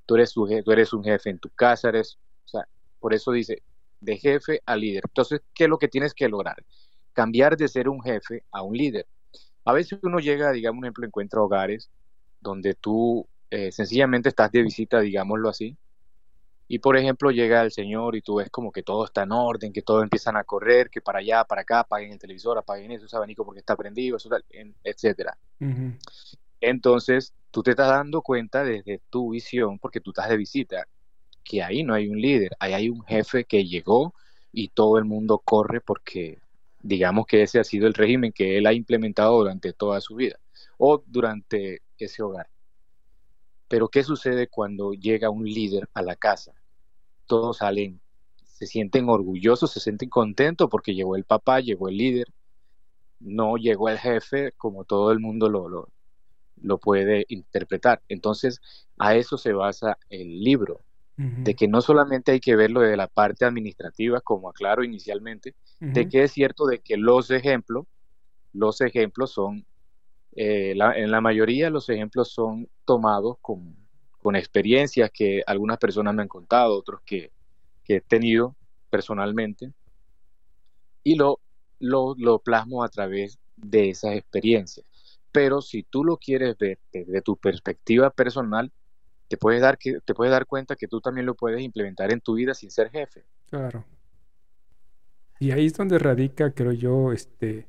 tú 0.07 0.15
eres, 0.15 0.33
tú 0.33 0.73
eres 0.73 0.93
un 0.93 1.05
jefe 1.05 1.31
en 1.31 1.39
tu 1.39 1.51
casa, 1.51 1.89
eres, 1.89 2.19
o 2.45 2.49
sea, 2.49 2.67
por 3.01 3.13
eso 3.13 3.33
dice, 3.33 3.63
de 4.03 4.19
jefe 4.19 4.61
a 4.67 4.77
líder. 4.77 5.05
Entonces, 5.07 5.41
¿qué 5.55 5.65
es 5.65 5.71
lo 5.71 5.79
que 5.79 5.89
tienes 5.89 6.13
que 6.13 6.29
lograr? 6.29 6.57
Cambiar 7.13 7.57
de 7.57 7.69
ser 7.69 7.89
un 7.89 8.03
jefe 8.03 8.45
a 8.51 8.63
un 8.63 8.77
líder. 8.77 9.07
A 9.65 9.73
veces 9.73 9.99
uno 10.03 10.19
llega, 10.19 10.53
digamos, 10.53 10.81
un 10.81 10.85
ejemplo, 10.85 11.07
encuentra 11.07 11.41
hogares 11.41 11.89
donde 12.41 12.75
tú 12.75 13.27
eh, 13.51 13.71
sencillamente 13.71 14.29
estás 14.29 14.51
de 14.51 14.63
visita, 14.63 15.01
digámoslo 15.01 15.49
así, 15.49 15.77
y 16.67 16.79
por 16.79 16.97
ejemplo 16.97 17.31
llega 17.31 17.63
el 17.63 17.71
señor 17.71 18.17
y 18.17 18.23
tú 18.23 18.37
ves 18.37 18.49
como 18.51 18.73
que 18.73 18.83
todo 18.83 19.05
está 19.05 19.23
en 19.23 19.33
orden, 19.33 19.73
que 19.73 19.83
todos 19.83 20.03
empiezan 20.03 20.37
a 20.37 20.45
correr, 20.45 20.91
que 20.91 21.01
para 21.01 21.19
allá, 21.19 21.45
para 21.45 21.63
acá, 21.63 21.81
apaguen 21.81 22.13
el 22.13 22.19
televisor, 22.19 22.59
apaguen 22.59 22.91
eso, 22.91 23.07
ese 23.07 23.17
abanico 23.17 23.45
porque 23.45 23.61
está 23.61 23.77
prendido, 23.77 24.17
eso, 24.17 24.31
etcétera. 24.83 25.37
Entonces, 26.61 27.35
tú 27.51 27.63
te 27.63 27.73
estás 27.73 27.89
dando 27.89 28.23
cuenta 28.23 28.65
desde 28.65 29.01
tu 29.11 29.31
visión, 29.31 29.79
porque 29.79 30.01
tú 30.01 30.11
estás 30.11 30.29
de 30.29 30.37
visita, 30.37 30.89
que 31.43 31.63
ahí 31.63 31.83
no 31.83 31.95
hay 31.95 32.09
un 32.09 32.21
líder, 32.21 32.53
ahí 32.59 32.73
hay 32.73 32.89
un 32.89 33.03
jefe 33.05 33.45
que 33.45 33.65
llegó 33.65 34.15
y 34.53 34.69
todo 34.69 34.99
el 34.99 35.05
mundo 35.05 35.39
corre 35.39 35.81
porque 35.81 36.39
digamos 36.81 37.27
que 37.27 37.43
ese 37.43 37.61
ha 37.61 37.65
sido 37.65 37.87
el 37.87 37.95
régimen 37.95 38.33
que 38.33 38.59
él 38.59 38.67
ha 38.67 38.73
implementado 38.73 39.39
durante 39.39 39.73
toda 39.73 40.01
su 40.01 40.17
vida 40.17 40.39
o 40.79 41.03
durante 41.07 41.83
ese 41.99 42.23
hogar. 42.23 42.49
Pero 43.69 43.89
¿qué 43.89 44.03
sucede 44.03 44.49
cuando 44.49 44.93
llega 44.93 45.31
un 45.31 45.45
líder 45.45 45.89
a 45.95 46.03
la 46.03 46.17
casa? 46.17 46.53
Todos 47.27 47.59
salen, 47.59 48.01
se 48.45 48.67
sienten 48.67 49.09
orgullosos, 49.09 49.71
se 49.73 49.81
sienten 49.81 50.11
contentos 50.11 50.69
porque 50.71 50.95
llegó 50.95 51.17
el 51.17 51.25
papá, 51.25 51.61
llegó 51.61 51.89
el 51.89 51.97
líder, 51.97 52.27
no 53.21 53.57
llegó 53.57 53.89
el 53.89 53.99
jefe 53.99 54.53
como 54.53 54.85
todo 54.85 55.13
el 55.13 55.21
mundo 55.21 55.49
lo, 55.49 55.69
lo, 55.69 55.89
lo 56.61 56.79
puede 56.79 57.25
interpretar. 57.29 58.03
Entonces, 58.09 58.61
a 58.99 59.15
eso 59.17 59.39
se 59.39 59.53
basa 59.53 59.99
el 60.11 60.43
libro, 60.43 60.81
de 61.17 61.55
que 61.55 61.69
no 61.69 61.81
solamente 61.81 62.33
hay 62.33 62.41
que 62.41 62.57
verlo 62.57 62.81
de 62.81 62.97
la 62.97 63.07
parte 63.07 63.45
administrativa, 63.45 64.21
como 64.21 64.49
aclaro 64.49 64.83
inicialmente, 64.83 65.55
de 65.79 66.09
que 66.09 66.25
es 66.25 66.33
cierto 66.33 66.67
de 66.67 66.81
que 66.81 66.97
los 66.97 67.31
ejemplos, 67.31 67.87
los 68.53 68.81
ejemplos 68.81 69.33
son, 69.33 69.65
eh, 70.35 70.71
en 70.73 71.11
la 71.11 71.21
mayoría 71.21 71.71
los 71.71 71.89
ejemplos 71.91 72.33
son 72.33 72.69
tomados 72.85 73.37
con, 73.41 73.77
con, 74.19 74.37
experiencias 74.37 75.11
que 75.13 75.43
algunas 75.47 75.79
personas 75.79 76.15
me 76.15 76.23
han 76.23 76.29
contado, 76.29 76.77
otros 76.77 77.03
que, 77.05 77.31
que 77.85 77.97
he 77.97 78.01
tenido 78.01 78.57
personalmente, 78.91 79.73
y 81.05 81.17
lo, 81.17 81.41
lo, 81.79 82.15
lo 82.17 82.39
plasmo 82.39 82.83
a 82.83 82.89
través 82.89 83.39
de 83.57 83.91
esas 83.91 84.15
experiencias. 84.17 84.87
Pero 85.31 85.63
si 85.63 85.83
tú 85.83 86.05
lo 86.05 86.17
quieres 86.17 86.57
ver 86.59 86.79
desde 86.93 87.23
tu 87.23 87.37
perspectiva 87.37 88.11
personal, 88.11 88.71
te 89.33 89.39
puedes 89.39 89.63
dar 89.63 89.79
que 89.79 89.99
te 90.05 90.13
puedes 90.13 90.31
dar 90.31 90.45
cuenta 90.45 90.77
que 90.77 90.87
tú 90.87 91.01
también 91.01 91.25
lo 91.25 91.35
puedes 91.35 91.63
implementar 91.63 92.13
en 92.13 92.21
tu 92.21 92.35
vida 92.35 92.53
sin 92.53 92.71
ser 92.71 92.91
jefe. 92.91 93.25
Claro. 93.49 93.83
Y 95.41 95.53
ahí 95.53 95.65
es 95.65 95.73
donde 95.73 95.99
radica, 95.99 96.51
creo 96.51 96.73
yo, 96.73 97.13
este 97.13 97.67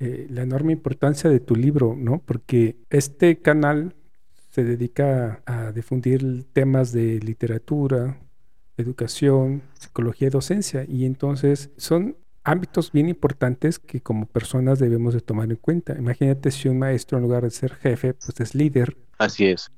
eh, 0.00 0.26
la 0.30 0.42
enorme 0.42 0.72
importancia 0.72 1.30
de 1.30 1.38
tu 1.38 1.54
libro, 1.54 1.94
¿no? 1.96 2.20
Porque 2.26 2.76
este 2.90 3.40
canal 3.40 3.94
se 4.48 4.64
dedica 4.64 5.42
a 5.46 5.70
difundir 5.70 6.44
temas 6.52 6.90
de 6.90 7.20
literatura, 7.20 8.18
educación, 8.76 9.62
psicología 9.74 10.26
y 10.26 10.30
docencia. 10.32 10.84
Y 10.88 11.04
entonces 11.04 11.70
son 11.76 12.16
ámbitos 12.42 12.90
bien 12.90 13.08
importantes 13.08 13.78
que 13.78 14.00
como 14.00 14.26
personas 14.26 14.80
debemos 14.80 15.14
de 15.14 15.20
tomar 15.20 15.48
en 15.50 15.56
cuenta. 15.56 15.96
Imagínate 15.96 16.50
si 16.50 16.68
un 16.68 16.80
maestro 16.80 17.18
en 17.18 17.22
lugar 17.22 17.44
de 17.44 17.50
ser 17.50 17.74
jefe, 17.76 18.14
pues 18.14 18.40
es 18.40 18.56
líder. 18.56 18.96
Así 19.18 19.46
es. 19.46 19.70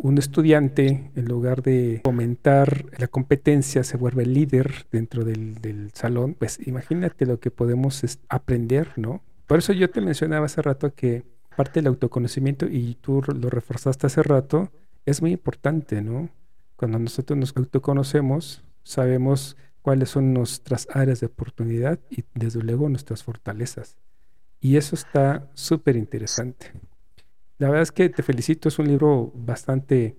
Un 0.00 0.16
estudiante, 0.16 1.10
en 1.16 1.24
lugar 1.24 1.62
de 1.62 2.00
fomentar 2.04 2.86
la 2.98 3.08
competencia, 3.08 3.82
se 3.82 3.96
vuelve 3.96 4.24
líder 4.24 4.86
dentro 4.92 5.24
del, 5.24 5.90
salón. 5.92 6.34
Pues 6.34 6.64
imagínate 6.66 7.26
lo 7.26 7.40
que 7.40 7.50
podemos 7.50 8.04
aprender, 8.28 8.92
¿no? 8.94 9.22
Por 9.48 9.58
eso 9.58 9.72
yo 9.72 9.90
te 9.90 10.00
mencionaba 10.00 10.46
hace 10.46 10.62
rato 10.62 10.94
que 10.94 11.24
parte 11.56 11.80
del 11.80 11.88
autoconocimiento, 11.88 12.66
y 12.66 12.96
tú 13.00 13.22
lo 13.26 13.50
reforzaste 13.50 14.06
hace 14.06 14.22
rato, 14.22 14.70
es 15.04 15.20
muy 15.20 15.32
importante, 15.32 16.00
¿no? 16.00 16.28
Cuando 16.76 17.00
nosotros 17.00 17.36
nos 17.36 17.56
autoconocemos, 17.56 18.62
sabemos 18.84 19.56
cuáles 19.82 20.10
son 20.10 20.32
nuestras 20.32 20.86
áreas 20.92 21.18
de 21.18 21.26
oportunidad 21.26 21.98
y 22.08 22.22
desde 22.34 22.62
luego 22.62 22.88
nuestras 22.88 23.24
fortalezas. 23.24 23.96
Y 24.60 24.76
eso 24.76 24.94
está 24.94 25.50
súper 25.54 25.96
interesante. 25.96 26.72
La 27.58 27.68
verdad 27.68 27.82
es 27.82 27.92
que 27.92 28.08
te 28.08 28.22
felicito, 28.22 28.68
es 28.68 28.78
un 28.78 28.88
libro 28.88 29.32
bastante 29.34 30.16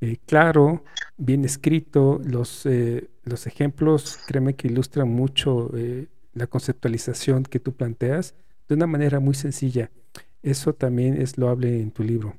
eh, 0.00 0.16
claro, 0.26 0.82
bien 1.16 1.44
escrito, 1.44 2.20
los, 2.24 2.64
eh, 2.66 3.08
los 3.24 3.46
ejemplos, 3.46 4.18
créeme 4.26 4.54
que 4.54 4.68
ilustran 4.68 5.08
mucho 5.08 5.70
eh, 5.76 6.08
la 6.32 6.46
conceptualización 6.46 7.42
que 7.42 7.60
tú 7.60 7.74
planteas 7.74 8.34
de 8.68 8.74
una 8.74 8.86
manera 8.86 9.20
muy 9.20 9.34
sencilla. 9.34 9.90
Eso 10.42 10.74
también 10.74 11.20
es 11.20 11.36
loable 11.36 11.80
en 11.80 11.90
tu 11.90 12.02
libro. 12.02 12.36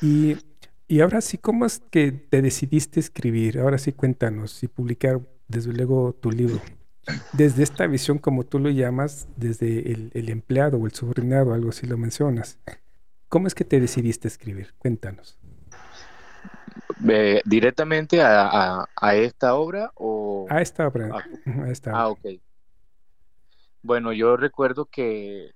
Y, 0.00 0.36
y 0.86 1.00
ahora 1.00 1.20
sí, 1.20 1.36
¿cómo 1.36 1.66
es 1.66 1.82
que 1.90 2.12
te 2.12 2.40
decidiste 2.40 2.98
escribir? 2.98 3.58
Ahora 3.58 3.76
sí, 3.76 3.92
cuéntanos 3.92 4.62
y 4.62 4.68
publicar 4.68 5.20
desde 5.48 5.72
luego 5.72 6.14
tu 6.14 6.30
libro, 6.30 6.62
desde 7.32 7.62
esta 7.62 7.86
visión 7.86 8.18
como 8.18 8.44
tú 8.44 8.58
lo 8.58 8.70
llamas, 8.70 9.28
desde 9.36 9.92
el, 9.92 10.28
empleado 10.30 10.78
o 10.78 10.86
el 10.86 10.92
subordinado, 10.92 11.52
algo 11.52 11.70
así 11.70 11.86
lo 11.86 11.98
mencionas. 11.98 12.58
¿Cómo 13.28 13.46
es 13.46 13.54
que 13.54 13.64
te 13.64 13.80
decidiste 13.80 14.28
escribir? 14.28 14.74
Cuéntanos. 14.78 15.38
Eh, 17.08 17.40
¿Directamente 17.44 18.20
a, 18.22 18.86
esta 19.14 19.54
obra 19.54 19.92
o...? 19.94 20.46
A 20.48 20.60
esta 20.60 20.86
obra. 20.86 21.10
Ah, 21.12 21.62
a, 21.64 21.70
esta 21.70 21.92
ah, 21.92 22.08
ok. 22.08 22.26
Bueno, 23.82 24.12
yo 24.12 24.36
recuerdo 24.36 24.86
que 24.86 25.52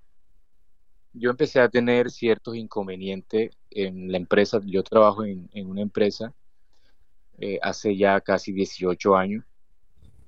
yo 1.12 1.30
empecé 1.30 1.61
a 1.61 1.68
tener 1.68 2.11
ciertos 2.11 2.56
inconvenientes 2.56 3.50
en 3.70 4.11
la 4.11 4.18
empresa. 4.18 4.61
Yo 4.64 4.82
trabajo 4.82 5.24
en, 5.24 5.48
una 5.66 5.82
empresa 5.82 6.32
eh, 7.38 7.58
hace 7.62 7.96
ya 7.96 8.20
casi 8.20 8.52
18 8.52 9.16
años 9.16 9.44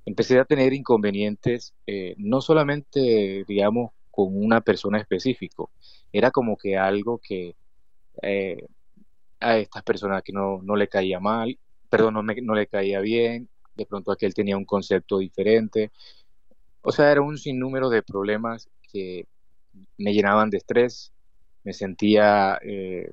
empecé 0.06 0.38
a 0.38 0.44
tener 0.44 0.72
inconvenientes, 0.72 1.74
eh, 1.86 2.14
no 2.18 2.40
solamente, 2.40 3.44
digamos, 3.48 3.92
con 4.14 4.36
una 4.36 4.60
persona 4.60 4.98
específico, 4.98 5.70
era 6.12 6.30
como 6.30 6.56
que 6.56 6.76
algo 6.76 7.18
que 7.18 7.56
eh, 8.22 8.64
a 9.40 9.58
estas 9.58 9.82
personas 9.82 10.22
que 10.22 10.32
no, 10.32 10.60
no, 10.62 10.76
le 10.76 10.88
caía 10.88 11.20
mal, 11.20 11.58
perdón, 11.90 12.14
no, 12.14 12.22
no 12.22 12.54
le 12.54 12.66
caía 12.66 13.00
bien, 13.00 13.48
de 13.74 13.86
pronto 13.86 14.12
aquel 14.12 14.34
tenía 14.34 14.56
un 14.56 14.64
concepto 14.64 15.18
diferente, 15.18 15.90
O 16.82 16.92
sea, 16.92 17.10
era 17.10 17.22
un 17.22 17.38
sinnúmero 17.38 17.90
de 17.90 18.02
problemas 18.02 18.68
que 18.92 19.26
me 19.98 20.12
llenaban 20.12 20.50
de 20.50 20.58
estrés, 20.58 21.12
me 21.64 21.72
sentía 21.72 22.58
eh, 22.62 23.10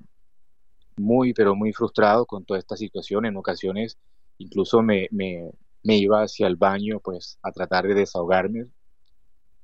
muy, 0.97 1.33
pero 1.33 1.55
muy 1.55 1.73
frustrado 1.73 2.25
con 2.25 2.45
toda 2.45 2.59
esta 2.59 2.75
situación. 2.77 3.25
En 3.25 3.37
ocasiones 3.37 3.97
incluso 4.37 4.81
me, 4.81 5.07
me, 5.11 5.51
me, 5.83 5.97
iba 5.97 6.23
hacia 6.23 6.47
el 6.47 6.55
baño 6.55 6.99
pues 6.99 7.39
a 7.41 7.51
tratar 7.51 7.87
de 7.87 7.95
desahogarme. 7.95 8.67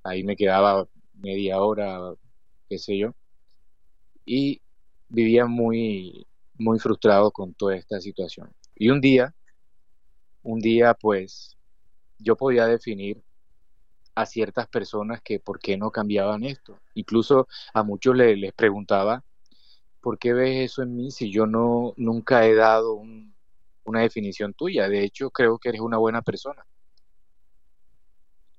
Ahí 0.04 0.24
me 0.24 0.36
quedaba 0.36 0.88
media 1.18 1.62
hora, 1.62 2.14
qué 2.70 2.78
sé 2.78 2.98
yo. 2.98 3.14
Y 4.26 4.62
vivía 5.10 5.46
muy, 5.46 6.28
muy 6.56 6.80
frustrado 6.80 7.32
con 7.32 7.54
toda 7.54 7.76
esta 7.76 8.00
situación. 8.02 8.52
Y 8.76 8.90
un 8.90 9.02
día, 9.02 9.34
un 10.44 10.60
día 10.60 10.94
pues 10.94 11.58
yo 12.20 12.36
podía 12.36 12.66
definir 12.66 13.22
a 14.16 14.26
ciertas 14.26 14.68
personas 14.68 15.22
que 15.22 15.40
por 15.40 15.60
qué 15.60 15.78
no 15.78 15.92
cambiaban 15.92 16.44
esto. 16.44 16.80
Incluso 16.96 17.48
a 17.74 17.84
muchos 17.84 18.16
les, 18.16 18.52
preguntaba, 18.54 19.24
¿por 20.02 20.18
qué 20.18 20.34
ves 20.34 20.72
eso 20.72 20.82
en 20.82 20.96
mí 20.96 21.12
si 21.12 21.32
yo 21.32 21.46
no 21.46 21.94
nunca 21.98 22.46
he 22.48 22.56
dado 22.56 23.00
una 23.84 24.02
definición 24.02 24.54
tuya? 24.54 24.90
De 24.90 25.04
hecho, 25.04 25.30
creo 25.30 25.60
que 25.60 25.70
eres 25.70 25.82
una 25.82 25.98
buena 25.98 26.24
persona. 26.24 26.66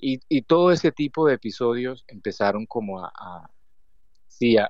Y, 0.00 0.42
todo 0.42 0.70
ese 0.70 0.92
tipo 0.92 1.26
de 1.26 1.34
episodios 1.34 2.04
empezaron 2.06 2.66
como 2.66 3.04
a, 3.04 3.12
a 3.14 3.50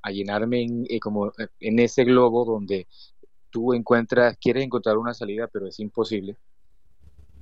a, 0.02 0.10
llenarme 0.10 0.62
en, 0.62 0.86
eh, 0.88 0.98
como 1.00 1.32
en 1.60 1.78
ese 1.78 2.04
globo 2.04 2.44
donde 2.44 2.86
tú 3.50 3.74
encuentras, 3.74 4.36
quieres 4.38 4.64
encontrar 4.64 4.98
una 4.98 5.14
salida, 5.14 5.46
pero 5.46 5.66
es 5.66 5.78
imposible. 5.80 6.36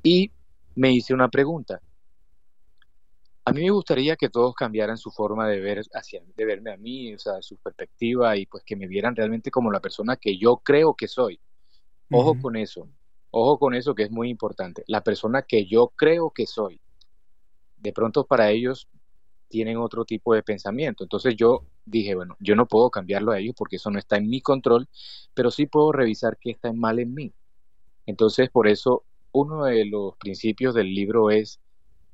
Y 0.03 0.31
me 0.75 0.93
hice 0.93 1.15
una 1.15 1.29
pregunta. 1.29 1.81
A 3.45 3.53
mí 3.53 3.63
me 3.63 3.71
gustaría 3.71 4.17
que 4.17 4.29
todos 4.29 4.55
cambiaran 4.55 4.99
su 4.99 5.11
forma 5.11 5.49
de 5.49 5.61
ver 5.61 5.81
hacia, 5.95 6.21
de 6.37 6.45
verme 6.45 6.73
a 6.73 6.77
mí, 6.77 7.15
o 7.15 7.19
sea, 7.19 7.41
su 7.43 7.57
perspectiva 7.57 8.37
y 8.37 8.47
pues 8.47 8.65
que 8.65 8.75
me 8.75 8.89
vieran 8.89 9.15
realmente 9.15 9.53
como 9.53 9.71
la 9.71 9.81
persona 9.81 10.17
que 10.17 10.37
yo 10.37 10.59
creo 10.59 10.95
que 10.95 11.07
soy. 11.07 11.39
Ojo 12.11 12.41
con 12.41 12.57
eso, 12.57 12.89
ojo 13.31 13.59
con 13.59 13.75
eso 13.75 13.95
que 13.95 14.05
es 14.05 14.11
muy 14.11 14.31
importante. 14.31 14.85
La 14.87 15.03
persona 15.03 15.43
que 15.43 15.67
yo 15.67 15.93
creo 15.97 16.31
que 16.31 16.47
soy. 16.47 16.81
De 17.77 17.93
pronto 17.93 18.27
para 18.27 18.51
ellos 18.51 18.89
tienen 19.49 19.77
otro 19.77 20.05
tipo 20.05 20.35
de 20.35 20.43
pensamiento. 20.43 21.05
Entonces 21.05 21.37
yo 21.37 21.65
dije, 21.85 22.15
bueno, 22.15 22.37
yo 22.41 22.57
no 22.57 22.67
puedo 22.67 22.91
cambiarlo 22.91 23.33
a 23.33 23.39
ellos 23.39 23.55
porque 23.57 23.77
eso 23.77 23.91
no 23.91 23.99
está 23.99 24.17
en 24.17 24.29
mi 24.29 24.41
control, 24.41 24.89
pero 25.35 25.51
sí 25.51 25.67
puedo 25.67 25.93
revisar 25.93 26.39
qué 26.41 26.51
está 26.51 26.73
mal 26.73 26.99
en 26.99 27.15
mí. 27.15 27.33
Entonces 28.07 28.51
por 28.51 28.69
eso 28.69 29.05
uno 29.33 29.65
de 29.65 29.85
los 29.85 30.17
principios 30.17 30.75
del 30.75 30.95
libro 30.95 31.31
es 31.31 31.61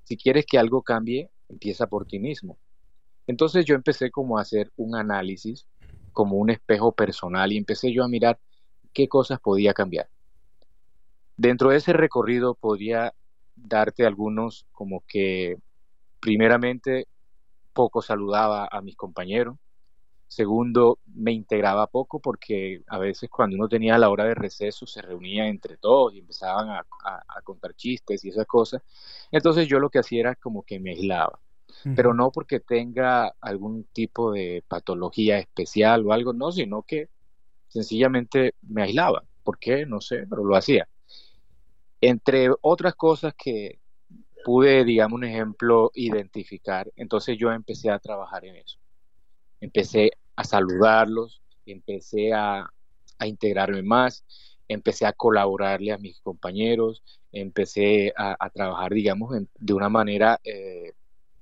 si 0.05 0.17
quieres 0.17 0.45
que 0.47 0.59
algo 0.59 0.83
cambie, 0.83 1.31
empieza 1.49 1.87
por 1.87 2.07
ti 2.07 2.19
mismo. 2.19 2.59
Entonces 3.27 3.65
yo 3.65 3.75
empecé 3.75 4.11
como 4.11 4.39
a 4.39 4.43
hacer 4.43 4.73
un 4.77 4.97
análisis, 4.97 5.67
como 6.13 6.37
un 6.37 6.51
espejo 6.51 6.93
personal 6.93 7.53
y 7.53 7.57
empecé 7.57 7.93
yo 7.93 8.05
a 8.05 8.09
mirar 8.09 8.39
qué 8.93 9.09
cosas 9.09 9.41
podía 9.41 9.73
cambiar. 9.73 10.09
Dentro 11.37 11.71
de 11.71 11.77
ese 11.77 11.93
recorrido 11.93 12.55
podría 12.55 13.15
darte 13.55 14.07
algunos 14.07 14.67
como 14.73 15.03
que 15.07 15.57
primeramente 16.21 17.07
poco 17.73 18.03
saludaba 18.03 18.69
a 18.71 18.81
mis 18.81 18.97
compañeros, 18.97 19.57
Segundo, 20.33 20.99
me 21.15 21.31
integraba 21.31 21.89
poco 21.89 22.19
porque 22.19 22.83
a 22.87 22.97
veces 22.97 23.29
cuando 23.29 23.55
uno 23.55 23.69
tenía 23.69 23.99
la 23.99 24.09
hora 24.09 24.25
de 24.25 24.35
receso 24.35 24.87
se 24.87 25.03
reunía 25.03 25.47
entre 25.47 25.77
todos 25.77 26.15
y 26.15 26.21
empezaban 26.21 26.71
a, 26.71 26.87
contar 27.45 27.75
chistes 27.75 28.25
y 28.25 28.31
esas 28.31 28.47
cosas. 28.47 28.81
Entonces 29.31 29.69
yo 29.69 29.79
lo 29.79 29.91
que 29.91 29.99
hacía 29.99 30.21
era 30.21 30.35
como 30.37 30.63
que 30.63 30.81
me 30.81 30.93
aislaba. 30.93 31.39
Pero 31.95 32.15
no 32.15 32.31
porque 32.31 32.61
tenga 32.61 33.35
algún 33.43 33.85
tipo 33.93 34.33
de 34.33 34.65
patología 34.67 35.39
especial 35.39 36.07
o 36.07 36.15
algo, 36.15 36.33
no, 36.33 36.51
sino 36.51 36.83
que 36.83 37.11
sencillamente 37.69 38.55
me 38.63 38.85
aislaba. 38.85 39.25
¿Por 39.43 39.59
qué? 39.59 39.85
No 39.85 40.01
sé, 40.01 40.27
pero 40.31 40.45
lo 40.45 40.57
hacía. 40.57 40.89
Entre 42.03 42.51
otras 42.61 42.95
cosas 42.95 43.33
que 43.35 43.81
pude, 44.45 44.85
digamos, 44.85 45.17
un 45.17 45.25
ejemplo, 45.25 45.91
identificar, 45.95 46.93
entonces 46.97 47.39
yo 47.39 47.51
empecé 47.51 47.91
a 47.91 47.99
trabajar 47.99 48.45
en 48.45 48.57
eso 48.57 48.83
empecé 49.63 50.11
a 50.37 50.45
saludarlos, 50.45 51.41
empecé 51.65 52.35
a, 52.35 52.69
integrarme 53.25 53.83
más, 53.83 54.25
empecé 54.67 55.07
a 55.07 55.13
colaborarle 55.13 55.93
a 55.93 55.99
mis 55.99 56.21
compañeros, 56.21 57.05
empecé 57.31 58.13
a, 58.17 58.51
trabajar, 58.51 58.93
digamos, 58.93 59.31
de 59.55 59.73
una 59.73 59.89
manera 59.89 60.41
eh, 60.43 60.93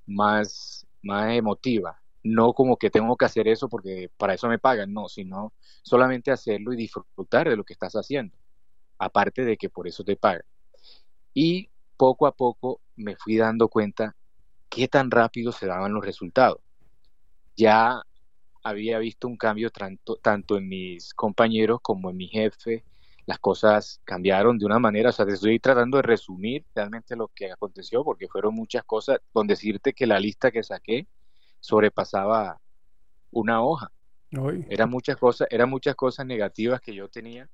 más, 0.04 0.86
más 1.00 1.32
emotiva. 1.32 1.98
No 2.22 2.52
como 2.52 2.76
que 2.76 2.90
tengo 2.90 3.16
que 3.16 3.24
hacer 3.24 3.48
eso 3.48 3.70
porque 3.70 4.10
para 4.18 4.34
eso 4.34 4.46
me 4.46 4.58
pagan, 4.58 4.92
no, 4.92 5.08
sino 5.08 5.54
solamente 5.82 6.30
hacerlo 6.30 6.74
y 6.74 6.76
disfrutar 6.76 7.48
de 7.48 7.56
lo 7.56 7.64
que 7.64 7.72
estás 7.72 7.94
haciendo, 7.94 8.36
aparte 8.98 9.46
de 9.46 9.56
que 9.56 9.70
por 9.70 9.88
eso 9.88 10.04
te 10.04 10.16
pagan. 10.16 10.44
Y 11.34 11.70
poco 11.96 12.26
a 12.26 12.32
poco 12.32 12.80
me 12.96 13.16
fui 13.16 13.36
dando 13.36 13.68
cuenta 13.68 14.16
qué 14.68 14.88
tan 14.88 15.10
rápido 15.10 15.52
se 15.52 15.66
daban 15.66 15.92
los 15.92 16.04
resultados. 16.04 16.58
Ya 17.56 18.02
había 18.62 18.98
visto 18.98 19.28
un 19.28 19.36
cambio 19.36 19.70
tanto, 19.70 20.16
tanto 20.16 20.56
en 20.56 20.68
mis 20.68 21.14
compañeros 21.14 21.80
como 21.82 22.10
en 22.10 22.16
mi 22.16 22.28
jefe. 22.28 22.84
Las 23.26 23.38
cosas 23.38 24.00
cambiaron 24.04 24.58
de 24.58 24.66
una 24.66 24.78
manera, 24.78 25.10
o 25.10 25.12
sea, 25.12 25.26
te 25.26 25.34
estoy 25.34 25.60
tratando 25.60 25.98
de 25.98 26.02
resumir 26.02 26.64
realmente 26.74 27.16
lo 27.16 27.28
que 27.28 27.52
aconteció, 27.52 28.02
porque 28.04 28.28
fueron 28.28 28.54
muchas 28.54 28.84
cosas, 28.84 29.18
con 29.32 29.46
decirte 29.46 29.92
que 29.92 30.06
la 30.06 30.18
lista 30.18 30.50
que 30.50 30.62
saqué 30.62 31.06
sobrepasaba 31.60 32.60
una 33.30 33.62
hoja. 33.62 33.92
Eran 34.68 34.90
muchas 34.90 35.16
cosas, 35.16 35.48
eran 35.50 35.70
muchas 35.70 35.94
cosas 35.94 36.26
negativas 36.26 36.80
que 36.80 36.94
yo 36.94 37.08
tenía 37.08 37.48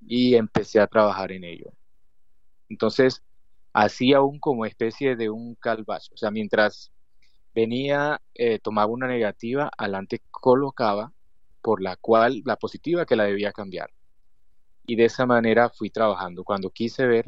y 0.00 0.34
empecé 0.34 0.80
a 0.80 0.86
trabajar 0.86 1.32
en 1.32 1.44
ello. 1.44 1.72
Entonces, 2.68 3.22
así 3.72 4.12
aún 4.12 4.38
como 4.38 4.66
especie 4.66 5.16
de 5.16 5.30
un 5.30 5.54
calvazo. 5.54 6.14
O 6.14 6.16
sea, 6.16 6.30
mientras 6.30 6.90
venía, 7.54 8.20
eh, 8.34 8.58
tomaba 8.58 8.92
una 8.92 9.06
negativa, 9.06 9.70
adelante 9.76 10.22
colocaba 10.30 11.12
por 11.62 11.82
la 11.82 11.96
cual 11.96 12.42
la 12.44 12.56
positiva 12.56 13.06
que 13.06 13.16
la 13.16 13.24
debía 13.24 13.52
cambiar. 13.52 13.90
Y 14.86 14.96
de 14.96 15.04
esa 15.04 15.26
manera 15.26 15.68
fui 15.70 15.90
trabajando. 15.90 16.44
Cuando 16.44 16.70
quise 16.70 17.06
ver, 17.06 17.26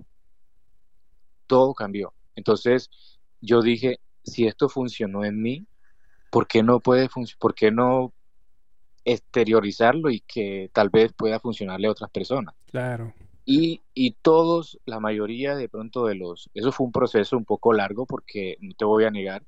todo 1.46 1.74
cambió. 1.74 2.12
Entonces 2.36 2.90
yo 3.40 3.60
dije, 3.60 3.98
si 4.24 4.46
esto 4.46 4.68
funcionó 4.68 5.24
en 5.24 5.42
mí, 5.42 5.66
¿por 6.30 6.46
qué 6.46 6.62
no 6.62 6.80
puede 6.80 7.08
¿Por 7.38 7.54
qué 7.54 7.70
no 7.70 8.12
exteriorizarlo 9.04 10.10
y 10.10 10.20
que 10.20 10.70
tal 10.72 10.90
vez 10.90 11.12
pueda 11.12 11.40
funcionarle 11.40 11.88
a 11.88 11.90
otras 11.90 12.10
personas? 12.10 12.54
Claro. 12.66 13.12
Y, 13.52 13.82
y, 13.94 14.12
todos, 14.12 14.78
la 14.86 15.00
mayoría 15.00 15.56
de 15.56 15.68
pronto 15.68 16.06
de 16.06 16.14
los, 16.14 16.48
eso 16.54 16.70
fue 16.70 16.86
un 16.86 16.92
proceso 16.92 17.36
un 17.36 17.44
poco 17.44 17.72
largo 17.72 18.06
porque 18.06 18.56
no 18.60 18.74
te 18.74 18.84
voy 18.84 19.02
a 19.02 19.10
negar, 19.10 19.42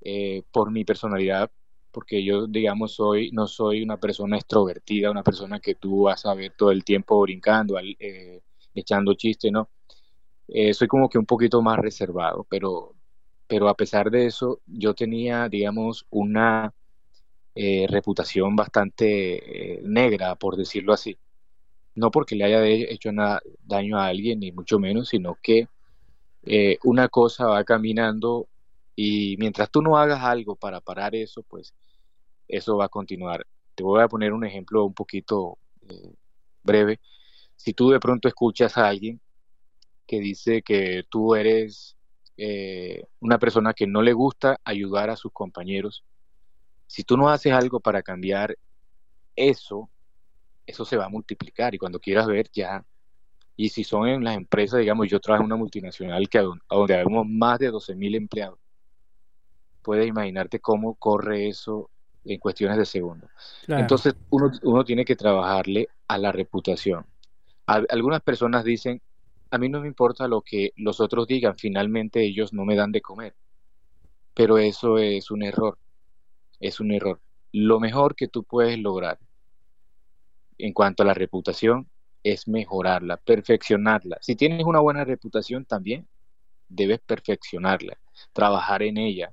eh, 0.00 0.42
por 0.50 0.70
mi 0.70 0.86
personalidad, 0.86 1.50
porque 1.90 2.24
yo, 2.24 2.46
digamos, 2.46 2.94
soy, 2.94 3.30
no 3.32 3.46
soy 3.46 3.82
una 3.82 3.98
persona 3.98 4.38
extrovertida, 4.38 5.10
una 5.10 5.22
persona 5.22 5.60
que 5.60 5.74
tú 5.74 6.04
vas 6.04 6.24
a 6.24 6.32
ver 6.32 6.54
todo 6.56 6.70
el 6.70 6.82
tiempo 6.82 7.20
brincando, 7.20 7.78
eh, 7.78 8.40
echando 8.74 9.12
chistes, 9.12 9.52
¿no? 9.52 9.68
Eh, 10.48 10.72
soy 10.72 10.88
como 10.88 11.10
que 11.10 11.18
un 11.18 11.26
poquito 11.26 11.60
más 11.60 11.78
reservado, 11.78 12.46
pero, 12.48 12.94
pero 13.46 13.68
a 13.68 13.76
pesar 13.76 14.10
de 14.10 14.26
eso, 14.26 14.62
yo 14.66 14.94
tenía, 14.94 15.46
digamos, 15.50 16.06
una 16.08 16.72
reputación 17.54 18.56
bastante 18.56 19.80
negra, 19.82 20.34
por 20.36 20.56
decirlo 20.56 20.94
así. 20.94 21.18
No 22.00 22.10
porque 22.10 22.34
le 22.34 22.44
haya 22.44 22.64
hecho 22.66 23.12
nada, 23.12 23.42
daño 23.62 23.98
a 23.98 24.06
alguien, 24.06 24.40
ni 24.40 24.52
mucho 24.52 24.78
menos, 24.78 25.10
sino 25.10 25.38
que 25.42 25.68
una 26.84 27.08
cosa 27.08 27.46
va 27.46 27.64
caminando 27.64 28.48
y 29.02 29.36
mientras 29.38 29.70
tú 29.70 29.80
no 29.82 29.96
hagas 29.96 30.22
algo 30.22 30.56
para 30.56 30.80
parar 30.80 31.14
eso, 31.14 31.42
pues 31.42 31.74
eso 32.48 32.76
va 32.76 32.86
a 32.86 32.88
continuar. 32.90 33.46
Te 33.74 33.82
voy 33.82 34.02
a 34.02 34.08
poner 34.08 34.32
un 34.32 34.44
ejemplo 34.44 34.84
un 34.84 34.92
poquito 34.92 35.58
eh, 35.88 36.12
breve. 36.62 37.00
Si 37.56 37.72
tú 37.72 37.90
de 37.90 38.00
pronto 38.00 38.28
escuchas 38.28 38.76
a 38.76 38.88
alguien 38.88 39.20
que 40.06 40.20
dice 40.20 40.62
que 40.62 41.04
tú 41.08 41.34
eres 41.34 41.96
eh, 42.36 43.04
una 43.20 43.38
persona 43.38 43.72
que 43.72 43.86
no 43.86 44.02
le 44.02 44.12
gusta 44.12 44.60
ayudar 44.64 45.10
a 45.10 45.16
sus 45.16 45.32
compañeros, 45.32 46.04
si 46.86 47.04
tú 47.04 47.16
no 47.16 47.30
haces 47.30 47.52
algo 47.52 47.80
para 47.80 48.02
cambiar 48.02 48.58
eso, 49.36 49.88
eso 50.70 50.84
se 50.84 50.96
va 50.96 51.06
a 51.06 51.08
multiplicar 51.08 51.74
y 51.74 51.78
cuando 51.78 51.98
quieras 51.98 52.26
ver 52.26 52.48
ya, 52.52 52.84
y 53.56 53.68
si 53.68 53.84
son 53.84 54.08
en 54.08 54.24
las 54.24 54.36
empresas, 54.36 54.80
digamos, 54.80 55.08
yo 55.08 55.20
trabajo 55.20 55.42
en 55.42 55.46
una 55.46 55.56
multinacional 55.56 56.28
que 56.28 56.38
donde 56.38 56.94
habemos 56.94 57.26
más 57.26 57.58
de 57.58 57.70
12 57.70 57.94
mil 57.94 58.14
empleados, 58.14 58.58
puedes 59.82 60.06
imaginarte 60.06 60.60
cómo 60.60 60.94
corre 60.94 61.48
eso 61.48 61.90
en 62.24 62.38
cuestiones 62.38 62.78
de 62.78 62.86
segundos. 62.86 63.30
Entonces 63.68 64.14
uno, 64.30 64.50
uno, 64.62 64.84
tiene 64.84 65.04
que 65.04 65.16
trabajarle 65.16 65.88
a 66.08 66.18
la 66.18 66.32
reputación. 66.32 67.06
algunas 67.66 68.20
personas 68.22 68.64
dicen 68.64 69.00
a 69.50 69.58
mí 69.58 69.68
no 69.68 69.80
me 69.80 69.88
importa 69.88 70.28
lo 70.28 70.42
que 70.42 70.72
los 70.76 71.00
otros 71.00 71.26
digan, 71.26 71.56
finalmente 71.56 72.22
ellos 72.22 72.52
no 72.52 72.64
me 72.64 72.76
dan 72.76 72.92
de 72.92 73.00
comer. 73.00 73.34
Pero 74.34 74.58
eso 74.58 74.98
es 74.98 75.30
un 75.30 75.42
error, 75.42 75.76
es 76.60 76.78
un 76.80 76.92
error. 76.92 77.20
Lo 77.52 77.80
mejor 77.80 78.14
que 78.14 78.28
tú 78.28 78.44
puedes 78.44 78.78
lograr 78.78 79.18
en 80.64 80.72
cuanto 80.72 81.02
a 81.02 81.06
la 81.06 81.14
reputación 81.14 81.88
es 82.22 82.48
mejorarla, 82.48 83.16
perfeccionarla. 83.16 84.18
Si 84.20 84.36
tienes 84.36 84.64
una 84.64 84.80
buena 84.80 85.04
reputación 85.04 85.64
también, 85.64 86.06
debes 86.68 87.00
perfeccionarla, 87.00 87.98
trabajar 88.32 88.82
en 88.82 88.98
ella, 88.98 89.32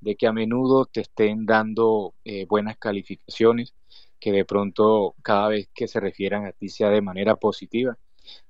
de 0.00 0.16
que 0.16 0.26
a 0.26 0.32
menudo 0.32 0.86
te 0.86 1.00
estén 1.02 1.46
dando 1.46 2.14
eh, 2.24 2.46
buenas 2.46 2.78
calificaciones, 2.78 3.74
que 4.20 4.32
de 4.32 4.44
pronto 4.44 5.14
cada 5.22 5.48
vez 5.48 5.68
que 5.74 5.88
se 5.88 6.00
refieran 6.00 6.46
a 6.46 6.52
ti 6.52 6.68
sea 6.68 6.90
de 6.90 7.02
manera 7.02 7.36
positiva, 7.36 7.96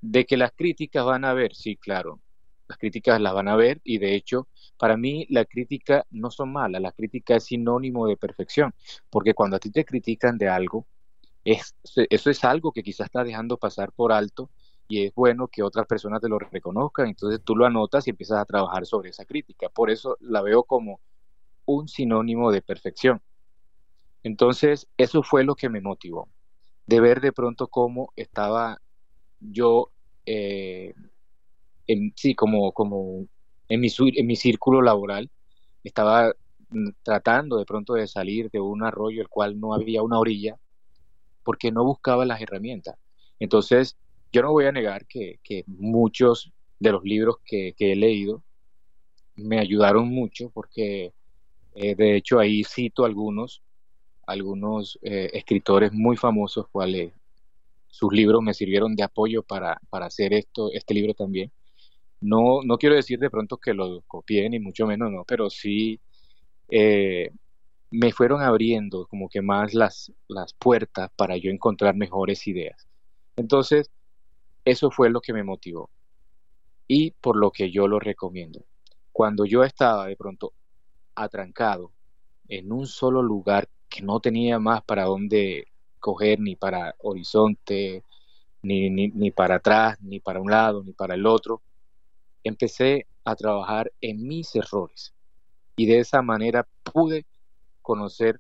de 0.00 0.24
que 0.26 0.36
las 0.36 0.52
críticas 0.52 1.04
van 1.04 1.24
a 1.24 1.34
ver, 1.34 1.54
sí, 1.54 1.76
claro, 1.76 2.20
las 2.68 2.78
críticas 2.78 3.20
las 3.20 3.34
van 3.34 3.48
a 3.48 3.56
ver 3.56 3.80
y 3.82 3.98
de 3.98 4.14
hecho 4.14 4.46
para 4.76 4.96
mí 4.96 5.26
la 5.30 5.44
crítica 5.44 6.06
no 6.10 6.30
son 6.30 6.52
malas, 6.52 6.82
la 6.82 6.92
crítica 6.92 7.36
es 7.36 7.44
sinónimo 7.44 8.06
de 8.06 8.16
perfección, 8.16 8.74
porque 9.10 9.34
cuando 9.34 9.56
a 9.56 9.58
ti 9.58 9.70
te 9.70 9.84
critican 9.84 10.38
de 10.38 10.48
algo, 10.48 10.86
es, 11.52 11.74
eso 12.10 12.30
es 12.30 12.44
algo 12.44 12.72
que 12.72 12.82
quizás 12.82 13.06
estás 13.06 13.26
dejando 13.26 13.56
pasar 13.56 13.92
por 13.92 14.12
alto 14.12 14.50
y 14.88 15.04
es 15.04 15.14
bueno 15.14 15.48
que 15.48 15.62
otras 15.62 15.86
personas 15.86 16.20
te 16.20 16.28
lo 16.28 16.38
reconozcan, 16.38 17.08
entonces 17.08 17.40
tú 17.44 17.54
lo 17.54 17.66
anotas 17.66 18.06
y 18.06 18.10
empiezas 18.10 18.38
a 18.38 18.44
trabajar 18.46 18.86
sobre 18.86 19.10
esa 19.10 19.24
crítica. 19.24 19.68
Por 19.68 19.90
eso 19.90 20.16
la 20.20 20.40
veo 20.40 20.64
como 20.64 21.00
un 21.66 21.88
sinónimo 21.88 22.50
de 22.50 22.62
perfección. 22.62 23.20
Entonces, 24.22 24.88
eso 24.96 25.22
fue 25.22 25.44
lo 25.44 25.54
que 25.54 25.68
me 25.68 25.80
motivó, 25.80 26.28
de 26.86 27.00
ver 27.00 27.20
de 27.20 27.32
pronto 27.32 27.68
cómo 27.68 28.12
estaba 28.16 28.80
yo, 29.40 29.90
eh, 30.26 30.94
en, 31.86 32.12
sí, 32.16 32.34
como, 32.34 32.72
como 32.72 33.26
en, 33.68 33.80
mi, 33.80 33.88
en 33.98 34.26
mi 34.26 34.36
círculo 34.36 34.82
laboral, 34.82 35.30
estaba 35.84 36.32
mm, 36.70 36.88
tratando 37.02 37.58
de 37.58 37.66
pronto 37.66 37.94
de 37.94 38.06
salir 38.06 38.50
de 38.50 38.60
un 38.60 38.82
arroyo 38.82 39.20
el 39.20 39.28
cual 39.28 39.60
no 39.60 39.74
había 39.74 40.02
una 40.02 40.18
orilla, 40.18 40.58
porque 41.48 41.72
no 41.72 41.82
buscaba 41.82 42.26
las 42.26 42.42
herramientas. 42.42 42.98
Entonces, 43.40 43.96
yo 44.30 44.42
no 44.42 44.52
voy 44.52 44.66
a 44.66 44.70
negar 44.70 45.06
que, 45.06 45.40
muchos 45.66 46.52
de 46.78 46.92
los 46.92 47.02
libros 47.04 47.36
que, 47.42 47.74
he 47.78 47.96
leído 47.96 48.42
me 49.34 49.58
ayudaron 49.58 50.10
mucho, 50.10 50.50
porque 50.50 51.14
eh, 51.74 51.94
de 51.94 52.16
hecho 52.16 52.38
ahí 52.38 52.64
cito 52.64 53.06
algunos, 53.06 53.62
algunos 54.26 54.98
eh, 55.00 55.30
escritores 55.32 55.90
muy 55.90 56.18
famosos, 56.18 56.68
cuales 56.68 57.14
sus 57.86 58.12
libros 58.12 58.42
me 58.42 58.52
sirvieron 58.52 58.94
de 58.94 59.04
apoyo 59.04 59.42
para, 59.42 59.80
hacer 59.90 60.34
esto, 60.34 60.70
este 60.74 60.92
libro 60.92 61.14
también. 61.14 61.50
No, 62.20 62.60
no 62.62 62.76
quiero 62.76 62.94
decir 62.94 63.18
de 63.18 63.30
pronto 63.30 63.56
que 63.56 63.72
lo 63.72 64.02
copié, 64.06 64.50
ni 64.50 64.58
mucho 64.58 64.86
menos, 64.86 65.10
no, 65.10 65.24
pero 65.24 65.48
sí 65.48 65.98
eh, 66.68 67.30
me 67.90 68.12
fueron 68.12 68.42
abriendo 68.42 69.06
como 69.06 69.28
que 69.28 69.40
más 69.40 69.74
las, 69.74 70.12
las 70.28 70.52
puertas 70.52 71.10
para 71.16 71.36
yo 71.36 71.50
encontrar 71.50 71.94
mejores 71.94 72.46
ideas. 72.46 72.86
Entonces, 73.36 73.90
eso 74.64 74.90
fue 74.90 75.10
lo 75.10 75.20
que 75.20 75.32
me 75.32 75.44
motivó 75.44 75.90
y 76.86 77.12
por 77.12 77.36
lo 77.36 77.50
que 77.50 77.70
yo 77.70 77.88
lo 77.88 77.98
recomiendo. 77.98 78.64
Cuando 79.12 79.44
yo 79.44 79.64
estaba 79.64 80.06
de 80.06 80.16
pronto 80.16 80.52
atrancado 81.14 81.92
en 82.48 82.72
un 82.72 82.86
solo 82.86 83.22
lugar 83.22 83.68
que 83.88 84.02
no 84.02 84.20
tenía 84.20 84.58
más 84.58 84.82
para 84.82 85.04
dónde 85.04 85.66
coger 85.98 86.40
ni 86.40 86.56
para 86.56 86.94
horizonte, 86.98 88.02
ni, 88.62 88.90
ni, 88.90 89.08
ni, 89.08 89.30
para 89.30 89.56
atrás, 89.56 89.98
ni 90.00 90.20
para 90.20 90.40
un 90.40 90.50
lado, 90.50 90.82
ni 90.82 90.92
para 90.92 91.14
el 91.14 91.26
otro, 91.26 91.62
empecé 92.44 93.06
a 93.24 93.34
trabajar 93.36 93.92
en 94.00 94.26
mis 94.26 94.54
errores 94.54 95.14
y 95.76 95.86
de 95.86 96.00
esa 96.00 96.22
manera 96.22 96.66
pude 96.82 97.24
conocer 97.88 98.38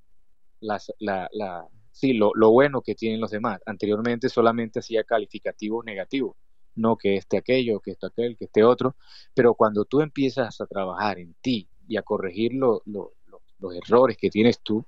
las, 0.60 0.92
la, 0.98 1.26
la, 1.32 1.66
sí, 1.90 2.12
lo, 2.12 2.32
lo, 2.34 2.50
bueno 2.50 2.82
que 2.82 2.94
tienen 2.94 3.18
los 3.18 3.30
demás. 3.30 3.62
Anteriormente 3.64 4.28
solamente 4.28 4.80
hacía 4.80 5.04
calificativos 5.04 5.86
negativos, 5.86 6.36
no 6.74 6.98
que 6.98 7.16
este 7.16 7.38
aquello, 7.38 7.80
que 7.80 7.92
este 7.92 8.08
aquel, 8.08 8.36
que 8.36 8.44
este 8.44 8.62
otro, 8.62 8.94
pero 9.32 9.54
cuando 9.54 9.86
tú 9.86 10.02
empiezas 10.02 10.60
a 10.60 10.66
trabajar 10.66 11.18
en 11.18 11.34
ti 11.40 11.66
y 11.88 11.96
a 11.96 12.02
corregir 12.02 12.52
los 12.52 12.82
errores 13.74 14.18
que 14.18 14.28
tienes 14.28 14.60
tú, 14.60 14.84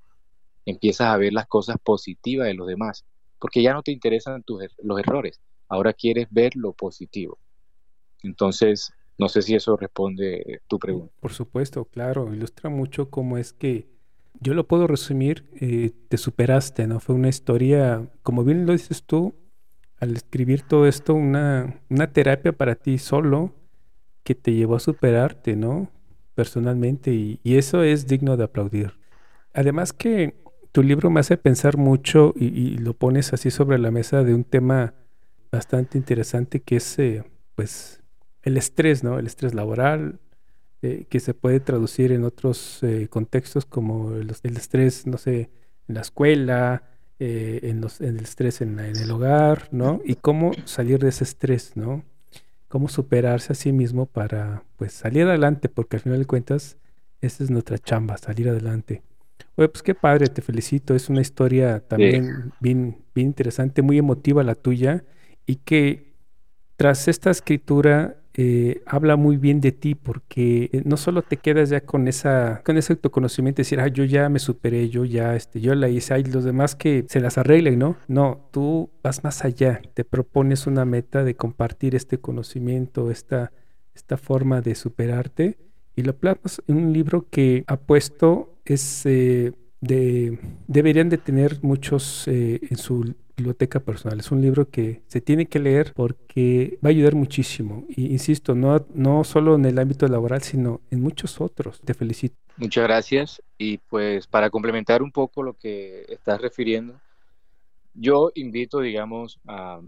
empiezas 0.66 1.06
a 1.08 1.16
ver 1.16 1.32
las 1.32 1.46
cosas 1.46 1.76
positivas 1.82 2.46
de 2.46 2.54
los 2.54 2.66
demás, 2.66 3.06
porque 3.38 3.62
ya 3.62 3.72
no 3.72 3.82
te 3.82 3.92
interesan 3.92 4.42
tus, 4.42 4.62
er, 4.62 4.72
los 4.82 5.00
errores, 5.00 5.40
ahora 5.68 5.94
quieres 5.94 6.28
ver 6.30 6.54
lo 6.54 6.74
positivo. 6.74 7.38
Entonces, 8.22 8.92
no 9.16 9.30
sé 9.30 9.40
si 9.40 9.54
eso 9.54 9.74
responde 9.74 10.60
tu 10.68 10.78
pregunta. 10.78 11.14
Por 11.18 11.32
supuesto, 11.32 11.86
claro, 11.86 12.34
ilustra 12.34 12.68
mucho 12.68 13.08
cómo 13.08 13.38
es 13.38 13.54
que 13.54 13.88
yo 14.40 14.54
lo 14.54 14.66
puedo 14.66 14.86
resumir, 14.86 15.48
eh, 15.60 15.90
te 16.08 16.16
superaste, 16.16 16.86
¿no? 16.86 17.00
Fue 17.00 17.14
una 17.14 17.28
historia, 17.28 18.08
como 18.22 18.44
bien 18.44 18.66
lo 18.66 18.72
dices 18.72 19.04
tú, 19.04 19.34
al 19.98 20.16
escribir 20.16 20.62
todo 20.62 20.86
esto, 20.86 21.14
una, 21.14 21.80
una 21.90 22.12
terapia 22.12 22.52
para 22.52 22.74
ti 22.74 22.98
solo 22.98 23.52
que 24.24 24.34
te 24.34 24.52
llevó 24.54 24.76
a 24.76 24.80
superarte, 24.80 25.56
¿no? 25.56 25.90
Personalmente, 26.34 27.12
y, 27.12 27.40
eso 27.44 27.82
es 27.82 28.06
digno 28.06 28.36
de 28.36 28.44
aplaudir. 28.44 28.98
Además 29.52 29.92
que 29.92 30.42
tu 30.72 30.82
libro 30.82 31.10
me 31.10 31.20
hace 31.20 31.36
pensar 31.36 31.76
mucho 31.76 32.32
y, 32.36 32.78
lo 32.78 32.94
pones 32.94 33.32
así 33.32 33.50
sobre 33.50 33.78
la 33.78 33.90
mesa 33.90 34.24
de 34.24 34.34
un 34.34 34.44
tema 34.44 34.94
bastante 35.52 35.98
interesante 35.98 36.60
que 36.60 36.76
es 36.76 36.98
eh, 36.98 37.24
pues 37.56 38.02
el 38.42 38.56
estrés, 38.56 39.04
¿no? 39.04 39.18
El 39.18 39.26
estrés 39.26 39.52
laboral, 39.52 40.20
eh, 40.82 41.06
que 41.08 41.20
se 41.20 41.34
puede 41.34 41.60
traducir 41.60 42.12
en 42.12 42.24
otros 42.24 42.82
eh, 42.82 43.08
contextos 43.10 43.66
como 43.66 44.14
el, 44.14 44.30
estrés, 44.30 45.06
no 45.06 45.18
sé, 45.18 45.50
en 45.88 45.94
la 45.94 46.00
escuela, 46.00 46.84
en, 47.18 47.82
los, 47.82 48.00
en, 48.00 48.16
el 48.16 48.24
estrés 48.24 48.62
en, 48.62 48.78
en, 48.78 48.96
el 48.96 49.10
hogar, 49.10 49.68
¿no? 49.72 50.00
Y 50.06 50.14
cómo 50.14 50.52
salir 50.64 51.00
de 51.00 51.10
ese 51.10 51.24
estrés, 51.24 51.72
¿no? 51.76 52.02
Cómo 52.68 52.88
superarse 52.88 53.52
a 53.52 53.56
sí 53.56 53.72
mismo 53.72 54.06
para, 54.06 54.62
pues, 54.78 54.94
salir 54.94 55.26
adelante, 55.26 55.68
porque 55.68 55.96
al 55.96 56.02
final 56.02 56.20
de 56.20 56.24
cuentas, 56.24 56.78
esa 57.20 57.44
es 57.44 57.50
nuestra 57.50 57.78
chamba, 57.78 58.16
salir 58.16 58.48
adelante. 58.48 59.02
Oye, 59.56 59.68
pues 59.68 59.82
qué 59.82 59.94
padre, 59.94 60.28
te 60.28 60.40
felicito. 60.40 60.94
Es 60.94 61.08
una 61.08 61.20
historia 61.20 61.80
también 61.80 62.52
bien, 62.60 63.04
bien 63.14 63.28
interesante, 63.28 63.82
muy 63.82 63.98
emotiva 63.98 64.42
la 64.42 64.54
tuya 64.54 65.04
y 65.46 65.56
que 65.56 66.14
tras 66.76 67.08
esta 67.08 67.30
escritura 67.30 68.19
eh, 68.34 68.82
habla 68.86 69.16
muy 69.16 69.36
bien 69.36 69.60
de 69.60 69.72
ti 69.72 69.96
porque 69.96 70.70
eh, 70.72 70.82
no 70.84 70.96
solo 70.96 71.22
te 71.22 71.36
quedas 71.36 71.68
ya 71.70 71.80
con 71.80 72.06
esa 72.06 72.62
con 72.64 72.76
ese 72.76 72.92
autoconocimiento 72.92 73.60
y 73.60 73.64
decir, 73.64 73.80
ah, 73.80 73.88
yo 73.88 74.04
ya 74.04 74.28
me 74.28 74.38
superé, 74.38 74.88
yo 74.88 75.04
ya, 75.04 75.34
este, 75.34 75.60
yo 75.60 75.74
la 75.74 75.88
hice, 75.88 76.14
hay 76.14 76.24
los 76.24 76.44
demás 76.44 76.76
que 76.76 77.04
se 77.08 77.20
las 77.20 77.38
arreglen, 77.38 77.78
¿no? 77.80 77.96
No, 78.06 78.48
tú 78.52 78.90
vas 79.02 79.24
más 79.24 79.44
allá, 79.44 79.82
te 79.94 80.04
propones 80.04 80.68
una 80.68 80.84
meta 80.84 81.24
de 81.24 81.34
compartir 81.34 81.96
este 81.96 82.18
conocimiento, 82.18 83.10
esta, 83.10 83.52
esta 83.94 84.16
forma 84.16 84.60
de 84.60 84.76
superarte 84.76 85.58
y 85.96 86.02
lo 86.02 86.16
plasmas 86.16 86.62
en 86.68 86.76
un 86.76 86.92
libro 86.92 87.26
que 87.30 87.64
ha 87.66 87.78
puesto 87.78 88.60
es 88.64 89.04
eh, 89.06 89.52
de, 89.80 90.38
deberían 90.68 91.08
de 91.08 91.18
tener 91.18 91.58
muchos 91.62 92.28
en 92.28 92.76
su 92.76 93.14
biblioteca 93.40 93.80
personal. 93.80 94.20
Es 94.20 94.30
un 94.30 94.40
libro 94.40 94.68
que 94.68 95.02
se 95.06 95.20
tiene 95.20 95.46
que 95.46 95.58
leer 95.58 95.92
porque 95.94 96.78
va 96.84 96.88
a 96.88 96.90
ayudar 96.90 97.14
muchísimo. 97.14 97.84
Y 97.88 98.06
insisto, 98.12 98.54
no, 98.54 98.86
no 98.94 99.24
solo 99.24 99.56
en 99.56 99.64
el 99.64 99.78
ámbito 99.78 100.06
laboral, 100.06 100.42
sino 100.42 100.80
en 100.90 101.00
muchos 101.00 101.40
otros. 101.40 101.80
Te 101.80 101.94
felicito. 101.94 102.36
Muchas 102.56 102.84
gracias. 102.84 103.42
Y 103.58 103.78
pues 103.78 104.26
para 104.26 104.50
complementar 104.50 105.02
un 105.02 105.12
poco 105.12 105.42
lo 105.42 105.54
que 105.54 106.04
estás 106.08 106.40
refiriendo, 106.40 107.00
yo 107.94 108.30
invito, 108.34 108.80
digamos, 108.80 109.40
a 109.46 109.80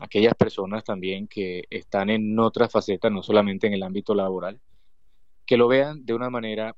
aquellas 0.00 0.34
personas 0.34 0.84
también 0.84 1.26
que 1.28 1.64
están 1.70 2.10
en 2.10 2.38
otras 2.38 2.70
facetas, 2.72 3.12
no 3.12 3.22
solamente 3.22 3.66
en 3.66 3.74
el 3.74 3.82
ámbito 3.82 4.14
laboral, 4.14 4.60
que 5.44 5.56
lo 5.56 5.68
vean 5.68 6.04
de 6.06 6.14
una 6.14 6.30
manera 6.30 6.74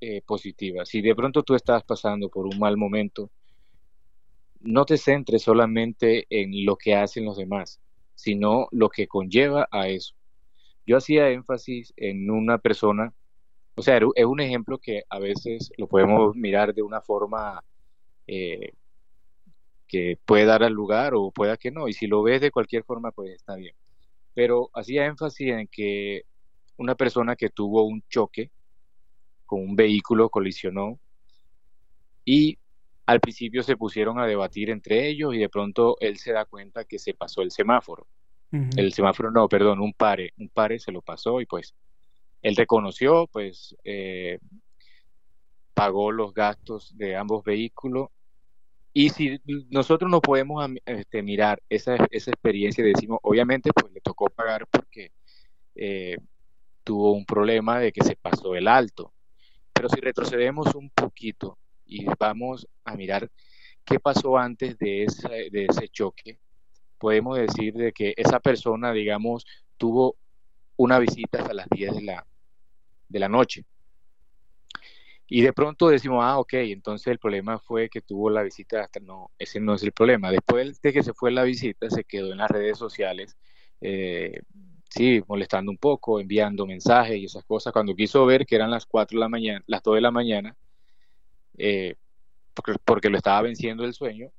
eh, 0.00 0.22
positiva. 0.24 0.84
Si 0.86 1.02
de 1.02 1.14
pronto 1.14 1.42
tú 1.42 1.54
estás 1.54 1.82
pasando 1.82 2.28
por 2.28 2.46
un 2.46 2.58
mal 2.58 2.76
momento, 2.76 3.30
no 4.60 4.84
te 4.84 4.96
centres 4.96 5.42
solamente 5.42 6.26
en 6.30 6.64
lo 6.64 6.76
que 6.76 6.94
hacen 6.94 7.24
los 7.24 7.36
demás, 7.36 7.80
sino 8.14 8.68
lo 8.72 8.88
que 8.88 9.06
conlleva 9.06 9.68
a 9.70 9.88
eso. 9.88 10.14
Yo 10.86 10.96
hacía 10.96 11.30
énfasis 11.30 11.92
en 11.96 12.30
una 12.30 12.58
persona, 12.58 13.12
o 13.76 13.82
sea, 13.82 14.00
es 14.14 14.24
un 14.24 14.40
ejemplo 14.40 14.78
que 14.78 15.02
a 15.08 15.18
veces 15.18 15.70
lo 15.76 15.86
podemos 15.86 16.34
mirar 16.34 16.74
de 16.74 16.82
una 16.82 17.00
forma 17.00 17.62
eh, 18.26 18.72
que 19.86 20.18
puede 20.24 20.44
dar 20.44 20.62
al 20.62 20.72
lugar 20.72 21.14
o 21.14 21.30
pueda 21.30 21.56
que 21.56 21.70
no, 21.70 21.88
y 21.88 21.92
si 21.92 22.06
lo 22.06 22.22
ves 22.22 22.40
de 22.40 22.50
cualquier 22.50 22.84
forma, 22.84 23.10
pues 23.12 23.32
está 23.32 23.56
bien. 23.56 23.74
Pero 24.34 24.70
hacía 24.74 25.06
énfasis 25.06 25.48
en 25.48 25.68
que 25.68 26.22
una 26.76 26.94
persona 26.94 27.36
que 27.36 27.50
tuvo 27.50 27.84
un 27.84 28.02
choque 28.08 28.50
con 29.46 29.60
un 29.60 29.76
vehículo, 29.76 30.28
colisionó 30.28 30.98
y 32.24 32.58
al 33.08 33.20
principio 33.20 33.62
se 33.62 33.78
pusieron 33.78 34.18
a 34.18 34.26
debatir 34.26 34.68
entre 34.68 35.08
ellos 35.08 35.34
y 35.34 35.38
de 35.38 35.48
pronto 35.48 35.96
él 35.98 36.18
se 36.18 36.30
da 36.30 36.44
cuenta 36.44 36.84
que 36.84 36.98
se 36.98 37.14
pasó 37.14 37.40
el 37.40 37.50
semáforo. 37.50 38.06
El 38.50 38.92
semáforo, 38.92 39.30
no, 39.30 39.48
perdón, 39.48 39.80
un 39.80 39.94
pare, 39.94 40.34
un 40.36 40.50
pare 40.50 40.78
se 40.78 40.92
lo 40.92 41.00
pasó 41.00 41.40
y 41.40 41.46
pues 41.46 41.74
él 42.42 42.54
reconoció, 42.54 43.26
pues 43.28 43.74
eh, 43.82 44.38
pagó 45.72 46.12
los 46.12 46.34
gastos 46.34 46.94
de 46.98 47.16
ambos 47.16 47.42
vehículos. 47.44 48.10
Y 48.92 49.08
si 49.08 49.40
nosotros 49.70 50.10
no 50.10 50.20
podemos 50.20 50.68
este, 50.84 51.22
mirar 51.22 51.62
esa, 51.70 51.96
esa 52.10 52.30
experiencia 52.30 52.84
y 52.84 52.92
decimos, 52.92 53.20
obviamente, 53.22 53.70
pues 53.72 53.90
le 53.90 54.02
tocó 54.02 54.26
pagar 54.26 54.66
porque 54.66 55.12
eh, 55.76 56.18
tuvo 56.84 57.12
un 57.12 57.24
problema 57.24 57.78
de 57.78 57.90
que 57.90 58.04
se 58.04 58.16
pasó 58.16 58.54
el 58.54 58.68
alto. 58.68 59.14
Pero 59.72 59.88
si 59.88 59.98
retrocedemos 59.98 60.74
un 60.74 60.90
poquito 60.90 61.56
y 61.88 62.06
vamos 62.18 62.68
a 62.84 62.94
mirar 62.94 63.30
qué 63.84 63.98
pasó 63.98 64.36
antes 64.36 64.78
de 64.78 65.04
ese, 65.04 65.48
de 65.50 65.66
ese 65.68 65.88
choque, 65.88 66.38
podemos 66.98 67.38
decir 67.38 67.74
de 67.74 67.92
que 67.92 68.12
esa 68.16 68.38
persona, 68.38 68.92
digamos, 68.92 69.46
tuvo 69.78 70.16
una 70.76 70.98
visita 70.98 71.40
hasta 71.40 71.54
las 71.54 71.68
10 71.70 71.96
de 71.96 72.02
la, 72.02 72.26
de 73.08 73.18
la 73.18 73.28
noche. 73.28 73.64
Y 75.30 75.42
de 75.42 75.52
pronto 75.52 75.88
decimos, 75.88 76.20
ah, 76.22 76.38
ok, 76.38 76.54
entonces 76.54 77.08
el 77.08 77.18
problema 77.18 77.58
fue 77.58 77.88
que 77.90 78.00
tuvo 78.00 78.30
la 78.30 78.42
visita 78.42 78.82
hasta 78.82 79.00
no, 79.00 79.30
ese 79.38 79.60
no 79.60 79.74
es 79.74 79.82
el 79.82 79.92
problema. 79.92 80.30
Después 80.30 80.80
de 80.80 80.92
que 80.92 81.02
se 81.02 81.12
fue 81.12 81.30
la 81.30 81.42
visita, 81.42 81.90
se 81.90 82.04
quedó 82.04 82.32
en 82.32 82.38
las 82.38 82.50
redes 82.50 82.78
sociales, 82.78 83.36
eh, 83.80 84.40
sí, 84.88 85.22
molestando 85.28 85.70
un 85.70 85.76
poco, 85.76 86.18
enviando 86.18 86.66
mensajes 86.66 87.16
y 87.16 87.26
esas 87.26 87.44
cosas. 87.44 87.72
Cuando 87.72 87.94
quiso 87.94 88.24
ver 88.24 88.46
que 88.46 88.56
eran 88.56 88.70
las 88.70 88.86
4 88.86 89.18
de 89.18 89.20
la 89.20 89.28
mañana, 89.28 89.62
las 89.66 89.82
2 89.82 89.96
de 89.96 90.00
la 90.00 90.10
mañana, 90.10 90.56
eh, 91.58 91.96
porque, 92.54 92.74
porque, 92.84 93.10
lo 93.10 93.16
estaba 93.16 93.42
venciendo 93.42 93.84
el 93.84 93.94
sueño, 93.94 94.30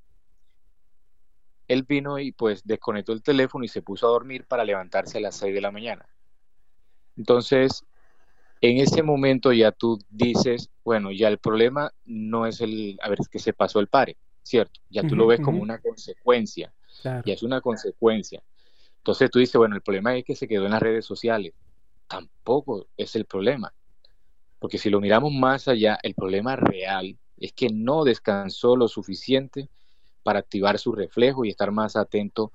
él 1.67 1.83
vino 1.83 2.17
y 2.17 2.31
pues 2.31 2.63
desconectó 2.65 3.13
el 3.13 3.21
teléfono 3.21 3.63
y 3.63 3.67
se 3.67 3.81
puso 3.81 4.07
a 4.07 4.11
dormir 4.11 4.45
para 4.45 4.65
levantarse 4.65 5.19
a 5.19 5.21
las 5.21 5.35
6 5.37 5.53
de 5.53 5.61
la 5.61 5.71
mañana. 5.71 6.09
Entonces, 7.15 7.83
en 8.61 8.77
ese 8.77 9.03
momento 9.03 9.53
ya 9.53 9.71
tú 9.71 9.99
dices, 10.09 10.69
bueno, 10.83 11.11
ya 11.11 11.27
el 11.27 11.37
problema 11.37 11.93
no 12.05 12.45
es 12.45 12.59
el, 12.61 12.97
a 13.01 13.09
ver, 13.09 13.19
es 13.21 13.29
que 13.29 13.39
se 13.39 13.53
pasó 13.53 13.79
el 13.79 13.87
pare, 13.87 14.17
¿cierto? 14.41 14.79
Ya 14.89 15.03
tú 15.03 15.15
lo 15.15 15.27
ves 15.27 15.39
como 15.39 15.61
una 15.61 15.79
consecuencia, 15.79 16.73
ya 17.03 17.21
es 17.25 17.43
una 17.43 17.61
consecuencia. 17.61 18.41
Entonces 18.97 19.29
tú 19.31 19.39
dices, 19.39 19.55
bueno, 19.55 19.75
el 19.75 19.81
problema 19.81 20.15
es 20.15 20.25
que 20.25 20.35
se 20.35 20.47
quedó 20.47 20.65
en 20.65 20.71
las 20.71 20.81
redes 20.81 21.05
sociales. 21.05 21.53
Tampoco 22.07 22.87
es 22.97 23.15
el 23.15 23.25
problema, 23.25 23.71
porque 24.59 24.77
si 24.77 24.89
lo 24.89 25.01
miramos 25.01 25.33
más 25.33 25.67
allá, 25.67 25.97
el 26.03 26.13
problema 26.13 26.55
real 26.55 27.17
es 27.37 27.53
que 27.53 27.69
no 27.69 28.03
descansó 28.03 28.75
lo 28.75 28.87
suficiente 28.87 29.69
para 30.23 30.39
activar 30.39 30.77
su 30.77 30.91
reflejo 30.91 31.45
y 31.45 31.49
estar 31.49 31.71
más 31.71 31.95
atento 31.95 32.51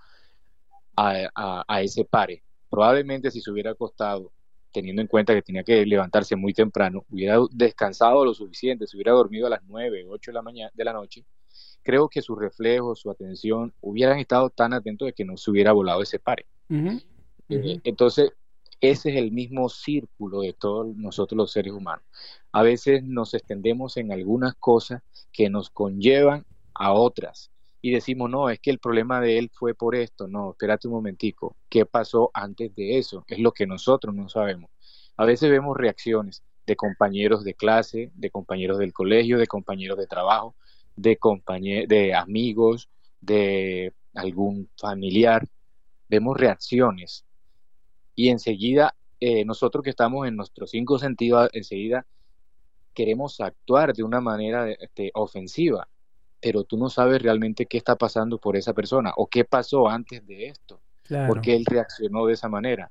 a, 0.96 1.64
a 1.66 1.82
ese 1.82 2.05
pare. 2.05 2.42
Probablemente 2.70 3.30
si 3.30 3.40
se 3.40 3.50
hubiera 3.50 3.72
acostado 3.72 4.30
teniendo 4.74 5.00
en 5.00 5.09
cuenta 5.09 5.32
que 5.32 5.40
tenía 5.40 5.62
que 5.62 5.86
levantarse 5.86 6.34
muy 6.34 6.52
temprano, 6.52 7.05
hubiera 7.09 7.38
descansado 7.52 8.24
lo 8.24 8.34
suficiente, 8.34 8.88
se 8.88 8.96
hubiera 8.96 9.12
dormido 9.12 9.46
a 9.46 9.50
las 9.50 9.62
9, 9.68 10.05
8 10.09 10.32
de 10.32 10.34
la, 10.34 10.42
mañana, 10.42 10.70
de 10.74 10.84
la 10.84 10.92
noche, 10.92 11.24
creo 11.84 12.09
que 12.09 12.20
sus 12.20 12.36
reflejos, 12.36 12.98
su 12.98 13.09
atención 13.09 13.72
hubieran 13.80 14.18
estado 14.18 14.50
tan 14.50 14.72
atentos 14.72 15.07
de 15.07 15.12
que 15.12 15.24
no 15.24 15.36
se 15.36 15.48
hubiera 15.52 15.70
volado 15.70 16.02
ese 16.02 16.18
pare. 16.18 16.46
Eh, 17.48 17.80
entonces, 17.84 18.32
ese 18.91 19.11
es 19.11 19.16
el 19.16 19.32
mismo 19.32 19.68
círculo 19.68 20.41
de 20.41 20.53
todos 20.53 20.97
nosotros 20.97 21.37
los 21.37 21.53
seres 21.53 21.72
humanos. 21.72 22.05
A 22.53 22.62
veces 22.62 23.03
nos 23.03 23.35
extendemos 23.35 23.97
en 23.97 24.12
algunas 24.12 24.55
cosas 24.55 25.03
que 25.32 25.51
nos 25.51 25.70
conllevan 25.70 26.45
a 26.74 26.93
otras 26.93 27.51
y 27.80 27.91
decimos, 27.91 28.30
no, 28.30 28.49
es 28.49 28.61
que 28.61 28.70
el 28.70 28.78
problema 28.78 29.20
de 29.20 29.39
él 29.39 29.51
fue 29.53 29.74
por 29.74 29.95
esto, 29.95 30.26
no, 30.26 30.53
espérate 30.53 30.89
un 30.89 30.95
momentico, 30.95 31.55
¿qué 31.68 31.85
pasó 31.85 32.30
antes 32.32 32.74
de 32.74 32.99
eso? 32.99 33.24
Es 33.26 33.39
lo 33.39 33.53
que 33.53 33.66
nosotros 33.66 34.14
no 34.14 34.28
sabemos. 34.28 34.70
A 35.16 35.26
veces 35.26 35.51
vemos 35.51 35.76
reacciones 35.76 36.43
de 36.66 36.76
compañeros 36.76 37.45
de 37.45 37.53
clase, 37.53 38.11
de 38.14 38.30
compañeros 38.30 38.78
del 38.78 38.93
colegio, 38.93 39.39
de 39.39 39.47
compañeros 39.47 39.99
de 39.99 40.07
trabajo, 40.07 40.55
de, 40.97 41.18
de 41.87 42.14
amigos, 42.14 42.89
de 43.20 43.93
algún 44.14 44.70
familiar, 44.76 45.47
vemos 46.09 46.37
reacciones 46.37 47.23
y 48.14 48.28
enseguida 48.28 48.94
eh, 49.20 49.44
nosotros 49.44 49.82
que 49.82 49.90
estamos 49.90 50.26
en 50.26 50.36
nuestros 50.36 50.70
cinco 50.70 50.98
sentidos, 50.98 51.50
enseguida 51.52 52.06
queremos 52.92 53.40
actuar 53.40 53.92
de 53.92 54.02
una 54.02 54.20
manera 54.20 54.70
este, 54.70 55.10
ofensiva 55.14 55.88
pero 56.44 56.62
tú 56.64 56.76
no 56.76 56.90
sabes 56.90 57.22
realmente 57.22 57.64
qué 57.64 57.78
está 57.78 57.96
pasando 57.96 58.36
por 58.36 58.54
esa 58.54 58.74
persona 58.74 59.14
o 59.16 59.26
qué 59.26 59.46
pasó 59.46 59.88
antes 59.88 60.26
de 60.26 60.48
esto, 60.48 60.78
porque 61.26 61.56
él 61.56 61.64
reaccionó 61.64 62.26
de 62.26 62.34
esa 62.34 62.50
manera. 62.50 62.90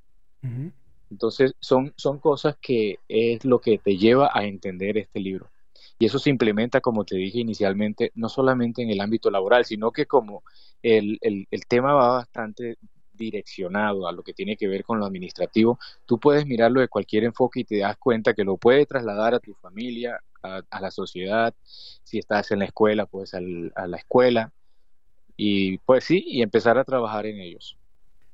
Entonces, 1.11 1.53
son, 1.59 1.93
son 1.95 2.17
cosas 2.17 2.57
que 2.59 2.97
es 3.07 3.45
lo 3.45 3.61
que 3.61 3.78
te 3.78 3.95
lleva 3.95 4.32
a 4.34 4.45
entender 4.45 4.97
este 4.97 5.19
libro. 5.19 5.51
Y 5.99 6.07
eso 6.07 6.17
se 6.17 6.32
implementa, 6.32 6.82
como 6.82 7.05
te 7.05 7.15
dije 7.15 7.38
inicialmente, 7.41 8.11
no 8.15 8.28
solamente 8.28 8.82
en 8.82 8.89
el 8.89 9.01
ámbito 9.01 9.30
laboral, 9.30 9.65
sino 9.65 9.91
que 9.91 10.07
como 10.07 10.41
el, 10.82 11.19
el, 11.21 11.47
el 11.51 11.67
tema 11.67 11.93
va 11.93 12.07
bastante 12.13 12.78
direccionado 13.24 14.07
a 14.07 14.11
lo 14.11 14.24
que 14.24 14.34
tiene 14.34 14.57
que 14.57 14.67
ver 14.67 14.84
con 14.84 14.99
lo 14.99 15.05
administrativo, 15.05 15.80
tú 16.05 16.19
puedes 16.19 16.45
mirarlo 16.45 16.82
de 16.82 16.88
cualquier 16.88 17.24
enfoque 17.24 17.61
y 17.61 17.63
te 17.63 17.78
das 17.80 17.97
cuenta 17.97 18.34
que 18.34 18.43
lo 18.43 18.57
puedes 18.57 18.88
trasladar 18.88 19.34
a 19.34 19.39
tu 19.39 19.53
familia, 19.55 20.19
a, 20.41 20.82
la 20.82 20.91
sociedad, 20.91 21.53
si 21.63 22.19
estás 22.19 22.51
en 22.51 22.59
la 22.59 22.65
escuela, 22.65 23.05
pues 23.05 23.34
a 23.34 23.39
la 23.39 23.97
escuela, 23.97 24.51
y 25.38 25.78
pues 25.80 26.03
sí, 26.03 26.24
y 26.28 26.41
empezar 26.41 26.78
a 26.78 26.84
trabajar 26.84 27.26
en 27.26 27.39
ellos. 27.39 27.78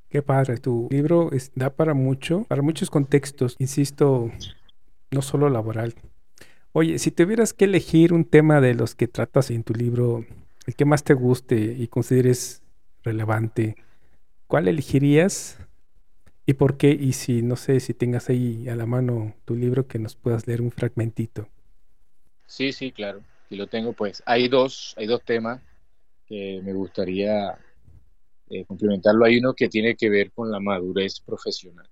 Qué 0.09 0.21
padre, 0.21 0.57
tu 0.57 0.87
libro 0.89 1.29
da 1.55 1.69
para 1.69 1.93
mucho, 1.93 2.43
para 2.47 2.61
muchos 2.61 2.89
contextos, 2.89 3.55
insisto, 3.59 4.31
no 5.11 5.21
solo 5.21 5.49
laboral. 5.49 5.93
Oye, 6.71 6.99
si 6.99 7.11
tuvieras 7.11 7.53
que 7.53 7.65
elegir 7.65 8.13
un 8.13 8.25
tema 8.25 8.59
de 8.59 8.73
los 8.73 8.95
que 8.95 9.07
tratas 9.07 9.51
en 9.51 9.63
tu 9.63 9.73
libro, 9.73 10.25
el 10.65 10.75
que 10.75 10.85
más 10.85 11.03
te 11.03 11.13
guste 11.13 11.75
y 11.77 11.87
consideres 11.87 12.63
relevante, 13.03 13.75
¿cuál 14.49 14.67
elegirías 14.67 15.59
y 16.47 16.55
por 16.55 16.75
qué? 16.75 16.89
Y 16.89 17.13
si 17.13 17.43
no 17.43 17.55
sé 17.55 17.79
si 17.79 17.93
tengas 17.93 18.29
ahí 18.29 18.67
a 18.67 18.75
la 18.75 18.87
mano 18.87 19.35
tu 19.45 19.55
libro 19.55 19.87
que 19.87 19.99
nos 19.99 20.15
puedas 20.15 20.47
leer 20.47 20.61
un 20.61 20.71
fragmentito. 20.71 21.47
Sí, 22.47 22.73
sí, 22.73 22.91
claro. 22.91 23.21
Y 23.51 23.55
lo 23.55 23.67
tengo, 23.67 23.93
pues. 23.93 24.23
Hay 24.25 24.47
dos, 24.47 24.95
hay 24.97 25.05
dos 25.05 25.23
temas 25.23 25.61
que 26.25 26.61
me 26.63 26.73
gustaría 26.73 27.59
eh, 28.49 28.65
complementarlo. 28.65 29.23
Hay 29.23 29.37
uno 29.37 29.53
que 29.53 29.69
tiene 29.69 29.95
que 29.95 30.09
ver 30.09 30.31
con 30.31 30.51
la 30.51 30.59
madurez 30.59 31.19
profesional. 31.21 31.87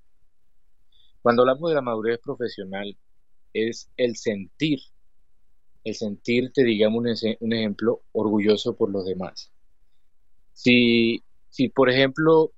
Cuando 1.21 1.43
hablamos 1.43 1.69
de 1.69 1.75
la 1.75 1.81
madurez 1.83 2.19
profesional, 2.23 2.97
es 3.53 3.91
el 3.97 4.15
sentir, 4.15 4.79
el 5.83 5.93
sentirte, 5.93 6.63
digamos, 6.63 7.03
un, 7.03 7.35
un 7.39 7.53
ejemplo, 7.53 8.01
orgulloso 8.13 8.75
por 8.75 8.89
los 8.89 9.05
demás. 9.05 9.51
Si, 10.53 11.23
si, 11.49 11.69
por 11.69 11.89
ejemplo, 11.89 12.51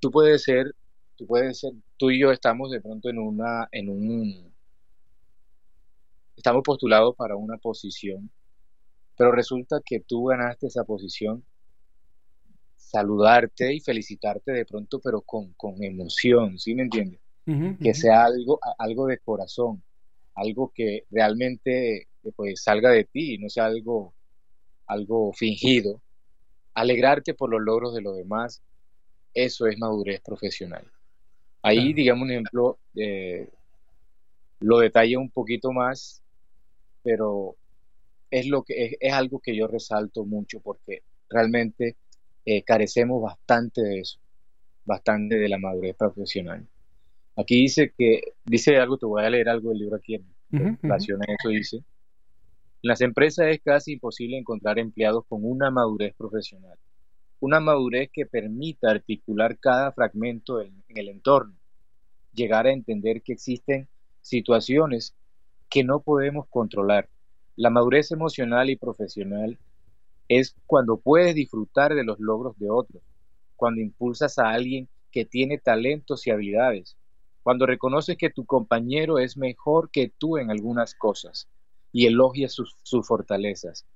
tú 0.00 0.10
puedes 0.10 0.42
ser, 0.42 0.74
tú 1.16 1.26
puedes 1.26 1.60
ser, 1.60 1.72
tú 1.96 2.10
y 2.10 2.20
yo 2.20 2.30
estamos 2.32 2.70
de 2.70 2.80
pronto 2.80 3.08
en 3.08 3.18
una, 3.18 3.68
en 3.72 3.88
un 3.88 4.52
estamos 6.36 6.62
postulados 6.64 7.14
para 7.16 7.36
una 7.36 7.56
posición, 7.58 8.30
pero 9.16 9.30
resulta 9.30 9.80
que 9.84 10.00
tú 10.00 10.24
ganaste 10.24 10.66
esa 10.66 10.84
posición, 10.84 11.44
saludarte 12.76 13.72
y 13.72 13.80
felicitarte 13.80 14.52
de 14.52 14.64
pronto, 14.64 15.00
pero 15.00 15.22
con, 15.22 15.54
emoción, 15.82 16.58
¿sí 16.58 16.74
me 16.74 16.82
entiendes? 16.82 17.20
que 17.80 17.92
sea 17.94 18.24
algo, 18.24 18.60
algo 18.78 19.06
de 19.06 19.18
corazón, 19.18 19.82
algo 20.34 20.72
que 20.74 21.04
realmente 21.10 22.08
pues, 22.36 22.62
salga 22.62 22.90
de 22.90 23.04
ti 23.04 23.34
y 23.34 23.38
no 23.38 23.48
sea 23.48 23.66
algo, 23.66 24.14
algo 24.86 25.32
fingido. 25.32 26.00
Alegrarte 26.74 27.34
por 27.34 27.50
los 27.50 27.60
logros 27.60 27.94
de 27.94 28.02
los 28.02 28.16
demás, 28.16 28.62
eso 29.34 29.66
es 29.66 29.78
madurez 29.78 30.20
profesional. 30.20 30.84
Ahí, 31.62 31.92
digamos, 31.92 32.24
un 32.24 32.30
ejemplo, 32.30 32.78
eh, 32.96 33.48
lo 34.60 34.78
detalla 34.78 35.18
un 35.18 35.30
poquito 35.30 35.72
más 35.72 36.22
pero 37.02 37.56
es, 38.30 38.46
lo 38.46 38.62
que, 38.62 38.96
es, 39.00 39.12
algo 39.12 39.40
que 39.40 39.56
yo 39.56 39.66
resalto 39.66 40.24
mucho 40.24 40.60
porque 40.60 41.02
realmente 41.28 41.96
eh, 42.44 42.62
carecemos 42.62 43.22
bastante 43.22 43.82
de 43.82 44.00
eso, 44.00 44.18
bastante 44.84 45.36
de 45.36 45.48
la 45.48 45.58
madurez 45.58 45.96
profesional. 45.96 46.66
Aquí 47.36 47.62
dice 47.62 47.92
que, 47.96 48.34
dice 48.44 48.76
algo, 48.76 48.98
te 48.98 49.06
voy 49.06 49.24
a 49.24 49.30
leer 49.30 49.48
algo 49.48 49.70
del 49.70 49.78
libro 49.78 49.96
aquí 49.96 50.14
en 50.14 50.78
relación 50.82 51.20
a 51.22 51.32
eso, 51.32 51.48
dice, 51.48 51.82
en 52.82 52.88
las 52.88 53.00
empresas 53.00 53.46
es 53.46 53.60
casi 53.62 53.92
imposible 53.92 54.36
encontrar 54.36 54.80
empleados 54.80 55.24
con 55.28 55.44
una 55.44 55.70
madurez 55.70 56.14
profesional, 56.16 56.76
una 57.38 57.60
madurez 57.60 58.10
que 58.12 58.26
permita 58.26 58.90
articular 58.90 59.56
cada 59.58 59.92
fragmento 59.92 60.60
en 60.60 60.82
el 60.88 61.08
entorno, 61.08 61.54
llegar 62.32 62.66
a 62.66 62.72
entender 62.72 63.22
que 63.22 63.34
existen 63.34 63.86
situaciones 64.20 65.14
que 65.68 65.84
no 65.84 66.00
podemos 66.00 66.48
controlar. 66.48 67.08
La 67.54 67.70
madurez 67.70 68.10
emocional 68.10 68.68
y 68.68 68.74
profesional 68.74 69.58
es 70.26 70.56
cuando 70.66 70.96
puedes 70.96 71.36
disfrutar 71.36 71.94
de 71.94 72.02
los 72.02 72.18
logros 72.18 72.58
de 72.58 72.68
otros, 72.68 73.00
cuando 73.54 73.80
impulsas 73.80 74.40
a 74.40 74.50
alguien 74.50 74.88
que 75.12 75.24
tiene 75.24 75.58
talentos 75.58 76.26
y 76.26 76.30
habilidades, 76.30 76.96
cuando 77.44 77.64
reconoces 77.64 78.16
que 78.16 78.30
tu 78.30 78.44
compañero 78.44 79.20
es 79.20 79.36
mejor 79.36 79.88
que 79.92 80.12
tú 80.18 80.36
en 80.36 80.50
algunas 80.50 80.96
cosas 80.96 81.46
y 81.92 82.06
elogias 82.06 82.52
sus, 82.52 82.76
sus 82.82 83.06
fortalezas, 83.06 83.86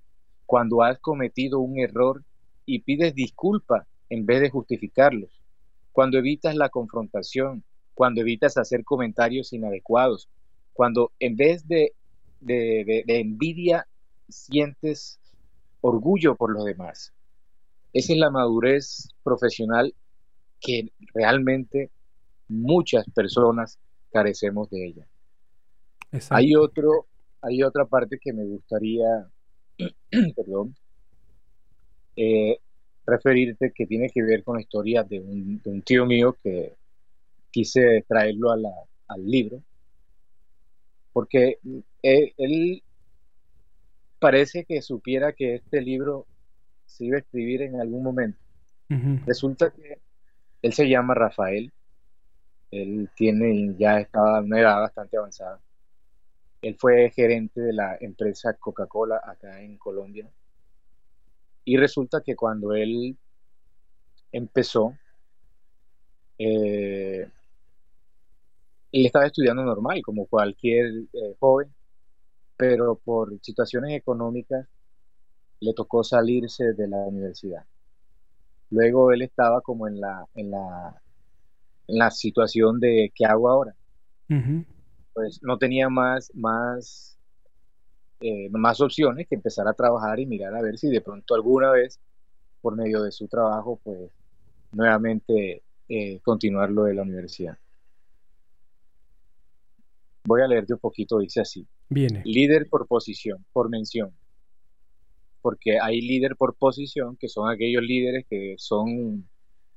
cuando 0.44 0.82
has 0.82 0.99
cometido 0.99 1.59
un 1.61 1.78
error 1.78 2.22
y 2.64 2.80
pides 2.80 3.14
disculpa 3.14 3.86
en 4.11 4.26
vez 4.26 4.40
de 4.40 4.51
justificarlos, 4.51 5.40
cuando 5.92 6.18
evitas 6.18 6.55
la 6.55 6.68
confrontación, 6.68 7.64
cuando 7.94 8.20
evitas 8.20 8.59
hacer 8.59 8.84
comentarios 8.84 9.53
inadecuados, 9.53 10.28
cuando 10.74 11.11
en 11.18 11.36
vez 11.36 11.66
de, 11.66 11.94
de, 12.40 13.05
envidia 13.07 13.86
sientes 14.28 15.18
orgullo 15.80 16.36
por 16.36 16.53
los 16.53 16.64
demás. 16.64 17.12
Esa 17.92 18.12
es 18.12 18.18
la 18.18 18.30
madurez 18.30 19.09
profesional 19.22 19.94
que 20.61 20.92
realmente 21.14 21.90
muchas 22.49 23.09
personas 23.11 23.78
carecemos 24.12 24.68
de 24.70 24.86
ella. 24.86 25.07
Hay 26.30 26.55
otro, 26.55 27.07
hay 27.43 27.62
otra 27.62 27.84
parte 27.84 28.18
que 28.20 28.32
me 28.32 28.45
gustaría, 28.45 29.28
perdón, 30.37 30.74
eh, 32.16 32.59
referirte 33.07 33.72
que 33.72 33.87
tiene 33.87 34.09
que 34.11 34.22
ver 34.22 34.43
con 34.43 34.57
la 34.57 34.62
historia 34.62 35.05
de 35.05 35.20
un, 35.20 35.82
tío 35.82 36.07
mío 36.07 36.37
que 36.43 36.74
quise 37.51 38.05
traerlo 38.09 38.51
a 38.51 38.57
al 39.09 39.24
libro, 39.24 39.62
porque 41.12 41.59
él, 42.03 42.82
parece 44.18 44.64
que 44.64 44.82
supiera 44.82 45.32
que 45.32 45.57
este 45.57 45.80
libro 45.80 46.26
se 46.84 47.05
iba 47.05 47.16
a 47.16 47.20
escribir 47.20 47.62
en 47.62 47.80
algún 47.80 48.03
momento. 48.03 48.39
Resulta 49.26 49.70
que 49.70 49.99
él 50.62 50.72
se 50.72 50.89
llama 50.89 51.14
Rafael, 51.14 51.72
él 52.70 53.09
tiene 53.16 53.74
ya 53.78 54.01
estaba 54.01 54.41
una 54.41 54.61
edad 54.61 54.80
bastante 54.80 55.16
avanzada. 55.16 55.61
Él 56.67 56.77
fue 56.77 57.11
gerente 57.11 57.61
de 57.61 57.73
la 57.73 57.97
empresa 58.01 58.55
Coca-Cola 58.55 59.21
acá 59.25 59.62
en 59.62 59.79
Colombia 59.79 60.29
y 61.64 61.77
resulta 61.77 62.23
que 62.23 62.35
cuando 62.35 62.75
él 62.75 63.17
empezó, 64.33 64.93
eh, 66.39 67.31
él 68.91 69.07
estaba 69.07 69.27
estudiando 69.27 69.62
normal, 69.62 70.03
como 70.03 70.27
cualquier 70.27 70.87
eh, 71.12 71.37
joven, 71.39 71.73
pero 72.57 72.97
por 72.97 73.39
situaciones 73.43 73.97
económicas 73.97 74.67
le 75.61 75.73
tocó 75.73 76.03
salirse 76.03 76.73
de 76.73 76.89
la 76.89 76.97
universidad. 76.97 77.64
Luego 78.71 79.12
él 79.12 79.23
estaba 79.23 79.61
como 79.61 79.87
en 79.87 80.01
la, 80.01 80.27
en 80.35 80.51
la, 80.51 81.01
en 81.87 81.99
la 81.99 82.11
situación 82.11 82.81
de 82.81 83.12
¿qué 83.14 83.25
hago 83.25 83.49
ahora? 83.49 83.77
Pues 85.17 85.41
no 85.43 85.57
tenía 85.57 85.89
más, 85.89 86.31
más 86.35 87.17
eh, 88.21 88.51
más 88.51 88.81
opciones 88.83 89.27
que 89.27 89.35
empezar 89.35 89.67
a 89.67 89.73
trabajar 89.73 90.21
y 90.21 90.27
mirar 90.27 90.55
a 90.55 90.61
ver 90.61 90.77
si 90.77 90.89
de 90.89 91.01
pronto 91.01 91.35
alguna 91.35 91.71
vez, 91.71 91.99
por 92.61 92.77
medio 92.77 93.03
de 93.03 93.12
su 93.12 93.27
trabajo, 93.29 93.81
pues 93.83 94.11
nuevamente 94.73 95.62
eh, 95.89 96.21
continuar 96.21 96.71
lo 96.71 96.85
de 96.85 96.95
la 96.95 97.03
universidad. 97.03 97.57
Voy 100.25 100.43
a 100.43 100.49
leerte 100.49 100.75
un 100.75 100.81
poquito, 100.81 101.19
dice 101.19 101.41
así. 101.41 101.67
Viene. 101.89 102.23
Líder 102.27 102.69
por 102.69 102.87
posición, 102.87 103.45
por 103.55 103.71
mención. 103.71 104.12
Porque 105.41 105.79
hay 105.81 106.03
líder 106.03 106.37
por 106.37 106.57
posición, 106.57 107.17
que 107.17 107.29
son 107.29 107.51
aquellos 107.51 107.83
líderes 107.83 108.27
que 108.29 108.57
son 108.59 109.27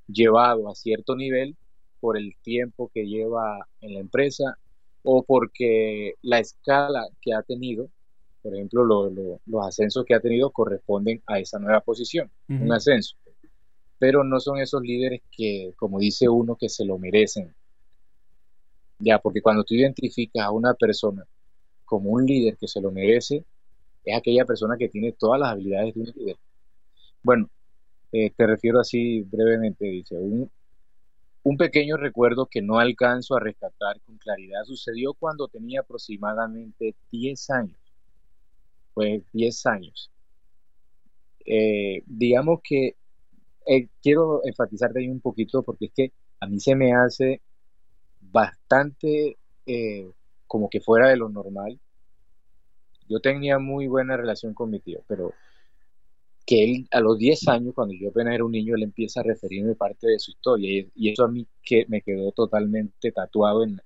llevados 0.08 0.66
a 0.70 0.76
cierto 0.76 1.16
nivel 1.16 1.56
por 2.02 2.18
el 2.18 2.36
tiempo 2.42 2.92
que 2.94 3.06
lleva 3.06 3.68
en 3.80 3.94
la 3.94 4.00
empresa 4.02 4.58
o 5.04 5.24
porque 5.24 6.16
la 6.22 6.40
escala 6.40 7.08
que 7.22 7.34
ha 7.34 7.42
tenido 7.42 7.90
por 8.42 8.56
ejemplo, 8.56 9.10
los 9.46 9.68
ascensos 9.68 10.06
que 10.06 10.16
ha 10.16 10.20
tenido 10.20 10.50
corresponden 10.52 11.22
a 11.28 11.40
esa 11.40 11.60
nueva 11.60 11.82
posición, 11.82 12.32
un 12.48 12.72
ascenso. 12.72 13.16
Pero 13.98 14.24
no 14.24 14.40
son 14.40 14.60
esos 14.60 14.82
líderes 14.82 15.22
que, 15.32 15.74
como 15.76 16.00
dice 16.00 16.30
uno, 16.30 16.56
que 16.56 16.70
se 16.70 16.86
lo 16.86 16.98
merecen. 16.98 17.54
Ya, 19.00 19.20
porque 19.20 19.42
cuando 19.42 19.64
tú 19.64 19.76
identificas 19.76 20.46
a 20.46 20.52
una 20.52 20.74
persona 20.74 21.26
como 21.86 22.12
un 22.12 22.26
líder 22.26 22.56
que 22.58 22.68
se 22.68 22.80
lo 22.80 22.92
merece, 22.92 23.44
es 24.06 24.18
aquella 24.18 24.46
persona 24.46 24.78
que 24.78 24.88
tiene 24.88 25.12
todas 25.12 25.40
las 25.40 25.52
habilidades 25.52 25.94
de 25.94 26.02
un 26.02 26.14
líder. 26.16 26.38
Bueno, 27.22 27.50
eh, 28.12 28.32
te 28.36 28.48
refiero 28.48 28.80
así 28.80 29.22
brevemente, 29.22 29.86
dice, 29.86 30.16
un, 30.16 30.50
un 31.44 31.58
pequeño 31.58 31.98
recuerdo 31.98 32.48
que 32.48 32.62
no 32.62 32.80
alcanzo 32.80 33.36
a 33.36 33.40
rescatar 33.40 34.00
con 34.02 34.18
claridad 34.18 34.64
sucedió 34.66 35.14
cuando 35.14 35.48
tenía 35.48 35.82
aproximadamente 35.82 36.96
10 37.12 37.50
años 37.50 37.80
pues 39.00 39.24
10 39.32 39.66
años. 39.66 40.12
Eh, 41.46 42.04
digamos 42.06 42.60
que 42.62 42.98
eh, 43.66 43.88
quiero 44.02 44.42
enfatizarte 44.44 45.00
ahí 45.00 45.08
un 45.08 45.22
poquito 45.22 45.64
porque 45.64 45.86
es 45.86 45.92
que 45.96 46.12
a 46.42 46.48
mí 46.48 46.60
se 46.60 46.76
me 46.76 46.94
hace 46.94 47.42
bastante 48.20 49.38
eh, 49.66 50.12
como 50.48 50.70
que 50.70 50.82
fuera 50.82 51.08
de 51.08 51.16
lo 51.16 51.30
normal. 51.30 51.80
Yo 53.08 53.22
tenía 53.22 53.58
muy 53.58 53.88
buena 53.88 54.18
relación 54.18 54.54
con 54.54 54.70
mi 54.70 54.82
tío, 54.82 55.00
pero 55.08 55.34
que 56.50 56.64
él 56.64 56.88
a 56.90 57.00
los 57.00 57.20
10 57.20 57.48
años, 57.50 57.76
cuando 57.76 57.94
yo 57.94 58.10
apenas 58.10 58.34
era 58.34 58.44
un 58.44 58.52
niño, 58.52 58.74
él 58.74 58.82
empieza 58.82 59.20
a 59.20 59.24
referirme 59.24 59.76
parte 59.76 60.08
de 60.08 60.18
su 60.18 60.32
historia 60.32 60.84
y, 60.96 61.12
eso 61.12 61.24
a 61.24 61.28
mí 61.28 61.46
que 61.62 61.86
me 61.88 62.02
quedó 62.02 62.32
totalmente 62.32 63.12
tatuado 63.12 63.64
en, 63.64 63.80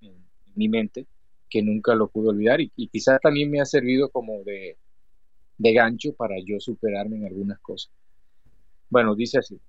mi 0.55 0.69
mente, 0.69 1.05
que 1.49 1.61
nunca 1.61 1.93
lo 1.93 2.07
pude 2.07 2.29
olvidar 2.29 2.61
y 2.61 2.87
quizás 2.87 3.19
también 3.19 3.51
me 3.51 3.59
ha 3.59 3.65
servido 3.65 4.09
como 4.09 4.43
de, 4.45 4.77
de 5.57 5.73
gancho 5.73 6.13
para 6.13 6.35
yo 6.39 6.57
superarme 6.61 7.17
en 7.17 7.25
algunas 7.25 7.59
cosas. 7.59 7.91
Bueno, 8.89 9.13
dice 9.13 9.39
así. 9.39 9.59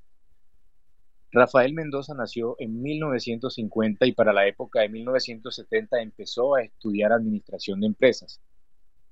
Rafael 1.33 1.75
Mendoza 1.75 2.15
nació 2.15 2.55
en 2.61 2.81
1950 2.81 4.07
y 4.07 4.13
para 4.13 4.33
la 4.33 4.47
época 4.47 4.83
de 4.83 4.89
1970 4.91 6.01
empezó 6.01 6.55
a 6.55 6.63
estudiar 6.63 7.11
administración 7.11 7.81
de 7.81 7.89
empresas. 7.89 8.41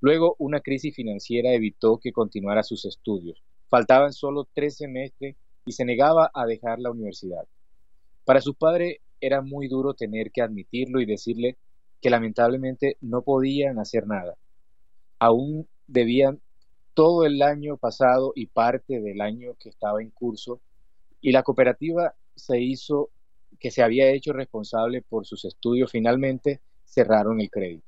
Luego, 0.01 0.37
una 0.39 0.61
crisis 0.61 0.95
financiera 0.95 1.53
evitó 1.53 1.99
que 1.99 2.13
continuara 2.13 2.63
sus 2.63 2.85
estudios. 2.85 3.43
Faltaban 3.73 4.13
solo 4.13 4.47
tres 4.53 4.77
semestres 4.77 5.35
y 5.65 5.73
se 5.73 5.87
negaba 5.87 6.31
a 6.35 6.45
dejar 6.45 6.79
la 6.79 6.91
universidad. 6.91 7.47
Para 8.27 8.43
su 8.43 8.53
padre 8.53 9.01
era 9.19 9.41
muy 9.41 9.67
duro 9.67 9.95
tener 9.95 10.31
que 10.31 10.43
admitirlo 10.43 11.01
y 11.01 11.07
decirle 11.07 11.57
que 12.03 12.11
lamentablemente 12.11 12.99
no 13.01 13.23
podían 13.23 13.79
hacer 13.79 14.07
nada. 14.07 14.37
Aún 15.19 15.67
debían 15.87 16.43
todo 16.93 17.25
el 17.25 17.41
año 17.41 17.79
pasado 17.79 18.35
y 18.35 18.45
parte 18.45 19.01
del 19.01 19.23
año 19.23 19.55
que 19.59 19.71
estaba 19.71 20.03
en 20.03 20.11
curso 20.11 20.61
y 21.23 21.33
la 21.33 21.43
cooperativa 21.43 22.15
se 22.37 22.61
hizo 22.61 23.09
que 23.59 23.71
se 23.71 23.83
había 23.83 24.11
hecho 24.11 24.35
responsable 24.35 25.01
por 25.01 25.25
sus 25.25 25.47
estudios 25.47 25.91
finalmente 25.91 26.61
cerraron 26.85 27.41
el 27.41 27.49
crédito 27.49 27.87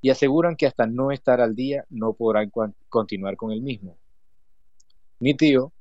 y 0.00 0.08
aseguran 0.08 0.56
que 0.56 0.66
hasta 0.66 0.86
no 0.86 1.12
estar 1.12 1.42
al 1.42 1.54
día 1.54 1.84
no 1.90 2.14
podrán 2.14 2.50
continuar 2.88 3.36
con 3.36 3.52
el 3.52 3.60
mismo. 3.60 3.99
Mi 5.20 5.34
tío, 5.34 5.72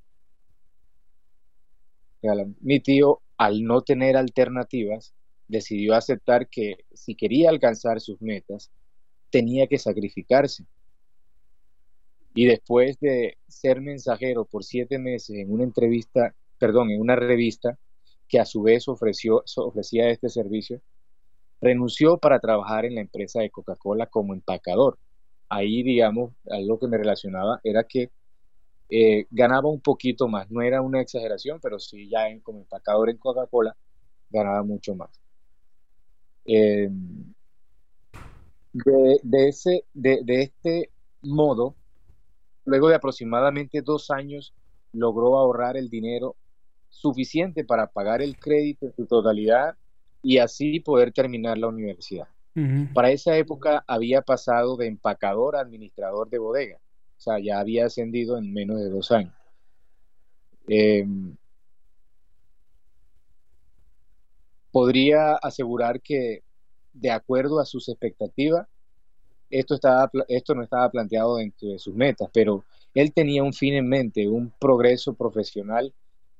mi 2.61 2.79
tío 2.81 3.21
al 3.37 3.63
no 3.63 3.81
tener 3.81 4.17
alternativas 4.17 5.13
decidió 5.47 5.95
aceptar 5.95 6.49
que 6.49 6.85
si 6.93 7.15
quería 7.15 7.49
alcanzar 7.49 8.01
sus 8.01 8.21
metas 8.21 8.69
tenía 9.29 9.67
que 9.67 9.79
sacrificarse 9.79 10.65
y 12.33 12.45
después 12.45 12.99
de 12.99 13.37
ser 13.47 13.81
mensajero 13.81 14.45
por 14.45 14.63
siete 14.63 14.99
meses 14.99 15.37
en 15.37 15.51
una 15.51 15.63
entrevista, 15.63 16.35
perdón, 16.57 16.91
en 16.91 17.01
una 17.01 17.15
revista 17.15 17.77
que 18.27 18.39
a 18.39 18.45
su 18.45 18.61
vez 18.61 18.87
ofreció, 18.87 19.43
ofrecía 19.57 20.09
este 20.09 20.29
servicio, 20.29 20.81
renunció 21.61 22.17
para 22.17 22.39
trabajar 22.39 22.85
en 22.85 22.95
la 22.95 23.01
empresa 23.01 23.41
de 23.41 23.49
Coca-Cola 23.49 24.05
como 24.07 24.33
empacador. 24.33 24.99
Ahí, 25.49 25.81
digamos, 25.81 26.33
algo 26.49 26.77
que 26.79 26.87
me 26.87 26.97
relacionaba 26.97 27.59
era 27.63 27.85
que 27.85 28.11
eh, 28.89 29.27
ganaba 29.29 29.69
un 29.69 29.81
poquito 29.81 30.27
más. 30.27 30.49
No 30.49 30.61
era 30.61 30.81
una 30.81 31.01
exageración, 31.01 31.59
pero 31.61 31.79
sí 31.79 32.09
ya 32.09 32.25
como 32.41 32.59
empacador 32.59 33.09
en 33.09 33.17
Coca-Cola 33.17 33.75
ganaba 34.29 34.63
mucho 34.63 34.95
más. 34.95 35.09
Em, 36.45 37.33
de, 38.73 39.47
ese, 39.47 39.85
de, 39.93 40.21
de 40.23 40.41
este 40.41 40.91
modo, 41.21 41.75
Luego 42.69 42.89
de 42.89 42.95
aproximadamente 42.95 43.81
dos 43.81 44.11
años, 44.11 44.53
logró 44.93 45.39
ahorrar 45.39 45.75
el 45.75 45.89
dinero 45.89 46.35
suficiente 46.87 47.63
para 47.63 47.87
pagar 47.87 48.21
el 48.21 48.37
crédito 48.37 48.85
en 48.85 48.95
su 48.95 49.07
totalidad 49.07 49.75
y 50.21 50.37
así 50.37 50.79
poder 50.79 51.11
terminar 51.11 51.57
la 51.57 51.67
universidad. 51.67 52.27
Para 52.93 53.09
esa 53.09 53.37
época 53.37 53.85
había 53.87 54.21
pasado 54.21 54.75
de 54.75 54.85
empacador 54.85 55.55
a 55.55 55.61
administrador 55.61 56.29
de 56.29 56.37
bodega, 56.37 56.77
o 57.19 57.21
sea, 57.21 57.37
ya 57.37 57.59
había 57.59 57.85
ascendido 57.85 58.37
en 58.37 58.53
menos 58.53 58.79
de 58.79 58.89
dos 58.89 59.11
años. 59.11 59.33
Em, 60.69 61.35
podría 64.71 65.33
asegurar 65.33 65.99
que 66.01 66.43
de 66.93 67.11
acuerdo 67.11 67.59
a 67.59 67.65
sus 67.65 67.89
expectativas, 67.89 68.67
esto, 69.49 69.75
estaba, 69.75 70.09
esto 70.29 70.55
no 70.55 70.63
estaba 70.63 70.89
planteado 70.89 71.35
dentro 71.37 71.67
de 71.67 71.79
sus 71.79 71.93
metas, 71.93 72.29
pero 72.31 72.63
él 72.93 73.11
tenía 73.11 73.43
un 73.43 73.51
fin 73.51 73.73
en 73.73 73.89
mente, 73.89 74.29
un 74.29 74.53
progreso 74.57 75.13
profesional 75.13 75.93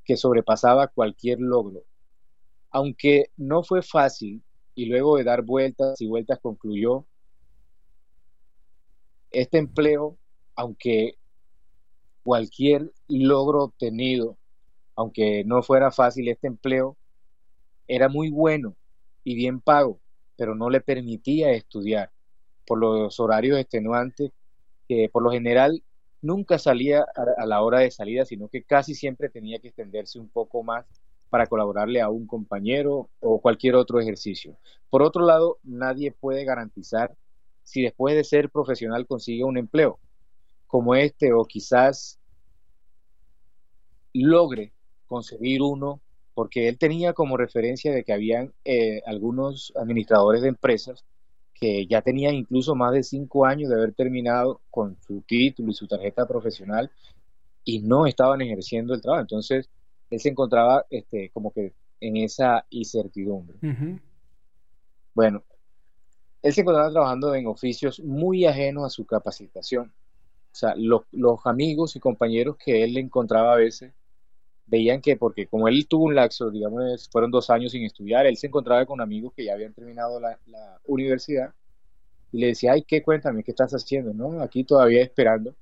que 0.05 0.15
sobrepasaba 0.15 0.87
cualquier 0.87 1.41
logro. 1.41 1.83
Aunque 2.71 3.31
no 3.35 3.63
fue 3.63 3.81
fácil 3.81 4.41
y 4.75 4.85
luego 4.85 5.17
de 5.17 5.25
dar 5.25 5.41
vueltas 5.41 5.99
y 5.99 6.07
vueltas 6.07 6.39
concluyó, 6.39 7.05
este 9.29 9.57
empleo, 9.57 10.17
aunque 10.59 11.17
cualquier 12.21 12.91
logro 13.07 13.63
obtenido, 13.63 14.37
aunque 14.93 15.45
no 15.45 15.63
fuera 15.63 15.89
fácil, 15.89 16.27
este 16.27 16.47
empleo 16.47 16.97
era 17.87 18.09
muy 18.09 18.29
bueno 18.29 18.75
y 19.23 19.35
bien 19.35 19.61
pago, 19.61 20.01
pero 20.35 20.55
no 20.55 20.69
le 20.69 20.81
permitía 20.81 21.51
estudiar 21.51 22.11
por 22.67 22.77
los 22.77 23.21
horarios 23.21 23.57
extenuantes 23.57 24.33
que 24.89 25.07
por 25.07 25.23
lo 25.23 25.31
general 25.31 25.81
nunca 26.21 26.59
salía 26.59 27.05
a, 27.37 27.45
la 27.45 27.61
hora 27.61 27.79
de 27.79 27.91
salida, 27.91 28.25
sino 28.25 28.49
que 28.49 28.63
casi 28.63 28.95
siempre 28.95 29.29
tenía 29.29 29.59
que 29.59 29.69
extenderse 29.69 30.19
un 30.19 30.27
poco 30.27 30.61
más 30.61 30.85
para 31.29 31.47
colaborarle 31.47 32.01
a 32.01 32.09
un 32.09 32.27
compañero 32.27 33.09
o 33.21 33.39
cualquier 33.39 33.75
otro 33.75 34.01
ejercicio. 34.01 34.57
Por 34.89 35.03
otro 35.03 35.25
lado, 35.25 35.57
nadie 35.63 36.11
puede 36.11 36.43
garantizar 36.43 37.15
si 37.63 37.81
después 37.81 38.13
de 38.13 38.25
ser 38.25 38.49
profesional 38.49 39.07
consigue 39.07 39.45
un 39.45 39.57
empleo 39.57 40.01
como 40.69 40.93
este 40.93 41.33
o 41.33 41.45
quizás 41.45 42.19
logre 44.13 44.71
conseguir 45.07 45.63
uno, 45.63 45.99
porque 46.35 46.69
él 46.69 46.77
tenía 46.77 47.13
como 47.13 47.37
referencia 47.37 47.91
de 47.91 48.03
que 48.03 48.13
habían 48.13 48.53
eh, 48.63 49.01
algunos 49.07 49.73
administradores 49.75 50.43
de 50.43 50.49
empresas 50.49 51.03
que 51.55 51.87
ya 51.87 52.01
tenían 52.03 52.35
incluso 52.35 52.75
más 52.75 52.93
de 52.93 53.01
cinco 53.01 53.45
años 53.45 53.69
de 53.69 53.75
haber 53.75 53.93
terminado 53.93 54.61
con 54.69 54.95
su 55.01 55.21
título 55.21 55.71
y 55.71 55.73
su 55.73 55.87
tarjeta 55.87 56.27
profesional 56.27 56.91
y 57.65 57.79
no 57.79 58.05
estaban 58.05 58.41
ejerciendo 58.41 58.93
el 58.93 59.01
trabajo. 59.01 59.21
Entonces, 59.21 59.69
él 60.11 60.19
se 60.19 60.29
encontraba 60.29 60.85
este, 60.91 61.31
como 61.31 61.51
que 61.51 61.73
en 61.99 62.17
esa 62.17 62.63
incertidumbre. 62.69 63.57
Bueno, 65.15 65.43
él 66.43 66.53
se 66.53 66.61
encontraba 66.61 66.91
trabajando 66.91 67.33
en 67.33 67.47
oficios 67.47 67.99
muy 68.01 68.45
ajenos 68.45 68.85
a 68.85 68.89
su 68.89 69.05
capacitación. 69.05 69.91
O 70.51 70.55
sea, 70.55 70.73
los, 70.75 71.03
amigos 71.45 71.95
y 71.95 71.99
compañeros 71.99 72.57
que 72.57 72.83
él 72.83 72.97
encontraba 72.97 73.53
a 73.53 73.57
veces 73.57 73.93
veían 74.65 75.01
que, 75.01 75.15
porque 75.15 75.47
como 75.47 75.67
él 75.67 75.87
tuvo 75.87 76.05
un 76.05 76.15
laxo, 76.15 76.49
digamos, 76.51 77.09
fueron 77.11 77.31
dos 77.31 77.49
años 77.49 77.71
sin 77.71 77.83
estudiar, 77.83 78.25
él 78.25 78.37
se 78.37 78.47
encontraba 78.47 78.85
con 78.85 79.01
amigos 79.01 79.33
que 79.35 79.45
ya 79.45 79.53
habían 79.53 79.73
terminado 79.73 80.19
la, 80.19 80.39
universidad 80.85 81.53
y 82.31 82.39
le 82.39 82.47
decía, 82.47 82.73
ay, 82.73 82.83
¿qué 82.83 83.01
cuéntame? 83.01 83.43
¿Qué 83.43 83.51
estás 83.51 83.71
haciendo? 83.73 84.13
No, 84.13 84.41
aquí 84.41 84.63
todavía 84.63 85.01
esperando. 85.01 85.55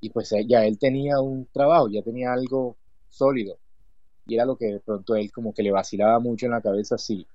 Y 0.00 0.10
pues 0.10 0.32
eh, 0.32 0.44
ya 0.46 0.64
él 0.64 0.78
tenía 0.78 1.20
un 1.20 1.46
trabajo, 1.46 1.88
ya 1.88 2.02
tenía 2.02 2.32
algo 2.32 2.76
sólido. 3.08 3.58
Y 4.26 4.34
era 4.36 4.44
lo 4.44 4.56
que 4.56 4.66
de 4.66 4.80
pronto 4.80 5.14
él 5.14 5.30
como 5.32 5.54
que 5.54 5.62
le 5.62 5.70
vacilaba 5.70 6.18
mucho 6.18 6.46
en 6.46 6.52
la 6.52 6.60
cabeza 6.60 6.98
si, 6.98 7.26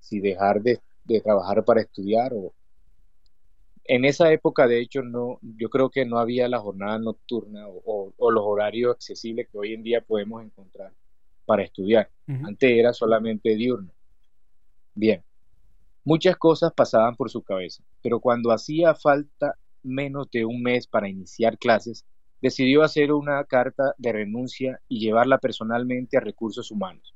si 0.00 0.20
dejar 0.20 0.62
de, 0.62 0.80
de 1.04 1.20
trabajar 1.20 1.64
para 1.64 1.80
estudiar 1.80 2.32
o, 2.34 2.52
en 3.88 4.04
esa 4.04 4.30
época, 4.30 4.68
de 4.68 4.80
hecho, 4.80 5.02
no, 5.02 5.38
yo 5.40 5.70
creo 5.70 5.88
que 5.88 6.04
no 6.04 6.18
había 6.18 6.46
la 6.46 6.60
jornada 6.60 6.98
nocturna 6.98 7.66
o, 7.66 8.12
los 8.30 8.44
horarios 8.44 8.92
accesibles 8.94 9.48
que 9.50 9.56
hoy 9.56 9.72
en 9.72 9.82
día 9.82 10.02
podemos 10.02 10.44
encontrar 10.44 10.92
para 11.46 11.62
estudiar. 11.62 12.10
Antes 12.26 12.70
era 12.70 12.92
solamente 12.92 13.56
diurno. 13.56 13.90
Bien, 14.94 15.24
muchas 16.04 16.36
cosas 16.36 16.70
pasaban 16.74 17.16
por 17.16 17.30
su 17.30 17.42
cabeza, 17.42 17.82
pero 18.02 18.20
cuando 18.20 18.52
hacía 18.52 18.94
falta 18.94 19.54
menos 19.82 20.30
de 20.30 20.44
un 20.44 20.62
mes 20.62 20.86
para 20.86 21.08
iniciar 21.08 21.56
clases, 21.56 22.04
decidió 22.42 22.82
hacer 22.82 23.10
una 23.10 23.42
carta 23.44 23.94
de 23.96 24.12
renuncia 24.12 24.80
y 24.86 25.00
llevarla 25.00 25.38
personalmente 25.38 26.18
a 26.18 26.20
recursos 26.20 26.70
humanos. 26.70 27.14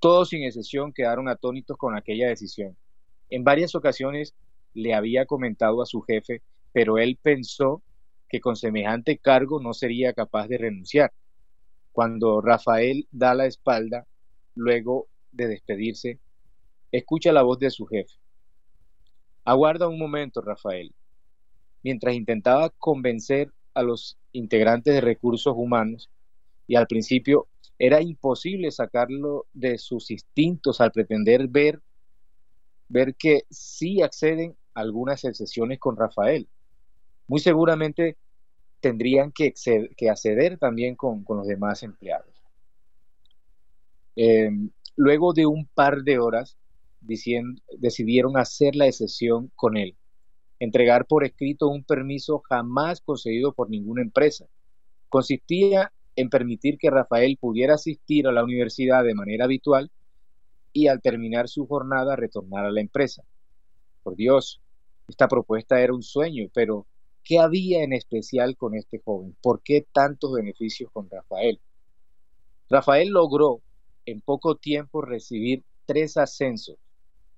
Todos 0.00 0.30
sin 0.30 0.42
excepción 0.42 0.92
quedaron 0.92 1.28
atónitos 1.28 1.76
con 1.76 1.96
aquella 1.96 2.26
decisión. 2.26 2.76
En 3.30 3.44
varias 3.44 3.76
ocasiones 3.76 4.34
le 4.74 4.94
había 4.94 5.26
comentado 5.26 5.82
a 5.82 5.86
su 5.86 6.00
jefe, 6.02 6.42
pero 6.72 6.98
él 6.98 7.18
pensó 7.20 7.82
que 8.28 8.40
con 8.40 8.56
semejante 8.56 9.18
cargo 9.18 9.60
no 9.60 9.72
sería 9.72 10.12
capaz 10.12 10.48
de 10.48 10.58
renunciar. 10.58 11.12
Cuando 11.92 12.40
Rafael 12.40 13.08
da 13.10 13.34
la 13.34 13.46
espalda, 13.46 14.06
luego 14.54 15.08
de 15.32 15.48
despedirse, 15.48 16.18
escucha 16.92 17.32
la 17.32 17.42
voz 17.42 17.58
de 17.58 17.70
su 17.70 17.86
jefe. 17.86 18.14
Aguarda 19.44 19.88
un 19.88 19.98
momento, 19.98 20.40
Rafael. 20.42 20.94
Mientras 21.82 22.14
intentaba 22.14 22.70
convencer 22.70 23.52
a 23.74 23.82
los 23.82 24.18
integrantes 24.32 24.94
de 24.94 25.00
recursos 25.00 25.54
humanos, 25.56 26.10
y 26.66 26.76
al 26.76 26.86
principio 26.86 27.48
era 27.78 28.02
imposible 28.02 28.70
sacarlo 28.70 29.46
de 29.54 29.78
sus 29.78 30.10
instintos 30.10 30.80
al 30.80 30.92
pretender 30.92 31.48
ver 31.48 31.80
ver 32.88 33.14
que 33.14 33.42
sí 33.50 34.02
acceden 34.02 34.56
algunas 34.78 35.24
excepciones 35.24 35.78
con 35.78 35.96
Rafael. 35.96 36.48
Muy 37.26 37.40
seguramente 37.40 38.16
tendrían 38.80 39.32
que, 39.32 39.54
acceder, 40.08 40.58
también 40.58 40.94
con, 40.94 41.24
los 41.28 41.46
demás 41.46 41.82
empleados. 41.82 42.34
Em, 44.16 44.70
luego 44.96 45.32
de 45.32 45.46
un 45.46 45.66
par 45.66 46.02
de 46.02 46.18
horas, 46.18 46.56
decidieron 47.00 48.36
hacer 48.36 48.74
la 48.74 48.86
excepción 48.86 49.50
con 49.54 49.76
él, 49.76 49.96
entregar 50.58 51.06
por 51.06 51.24
escrito 51.24 51.68
un 51.68 51.84
permiso 51.84 52.40
jamás 52.48 53.00
concedido 53.00 53.52
por 53.52 53.70
ninguna 53.70 54.02
empresa. 54.02 54.46
Consistía 55.08 55.92
en 56.16 56.28
permitir 56.30 56.78
que 56.78 56.90
Rafael 56.90 57.38
pudiera 57.40 57.74
asistir 57.74 58.26
a 58.26 58.32
la 58.32 58.42
universidad 58.42 59.04
de 59.04 59.14
manera 59.14 59.44
habitual 59.44 59.90
y 60.72 60.88
al 60.88 61.00
terminar 61.00 61.48
su 61.48 61.66
jornada 61.66 62.16
retornar 62.16 62.66
a 62.66 62.70
la 62.70 62.80
empresa. 62.80 63.22
Por 64.02 64.16
Dios, 64.16 64.60
esta 65.08 65.26
propuesta 65.26 65.80
era 65.80 65.94
un 65.94 66.02
sueño, 66.02 66.48
pero 66.52 66.86
¿qué 67.24 67.38
había 67.38 67.82
en 67.82 67.94
especial 67.94 68.56
con 68.56 68.74
este 68.74 69.00
joven? 69.02 69.34
¿Por 69.42 69.62
qué 69.62 69.86
tantos 69.90 70.32
beneficios 70.32 70.90
con 70.92 71.08
Rafael? 71.10 71.60
Rafael 72.68 73.08
logró 73.08 73.62
en 74.04 74.20
poco 74.20 74.56
tiempo 74.56 75.00
recibir 75.00 75.64
tres 75.86 76.18
ascensos. 76.18 76.76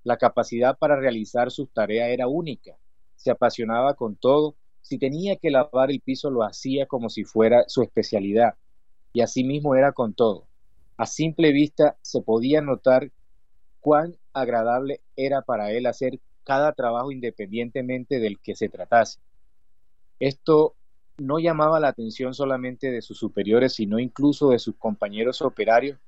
La 0.02 0.16
capacidad 0.16 0.76
para 0.76 0.96
realizar 0.96 1.50
sus 1.52 1.70
tareas 1.70 2.10
era 2.10 2.26
única. 2.26 2.76
Se 3.14 3.30
apasionaba 3.30 3.94
con 3.94 4.16
todo. 4.16 4.56
Si 4.80 4.98
tenía 4.98 5.36
que 5.36 5.50
lavar 5.50 5.90
el 5.90 6.00
piso 6.00 6.30
lo 6.30 6.42
hacía 6.42 6.86
como 6.86 7.08
si 7.08 7.24
fuera 7.24 7.64
su 7.68 7.82
especialidad. 7.82 8.54
Y 9.12 9.20
así 9.20 9.44
mismo 9.44 9.76
era 9.76 9.92
con 9.92 10.14
todo. 10.14 10.46
A 10.96 11.06
simple 11.06 11.52
vista 11.52 11.96
se 12.02 12.22
podía 12.22 12.60
notar 12.60 13.12
cuán 13.78 14.16
agradable 14.32 15.00
era 15.16 15.42
para 15.42 15.70
él 15.72 15.86
hacer 15.86 16.20
cada 16.50 16.72
trabajo 16.72 17.12
independientemente 17.12 18.18
del 18.18 18.40
que 18.40 18.56
se 18.56 18.68
tratase. 18.68 19.20
Esto 20.18 20.74
no 21.16 21.38
llamaba 21.38 21.78
la 21.78 21.86
atención 21.86 22.34
solamente 22.34 22.90
de 22.90 23.02
sus 23.02 23.18
superiores, 23.18 23.74
sino 23.74 24.00
incluso 24.00 24.50
de 24.50 24.58
sus 24.58 24.74
compañeros 24.74 25.42
operarios, 25.42 26.00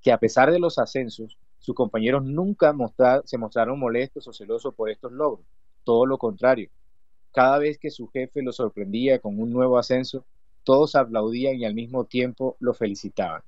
que 0.00 0.10
a 0.10 0.16
pesar 0.16 0.50
de 0.50 0.58
los 0.58 0.78
ascensos, 0.78 1.36
sus 1.58 1.74
compañeros 1.74 2.24
nunca 2.24 2.74
se 3.26 3.36
mostraron 3.36 3.78
molestos 3.78 4.26
o 4.26 4.32
celosos 4.32 4.74
por 4.74 4.88
estos 4.88 5.12
logros. 5.12 5.44
Todo 5.84 6.06
lo 6.06 6.16
contrario. 6.16 6.70
Cada 7.30 7.58
vez 7.58 7.76
que 7.76 7.90
su 7.90 8.08
jefe 8.08 8.40
lo 8.40 8.52
sorprendía 8.52 9.18
con 9.18 9.38
un 9.38 9.50
nuevo 9.50 9.76
ascenso, 9.76 10.24
todos 10.64 10.94
aplaudían 10.94 11.56
y 11.56 11.66
al 11.66 11.74
mismo 11.74 12.06
tiempo 12.06 12.56
lo 12.60 12.72
felicitaban. 12.72 13.42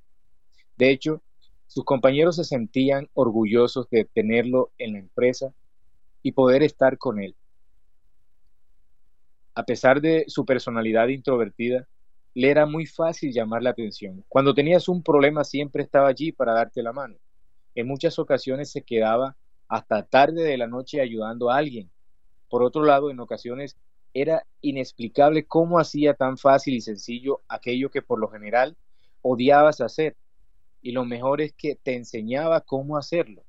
De 0.77 0.91
hecho, 0.91 1.23
sus 1.65 1.85
compañeros 1.85 2.35
se 2.35 2.43
sentían 2.43 3.09
orgullosos 3.15 3.89
de 3.89 4.05
tenerlo 4.05 4.69
en 4.77 4.93
la 4.93 4.99
empresa 4.99 5.51
y 6.25 6.31
poder 6.31 6.63
estar 6.63 6.97
con 6.97 7.19
él. 7.19 7.35
A 9.53 9.63
pesar 9.63 10.01
de 10.01 10.25
su 10.27 10.43
personalidad 10.43 11.07
introvertida, 11.09 11.87
le 12.33 12.49
era 12.49 12.65
muy 12.65 12.87
fácil 12.87 13.31
llamar 13.31 13.61
la 13.61 13.69
atención. 13.69 14.25
Cuando 14.27 14.55
tenías 14.55 14.89
un 14.89 15.03
problema 15.03 15.43
siempre 15.43 15.83
estaba 15.83 16.07
allí 16.07 16.31
para 16.31 16.53
darte 16.53 16.81
la 16.81 16.93
mano. 16.93 17.15
En 17.75 17.85
muchas 17.85 18.17
ocasiones 18.17 18.71
se 18.71 18.81
quedaba 18.81 19.37
hasta 19.67 20.01
tarde 20.01 20.41
de 20.41 20.57
la 20.57 20.65
noche 20.65 20.99
ayudando 20.99 21.51
a 21.51 21.57
alguien. 21.57 21.91
Por 22.49 22.63
otro 22.63 22.83
lado, 22.83 23.11
en 23.11 23.19
ocasiones 23.19 23.77
era 24.11 24.47
inexplicable 24.61 25.45
cómo 25.45 25.77
hacía 25.77 26.15
tan 26.15 26.39
fácil 26.39 26.73
y 26.73 26.81
sencillo 26.81 27.41
aquello 27.47 27.91
que 27.91 28.01
por 28.01 28.19
lo 28.19 28.29
general 28.29 28.75
odiabas 29.21 29.79
hacer 29.79 30.15
y 30.81 30.91
lo 30.91 31.05
mejor 31.05 31.41
es 31.41 31.53
que 31.53 31.75
te 31.75 31.93
enseñaba 31.93 32.61
cómo 32.61 32.97
hacerlo. 32.97 33.43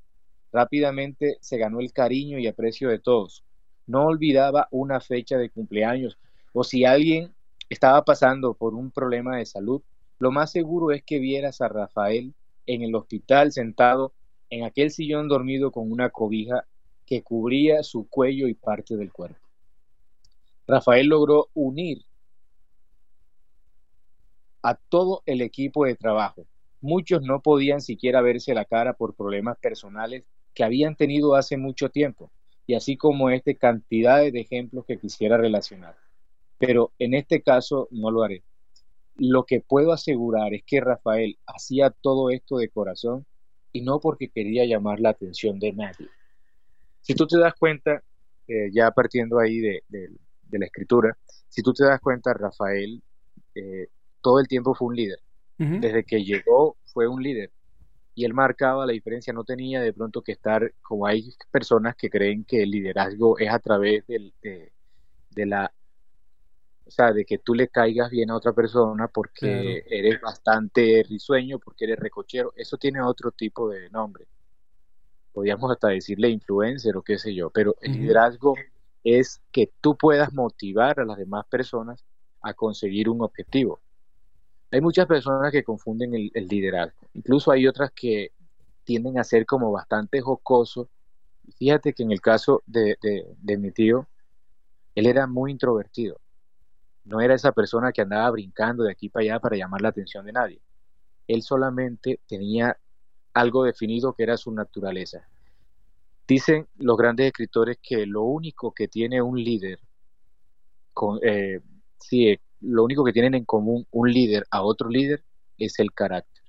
Rápidamente 0.57 1.37
se 1.43 1.59
ganó 1.59 1.81
el 1.81 1.93
cariño 1.93 2.39
y 2.39 2.47
aprecio 2.47 2.89
de 2.89 2.99
todos. 2.99 3.45
No 3.87 4.07
olvidaba 4.07 4.69
una 4.71 5.01
fecha 5.01 5.37
de 5.37 5.51
cumpleaños 5.51 6.17
o 6.55 6.65
si 6.65 6.87
alguien 6.87 7.35
estaba 7.69 8.03
pasando 8.07 8.55
por 8.55 8.75
un 8.75 8.91
problema 8.91 9.37
de 9.37 9.45
salud, 9.45 9.83
lo 10.19 10.31
más 10.31 10.51
seguro 10.51 10.93
es 10.93 11.03
que 11.05 11.19
vieras 11.19 11.61
a 11.61 11.69
Rafael 11.69 12.33
en 12.65 12.81
el 12.81 12.95
hospital 12.95 13.53
sentado 13.53 14.15
en 14.49 14.65
aquel 14.65 14.91
sillón 14.91 15.29
dormido 15.29 15.71
con 15.71 15.93
una 15.93 16.09
cobija 16.09 16.65
que 17.05 17.23
cubría 17.23 17.83
su 17.83 18.09
cuello 18.09 18.49
y 18.49 18.55
parte 18.55 18.97
del 18.97 19.13
cuerpo. 19.13 19.47
Rafael 20.67 21.07
logró 21.09 21.51
unir 21.53 21.99
a 24.63 24.75
todo 24.75 25.23
el 25.27 25.43
equipo 25.43 25.85
de 25.85 25.97
trabajo. 25.97 26.47
Muchos 26.81 27.21
no 27.21 27.43
podían 27.43 27.83
siquiera 27.83 28.23
verse 28.23 28.55
la 28.55 28.65
cara 28.65 28.95
por 28.95 29.15
problemas 29.15 29.59
personales 29.59 30.25
que 30.57 30.65
habían 30.65 30.97
tenido 30.97 31.37
hace 31.37 31.59
mucho 31.59 31.91
tiempo, 31.91 32.33
y 32.67 32.75
así 32.75 32.97
como 32.97 33.29
este 33.31 33.57
cantidades 33.57 34.33
de 34.33 34.41
ejemplos 34.41 34.87
que 34.87 34.99
quisiera 34.99 35.37
relacionar. 35.37 35.95
Pero 36.59 36.93
en 36.99 37.13
este 37.13 37.43
caso 37.43 37.89
no 37.91 38.11
lo 38.11 38.23
haré. 38.23 38.43
Lo 39.17 39.45
que 39.45 39.61
puedo 39.61 39.93
asegurar 39.93 40.55
es 40.55 40.65
que 40.65 40.81
Rafael 40.81 41.39
hacía 41.47 41.91
todo 41.91 42.31
esto 42.31 42.57
de 42.57 42.71
corazón 42.71 43.27
y 43.71 43.83
no 43.83 44.01
porque 44.01 44.31
quería 44.31 44.65
llamar 44.65 44.99
la 44.99 45.11
atención 45.11 45.59
de 45.59 45.75
nadie. 45.75 46.09
Si 47.03 47.15
tú 47.15 47.27
te 47.27 47.39
das 47.39 47.55
cuenta, 47.55 48.03
eh, 48.49 48.71
ya 48.73 48.91
partiendo 48.91 49.39
ahí 49.39 49.61
de, 49.61 49.83
la 50.51 50.65
escritura, 50.65 51.17
si 51.49 51.63
tú 51.63 51.75
te 51.75 51.85
das 51.85 52.01
cuenta, 52.01 52.33
Rafael 52.33 53.03
eh, 53.55 53.89
todo 54.23 54.41
el 54.41 54.49
tiempo 54.49 54.75
fue 54.75 54.89
un 54.89 54.97
líder. 54.97 55.19
Desde 55.59 56.05
que 56.05 56.23
llegó 56.23 56.77
fue 56.87 57.09
un 57.09 57.23
líder. 57.23 57.51
Y 58.17 58.25
él 58.25 58.35
marcaba 58.35 58.85
la 58.85 58.93
diferencia, 58.93 59.33
no 59.33 59.45
tenía 59.45 59.81
de 59.81 59.93
pronto 59.93 60.23
que 60.23 60.33
estar, 60.33 60.73
como 60.83 61.07
hay 61.07 61.33
personas 61.53 61.95
que 61.95 62.11
creen 62.11 62.45
que 62.45 62.65
el 62.65 62.71
liderazgo 62.73 63.39
es 63.39 63.53
a 63.53 63.61
través 63.61 64.05
de, 64.09 64.33
de 65.31 65.47
la 65.47 65.71
o 66.87 66.91
sea, 66.91 67.13
de 67.13 67.25
que 67.25 67.39
tú 67.39 67.53
le 67.53 67.69
caigas 67.69 68.11
bien 68.11 68.31
a 68.31 68.37
otra 68.37 68.53
persona 68.53 69.09
porque 69.09 69.85
eres 69.91 70.21
bastante 70.21 71.05
risueño, 71.09 71.59
porque 71.59 71.85
eres 71.85 71.99
recochero, 71.99 72.53
eso 72.55 72.77
tiene 72.77 73.03
otro 73.03 73.33
tipo 73.33 73.69
de 73.69 73.91
nombre. 73.91 74.27
Podríamos 75.33 75.71
hasta 75.71 75.89
decirle 75.89 76.29
influencer 76.29 76.97
o 76.97 77.03
qué 77.03 77.19
sé 77.19 77.35
yo, 77.35 77.51
pero 77.51 77.75
el 77.81 77.93
liderazgo 77.93 78.55
es 79.03 79.43
que 79.51 79.73
tú 79.81 79.97
puedas 79.97 80.33
motivar 80.33 81.01
a 81.01 81.05
las 81.05 81.19
demás 81.19 81.45
personas 81.47 82.05
a 82.41 82.55
conseguir 82.55 83.09
un 83.09 83.21
objetivo. 83.21 83.81
Hay 84.71 84.81
muchas 84.81 85.07
personas 85.07 85.53
que 85.53 85.65
confunden 85.65 86.15
el, 86.15 86.49
liderazgo, 86.49 87.07
incluso 87.15 87.51
hay 87.51 87.67
otras 87.67 87.91
que 87.93 88.33
tienden 88.85 89.19
a 89.19 89.25
ser 89.25 89.47
como 89.47 89.73
bastante 89.73 90.21
jocoso. 90.21 90.89
Fíjate 91.57 91.93
que 91.93 92.03
en 92.03 92.13
el 92.13 92.21
caso 92.21 92.63
de 92.67 92.97
mi 93.59 93.71
tío, 93.71 94.07
él 94.95 95.07
era 95.07 95.27
muy 95.27 95.53
introvertido 95.53 96.19
no 97.07 97.21
era 97.21 97.35
esa 97.35 97.53
persona 97.53 97.93
que 97.93 98.03
andaba 98.03 98.31
brincando 98.31 98.85
de 98.85 98.91
aquí 98.91 99.09
para 99.09 99.23
allá 99.23 99.41
para 99.41 99.57
llamar 99.57 99.81
la 99.81 99.89
atención 99.89 100.27
de 100.27 100.33
nadie. 100.33 100.61
Él 101.29 101.43
solamente 101.43 102.21
tenía 102.27 102.77
algo 103.33 103.65
definido 103.65 104.13
que 104.13 104.25
era 104.25 104.37
su 104.37 104.53
naturaleza. 104.53 105.27
Dicen 106.27 106.67
los 106.77 106.97
grandes 106.97 107.29
escritores 107.29 107.79
que 107.81 108.07
lo 108.07 108.23
único 108.23 108.73
que 108.73 108.89
tiene 108.89 109.23
un 109.23 109.43
líder, 109.43 109.79
con, 110.93 111.21
eh, 111.23 111.61
sí, 111.99 112.37
lo 112.61 112.85
único 112.85 113.05
que 113.05 113.13
tienen 113.13 113.35
en 113.35 113.45
común 113.45 113.87
un 113.91 114.11
líder 114.11 114.47
a 114.51 114.63
otro 114.63 114.89
líder 114.89 115.23
es 115.59 115.79
el 115.79 115.93
carácter. 115.93 116.43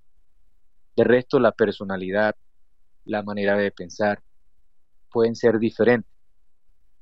De 0.96 1.04
resto, 1.04 1.40
la 1.40 1.52
personalidad, 1.52 2.36
la 3.06 3.24
manera 3.24 3.58
de 3.58 3.72
pensar, 3.72 4.22
pueden 5.12 5.36
ser 5.36 5.60
diferentes, 5.60 6.12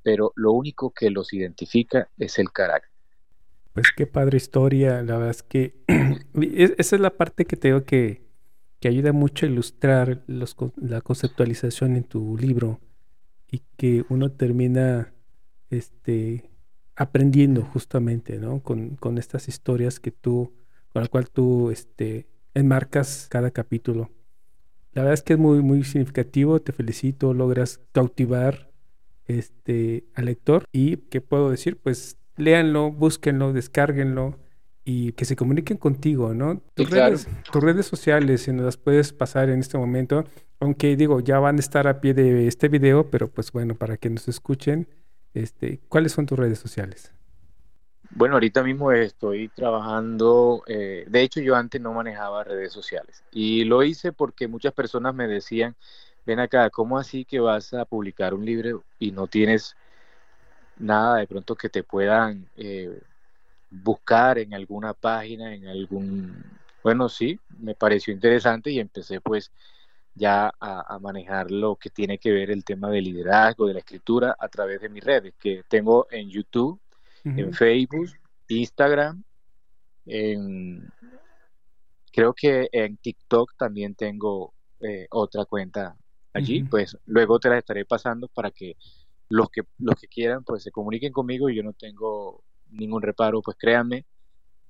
pero 0.04 0.32
lo 0.36 0.52
único 0.52 0.92
que 0.92 1.10
los 1.10 1.34
identifica 1.34 2.10
es 2.18 2.38
el 2.40 2.52
carácter. 2.52 2.92
Pues 3.74 3.88
qué 3.96 4.08
padre 4.08 4.38
historia, 4.38 5.02
la 5.02 5.18
verdad 5.18 5.32
es 5.32 5.44
que 5.44 5.76
esa 6.78 6.96
es 6.96 7.02
la 7.02 7.18
parte 7.18 7.46
que 7.46 7.58
te 7.58 7.70
digo 7.70 7.84
que, 7.84 8.26
que 8.80 8.88
ayuda 8.88 9.12
mucho 9.12 9.46
a 9.46 9.50
ilustrar 9.50 10.24
la 10.28 11.02
conceptualización 11.02 11.96
en 11.96 12.04
tu 12.04 12.38
libro 12.38 12.80
y 13.52 13.64
que 13.78 14.06
uno 14.10 14.32
termina 14.32 15.14
este, 15.70 16.50
aprendiendo 16.96 17.64
justamente, 17.64 18.38
¿no? 18.40 18.62
Con, 18.62 18.96
con 18.96 19.18
estas 19.18 19.48
historias 19.48 20.00
que 20.00 20.12
tú, 20.12 20.54
con 20.94 21.02
la 21.02 21.08
cual 21.08 21.30
tú 21.30 21.72
este, 21.72 22.28
enmarcas 22.54 23.28
cada 23.30 23.52
capítulo. 23.52 24.10
La 24.94 25.02
verdad 25.02 25.14
es 25.14 25.24
que 25.24 25.34
es 25.34 25.40
muy, 25.40 25.62
muy 25.62 25.84
significativo, 25.84 26.62
te 26.62 26.72
felicito, 26.72 27.34
logras 27.34 27.82
cautivar 27.92 28.72
este, 29.26 30.06
al 30.14 30.26
lector 30.26 30.66
y, 30.72 30.98
¿qué 30.98 31.20
puedo 31.20 31.50
decir? 31.52 31.78
Pues 31.78 32.18
léanlo, 32.38 32.92
búsquenlo, 32.92 33.52
descárguenlo 33.52 34.40
y 34.86 35.12
que 35.14 35.26
se 35.26 35.36
comuniquen 35.36 35.78
contigo, 35.78 36.34
¿no? 36.34 36.62
Tus, 36.76 36.90
redes, 36.90 37.28
tus 37.52 37.62
redes 37.62 37.88
sociales, 37.88 38.44
si 38.44 38.54
nos 38.54 38.66
las 38.66 38.78
puedes 38.78 39.12
pasar 39.12 39.50
en 39.50 39.60
este 39.60 39.78
momento, 39.78 40.24
aunque 40.60 40.96
digo, 40.96 41.20
ya 41.20 41.40
van 41.40 41.58
a 41.58 41.60
estar 41.60 41.88
a 41.88 42.00
pie 42.00 42.14
de 42.14 42.48
este 42.48 42.70
video, 42.70 43.10
pero 43.10 43.30
pues 43.30 43.52
bueno, 43.52 43.76
para 43.76 43.98
que 43.98 44.10
nos 44.10 44.28
escuchen, 44.28 44.88
este, 45.36 45.80
¿cuáles 45.90 46.14
son 46.14 46.26
tus 46.26 46.40
redes 46.40 46.60
sociales? 46.60 47.12
Bueno, 48.12 48.36
ahorita 48.36 48.64
mismo 48.64 48.92
estoy 48.92 49.50
trabajando, 49.50 50.64
eh, 50.68 51.06
de 51.08 51.22
hecho 51.22 51.42
yo 51.42 51.56
antes 51.56 51.82
no 51.82 51.94
manejaba 51.94 52.44
redes 52.44 52.72
sociales 52.72 53.24
y 53.32 53.66
lo 53.66 53.84
hice 53.84 54.14
porque 54.14 54.48
muchas 54.48 54.74
personas 54.74 55.14
me 55.14 55.28
decían, 55.28 55.76
ven 56.26 56.40
acá, 56.40 56.70
¿cómo 56.70 56.98
así 56.98 57.26
que 57.26 57.40
vas 57.40 57.74
a 57.74 57.84
publicar 57.84 58.34
un 58.34 58.46
libro 58.46 58.84
y 59.00 59.12
no 59.12 59.28
tienes 59.28 59.76
nada 60.78 61.18
de 61.18 61.28
pronto 61.28 61.56
que 61.56 61.70
te 61.70 61.84
puedan 61.84 62.48
eh, 62.56 63.02
buscar 63.70 64.40
en 64.40 64.54
alguna 64.54 64.94
página, 64.94 65.54
en 65.54 65.68
algún... 65.68 66.44
Bueno, 66.84 67.10
sí, 67.10 67.40
me 67.60 67.76
pareció 67.76 68.14
interesante 68.14 68.72
y 68.72 68.80
empecé 68.80 69.20
pues 69.20 69.52
ya 70.16 70.52
a, 70.60 70.98
manejar 71.00 71.52
lo 71.52 71.76
que 71.76 71.90
tiene 71.90 72.18
que 72.18 72.32
ver 72.32 72.50
el 72.50 72.64
tema 72.64 72.90
del 72.90 73.04
liderazgo, 73.04 73.68
de 73.68 73.74
la 73.74 73.80
escritura 73.80 74.36
a 74.40 74.48
través 74.48 74.82
de 74.82 74.90
mis 74.90 75.04
redes, 75.04 75.34
que 75.38 75.64
tengo 75.68 76.08
en 76.10 76.30
YouTube, 76.30 76.80
en 77.26 77.54
Facebook, 77.54 78.10
Instagram, 78.48 79.24
en, 80.06 80.88
creo 82.12 82.34
que 82.34 82.70
en 82.72 82.98
TikTok 82.98 83.56
también 83.58 83.96
tengo 83.96 84.54
eh, 84.80 85.08
otra 85.10 85.46
cuenta 85.46 85.98
allí, 86.34 86.64
pues 86.64 86.98
luego 87.06 87.40
te 87.40 87.50
la 87.50 87.58
estaré 87.58 87.86
pasando 87.86 88.28
para 88.28 88.52
que 88.52 88.78
los 89.30 89.50
que, 89.50 89.64
los 89.80 89.96
que 89.96 90.08
quieran, 90.08 90.44
pues 90.44 90.64
se 90.64 90.72
comuniquen 90.72 91.12
conmigo 91.12 91.50
y 91.50 91.56
yo 91.56 91.64
no 91.64 91.74
tengo 91.74 92.44
ningún 92.70 93.02
reparo, 93.02 93.42
pues 93.42 93.58
créanme, 93.58 94.06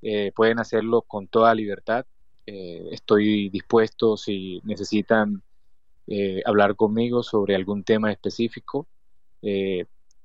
eh, 0.02 0.32
pueden 0.36 0.60
hacerlo 0.60 1.02
con 1.02 1.28
toda 1.28 1.54
libertad. 1.54 2.06
Eh, 2.46 2.90
estoy 2.92 3.50
dispuesto 3.50 4.18
si 4.18 4.62
necesitan 4.64 5.42
eh, 6.08 6.42
hablar 6.46 6.76
conmigo 6.76 7.24
sobre 7.24 7.56
algún 7.56 7.84
tema 7.84 8.12
específico. 8.12 8.88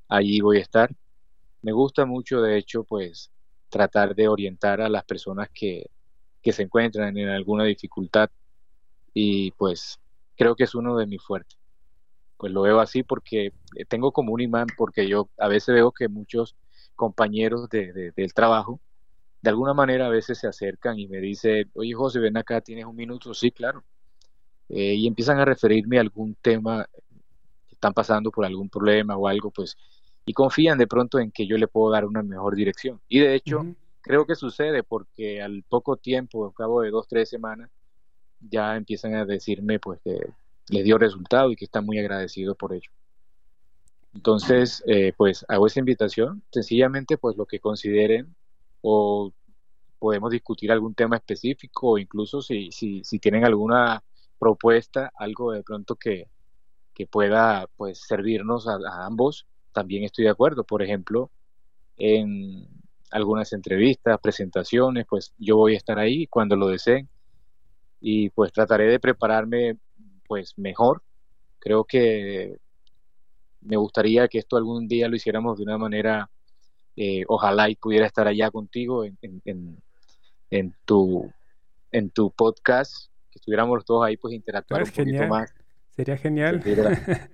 allí 0.08 0.40
voy 0.40 0.58
a 0.58 0.62
estar. 0.62 0.90
Me 1.62 1.72
gusta 1.72 2.06
mucho, 2.06 2.42
de 2.42 2.56
hecho, 2.58 2.84
pues 2.84 3.30
tratar 3.68 4.14
de 4.14 4.28
orientar 4.28 4.80
a 4.80 4.88
las 4.88 5.04
personas 5.04 5.48
que, 5.54 5.86
que 6.42 6.52
se 6.52 6.62
encuentran 6.64 7.16
en 7.16 7.28
alguna 7.28 7.64
dificultad 7.64 8.30
y 9.14 9.52
pues 9.52 10.00
creo 10.36 10.56
que 10.56 10.64
es 10.64 10.74
uno 10.74 10.96
de 10.96 11.06
mis 11.06 11.22
fuertes 11.22 11.60
pues 12.40 12.52
lo 12.52 12.62
veo 12.62 12.80
así 12.80 13.02
porque 13.02 13.52
eh, 13.76 13.84
tengo 13.86 14.12
como 14.12 14.32
un 14.32 14.40
imán, 14.40 14.66
porque 14.78 15.06
yo 15.06 15.28
a 15.38 15.46
veces 15.46 15.74
veo 15.74 15.92
que 15.92 16.08
muchos 16.08 16.56
compañeros 16.96 17.68
de, 17.68 18.12
del 18.16 18.32
trabajo, 18.32 18.80
de 19.42 19.50
alguna 19.50 19.74
manera 19.74 20.06
a 20.06 20.10
veces 20.10 20.38
se 20.38 20.46
acercan 20.46 20.98
y 20.98 21.08
me 21.08 21.18
dicen, 21.18 21.70
oye 21.74 21.94
José, 21.94 22.18
ven 22.18 22.36
acá, 22.36 22.60
tienes 22.60 22.84
un 22.84 22.96
minuto, 22.96 23.32
sí, 23.32 23.50
claro. 23.50 23.82
Eh, 24.68 24.94
y 24.94 25.06
empiezan 25.06 25.38
a 25.38 25.44
referirme 25.44 25.98
a 25.98 26.02
algún 26.02 26.36
tema, 26.40 26.86
están 27.70 27.92
pasando 27.94 28.30
por 28.30 28.44
algún 28.44 28.68
problema 28.68 29.16
o 29.16 29.26
algo, 29.26 29.50
pues, 29.50 29.76
y 30.26 30.32
confían 30.32 30.78
de 30.78 30.86
pronto 30.86 31.18
en 31.18 31.32
que 31.32 31.46
yo 31.46 31.56
le 31.56 31.66
puedo 31.66 31.90
dar 31.90 32.04
una 32.04 32.22
mejor 32.22 32.54
dirección. 32.54 33.00
Y 33.08 33.20
de 33.20 33.34
hecho, 33.34 33.64
creo 34.02 34.26
que 34.26 34.34
sucede 34.34 34.82
porque 34.82 35.42
al 35.42 35.64
poco 35.68 35.96
tiempo, 35.96 36.46
al 36.46 36.54
cabo 36.54 36.82
de 36.82 36.90
dos, 36.90 37.08
tres 37.08 37.28
semanas, 37.28 37.70
ya 38.40 38.76
empiezan 38.76 39.14
a 39.14 39.24
decirme 39.24 39.78
pues 39.78 40.00
que 40.04 40.18
les 40.68 40.84
dio 40.84 40.98
resultado 40.98 41.50
y 41.50 41.56
que 41.56 41.64
están 41.64 41.84
muy 41.84 41.98
agradecidos 41.98 42.56
por 42.56 42.72
ello. 42.72 42.90
Entonces, 44.14 44.82
eh, 44.86 45.12
pues 45.16 45.44
hago 45.48 45.66
esa 45.66 45.80
invitación, 45.80 46.42
sencillamente 46.50 47.16
pues 47.16 47.36
lo 47.36 47.46
que 47.46 47.60
consideren 47.60 48.34
o 48.82 49.32
podemos 49.98 50.30
discutir 50.30 50.72
algún 50.72 50.94
tema 50.94 51.16
específico 51.16 51.92
o 51.92 51.98
incluso 51.98 52.42
si, 52.42 52.70
si, 52.72 53.04
si 53.04 53.18
tienen 53.18 53.44
alguna 53.44 54.02
propuesta, 54.38 55.12
algo 55.16 55.52
de 55.52 55.62
pronto 55.62 55.96
que, 55.96 56.28
que 56.94 57.06
pueda 57.06 57.66
pues 57.76 58.02
servirnos 58.06 58.66
a, 58.68 58.78
ambos, 59.06 59.46
también 59.72 60.04
estoy 60.04 60.24
de 60.24 60.30
acuerdo. 60.30 60.64
Por 60.64 60.82
ejemplo, 60.82 61.30
en 61.96 62.66
algunas 63.10 63.52
entrevistas, 63.52 64.18
presentaciones, 64.20 65.06
pues 65.08 65.32
yo 65.38 65.56
voy 65.56 65.74
a 65.74 65.78
estar 65.78 65.98
ahí 65.98 66.26
cuando 66.26 66.56
lo 66.56 66.68
deseen 66.68 67.08
y 68.00 68.30
pues 68.30 68.52
trataré 68.52 68.86
de 68.86 69.00
prepararme 69.00 69.78
pues 70.26 70.54
mejor. 70.58 71.02
Creo 71.58 71.84
que 71.84 72.58
me 73.60 73.76
gustaría 73.76 74.28
que 74.28 74.38
esto 74.38 74.56
algún 74.56 74.88
día 74.88 75.08
lo 75.08 75.16
hiciéramos 75.16 75.58
de 75.58 75.64
una 75.64 75.78
manera, 75.78 76.30
eh, 77.02 77.24
ojalá 77.28 77.70
y 77.70 77.76
pudiera 77.76 78.04
estar 78.04 78.28
allá 78.28 78.50
contigo 78.50 79.06
en, 79.06 79.16
en, 80.50 80.74
tu, 80.84 81.32
en 81.90 82.10
tu 82.10 82.30
podcast, 82.30 83.06
que 83.30 83.38
estuviéramos 83.38 83.86
todos 83.86 84.04
ahí 84.04 84.18
pues 84.18 84.34
interactuando 84.34 84.84
un 84.84 84.94
poquito 84.94 85.26
más 85.26 85.54
Sería 85.96 86.18
genial. 86.18 86.62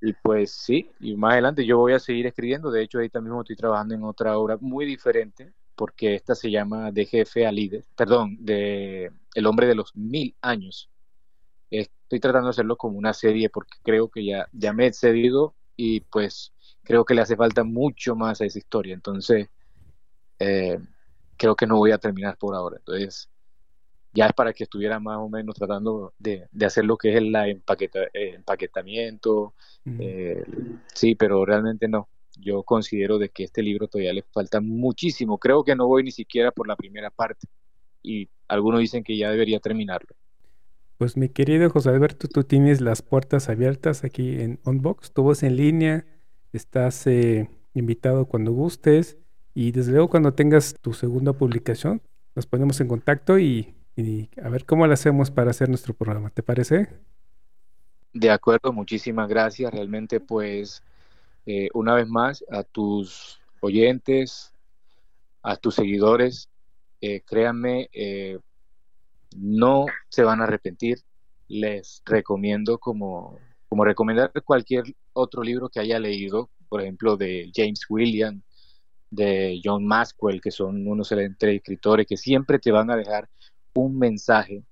y 0.00 0.12
pues 0.14 0.50
sí, 0.50 0.90
y 0.98 1.14
más 1.14 1.34
adelante 1.34 1.64
yo 1.64 1.78
voy 1.78 1.92
a 1.92 2.00
seguir 2.00 2.26
escribiendo. 2.26 2.72
De 2.72 2.82
hecho, 2.82 2.98
ahorita 2.98 3.20
mismo 3.20 3.42
estoy 3.42 3.54
trabajando 3.54 3.94
en 3.94 4.02
otra 4.02 4.36
obra 4.38 4.58
muy 4.60 4.86
diferente, 4.86 5.52
porque 5.76 6.16
esta 6.16 6.34
se 6.34 6.50
llama 6.50 6.90
De 6.90 7.06
jefe 7.06 7.46
a 7.46 7.52
líder, 7.52 7.84
perdón, 7.94 8.38
de 8.40 9.12
El 9.36 9.46
hombre 9.46 9.68
de 9.68 9.76
los 9.76 9.94
mil 9.94 10.34
años. 10.40 10.90
Estoy 11.70 12.18
tratando 12.18 12.48
de 12.48 12.50
hacerlo 12.50 12.76
como 12.76 12.98
una 12.98 13.12
serie 13.12 13.50
porque 13.50 13.78
creo 13.84 14.08
que 14.08 14.24
ya, 14.24 14.48
ya 14.52 14.72
me 14.72 14.88
he 14.88 14.92
cedido 14.92 15.54
y 15.76 16.00
pues 16.00 16.53
creo 16.84 17.04
que 17.04 17.14
le 17.14 17.22
hace 17.22 17.36
falta 17.36 17.64
mucho 17.64 18.14
más 18.14 18.40
a 18.40 18.44
esa 18.44 18.58
historia. 18.58 18.94
Entonces, 18.94 19.48
eh, 20.38 20.78
creo 21.36 21.56
que 21.56 21.66
no 21.66 21.76
voy 21.76 21.90
a 21.90 21.98
terminar 21.98 22.36
por 22.36 22.54
ahora. 22.54 22.76
Entonces, 22.76 23.28
ya 24.12 24.26
es 24.26 24.32
para 24.32 24.52
que 24.52 24.64
estuviera 24.64 25.00
más 25.00 25.18
o 25.18 25.28
menos 25.28 25.56
tratando 25.56 26.14
de, 26.18 26.46
hacer 26.64 26.84
lo 26.84 26.96
que 26.96 27.10
es 27.10 27.16
el 27.16 27.34
empaqueta, 27.34 28.00
empaquetamiento. 28.12 29.54
Eh, 29.98 30.44
sí, 30.94 31.14
pero 31.16 31.44
realmente 31.44 31.88
no. 31.88 32.08
Yo 32.36 32.62
considero 32.62 33.18
de 33.18 33.28
que 33.28 33.44
este 33.44 33.62
libro 33.62 33.88
todavía 33.88 34.12
le 34.12 34.22
falta 34.22 34.60
muchísimo. 34.60 35.38
Creo 35.38 35.64
que 35.64 35.74
no 35.74 35.86
voy 35.86 36.04
ni 36.04 36.12
siquiera 36.12 36.52
por 36.52 36.68
la 36.68 36.76
primera 36.76 37.10
parte. 37.10 37.48
Y 38.02 38.28
algunos 38.46 38.80
dicen 38.80 39.02
que 39.02 39.16
ya 39.16 39.30
debería 39.30 39.58
terminarlo. 39.60 40.14
Pues 40.96 41.16
mi 41.16 41.28
querido 41.28 41.68
José 41.70 41.90
Alberto, 41.90 42.28
tú 42.28 42.44
tienes 42.44 42.80
las 42.80 43.02
puertas 43.02 43.48
abiertas 43.48 44.04
aquí 44.04 44.40
en 44.40 44.60
Unbox, 44.64 45.12
tu 45.12 45.22
voz 45.22 45.42
en 45.42 45.56
línea, 45.56 46.06
estás 46.58 47.06
eh, 47.06 47.48
invitado 47.74 48.26
cuando 48.26 48.52
gustes 48.52 49.18
y 49.54 49.72
desde 49.72 49.92
luego 49.92 50.08
cuando 50.08 50.34
tengas 50.34 50.74
tu 50.80 50.92
segunda 50.92 51.32
publicación 51.32 52.02
nos 52.34 52.46
ponemos 52.46 52.80
en 52.80 52.88
contacto 52.88 53.38
y 53.38 53.74
a 54.42 54.48
ver 54.48 54.64
cómo 54.64 54.86
lo 54.86 54.92
hacemos 54.92 55.30
para 55.30 55.50
hacer 55.50 55.68
nuestro 55.68 55.94
programa. 55.94 56.30
¿Te 56.30 56.42
parece? 56.42 56.88
De 58.12 58.30
acuerdo, 58.30 58.72
muchísimas 58.72 59.28
gracias. 59.28 59.72
Realmente, 59.72 60.18
pues, 60.18 60.82
eh, 61.46 61.68
una 61.74 61.94
vez 61.94 62.08
más, 62.08 62.44
a 62.50 62.64
tus 62.64 63.40
oyentes, 63.60 64.52
a 65.42 65.56
tus 65.56 65.76
seguidores, 65.76 66.48
eh, 67.00 67.20
créanme, 67.20 67.88
no 69.36 69.86
se 70.08 70.24
van 70.24 70.40
a 70.40 70.44
arrepentir. 70.44 70.98
Les 71.46 72.02
recomiendo 72.04 72.78
como, 72.78 73.38
como 73.68 73.84
recomendar 73.84 74.32
cualquier 74.44 74.84
otro 75.14 75.42
libro 75.42 75.68
que 75.68 75.80
haya 75.80 75.98
leído, 75.98 76.50
por 76.68 76.82
ejemplo, 76.82 77.16
de 77.16 77.50
James 77.54 77.80
William, 77.88 78.42
de 79.10 79.60
John 79.64 79.86
Maxwell, 79.86 80.40
que 80.40 80.50
son 80.50 80.86
unos 80.86 81.10
excelentes 81.10 81.48
escritores 81.48 82.06
que 82.06 82.16
siempre 82.16 82.58
te 82.58 82.72
van 82.72 82.90
a 82.90 82.96
dejar 82.96 83.28
un 83.74 83.98
mensaje 83.98 84.64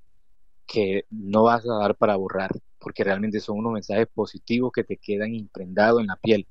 que 0.67 1.07
no 1.11 1.45
vas 1.45 1.65
a 1.67 1.79
dar 1.79 1.97
para 1.97 2.17
borrar, 2.17 2.51
porque 2.79 3.05
realmente 3.05 3.41
son 3.41 3.59
unos 3.59 3.73
mensajes 3.73 4.09
positivos 4.13 4.73
que 4.73 4.85
te 4.85 4.97
quedan 4.97 5.35
imprendados 5.35 6.01
en 6.01 6.09
la 6.09 6.17
piel. 6.17 6.47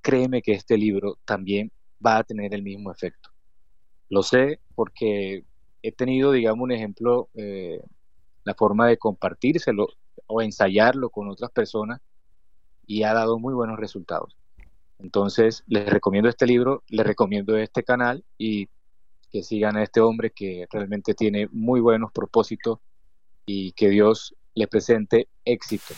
Créeme 0.00 0.42
que 0.42 0.52
este 0.52 0.76
libro 0.76 1.18
también 1.24 1.70
va 2.04 2.18
a 2.18 2.24
tener 2.24 2.54
el 2.54 2.62
mismo 2.62 2.90
efecto. 2.90 3.30
Lo 4.08 4.22
sé 4.22 4.60
porque 4.74 5.44
he 5.82 5.92
tenido, 5.92 6.32
digamos, 6.32 6.64
un 6.64 6.72
ejemplo, 6.72 7.28
eh, 7.34 7.80
la 8.44 8.54
forma 8.54 8.88
de 8.88 8.98
compartírselo 8.98 9.88
o 10.26 10.42
ensayarlo 10.42 11.10
con 11.10 11.28
otras 11.28 11.50
personas 11.50 12.00
y 12.86 13.02
ha 13.04 13.14
dado 13.14 13.38
muy 13.38 13.54
buenos 13.54 13.78
resultados. 13.78 14.36
Entonces, 14.98 15.64
les 15.66 15.88
recomiendo 15.88 16.28
este 16.28 16.46
libro, 16.46 16.82
les 16.88 17.06
recomiendo 17.06 17.56
este 17.56 17.82
canal 17.82 18.24
y 18.38 18.68
que 19.30 19.42
sigan 19.42 19.76
a 19.76 19.82
este 19.82 20.00
hombre 20.00 20.30
que 20.30 20.66
realmente 20.70 21.14
tiene 21.14 21.48
muy 21.50 21.80
buenos 21.80 22.12
propósitos 22.12 22.78
y 23.46 23.72
que 23.72 23.88
Dios 23.88 24.34
le 24.54 24.68
presente 24.68 25.28
éxito. 25.44 25.94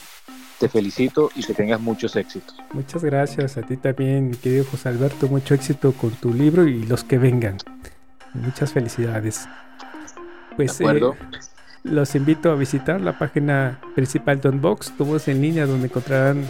Te 0.58 0.68
felicito 0.68 1.30
y 1.34 1.42
que 1.42 1.52
tengas 1.52 1.80
muchos 1.80 2.16
éxitos. 2.16 2.56
Muchas 2.72 3.02
gracias 3.04 3.58
a 3.58 3.62
ti 3.62 3.76
también, 3.76 4.30
querido 4.30 4.64
José 4.64 4.88
Alberto. 4.88 5.26
Mucho 5.28 5.54
éxito 5.54 5.92
con 5.92 6.10
tu 6.12 6.32
libro 6.32 6.66
y 6.66 6.84
los 6.84 7.02
que 7.04 7.18
vengan. 7.18 7.58
Muchas 8.34 8.72
felicidades. 8.72 9.46
Pues 10.56 10.80
eh, 10.80 11.00
los 11.84 12.14
invito 12.14 12.50
a 12.50 12.56
visitar 12.56 13.00
la 13.00 13.18
página 13.18 13.80
principal 13.94 14.40
de 14.40 14.48
Unbox, 14.48 14.96
tu 14.96 15.04
voz 15.04 15.28
en 15.28 15.40
línea, 15.40 15.66
donde 15.66 15.86
encontrarán 15.86 16.44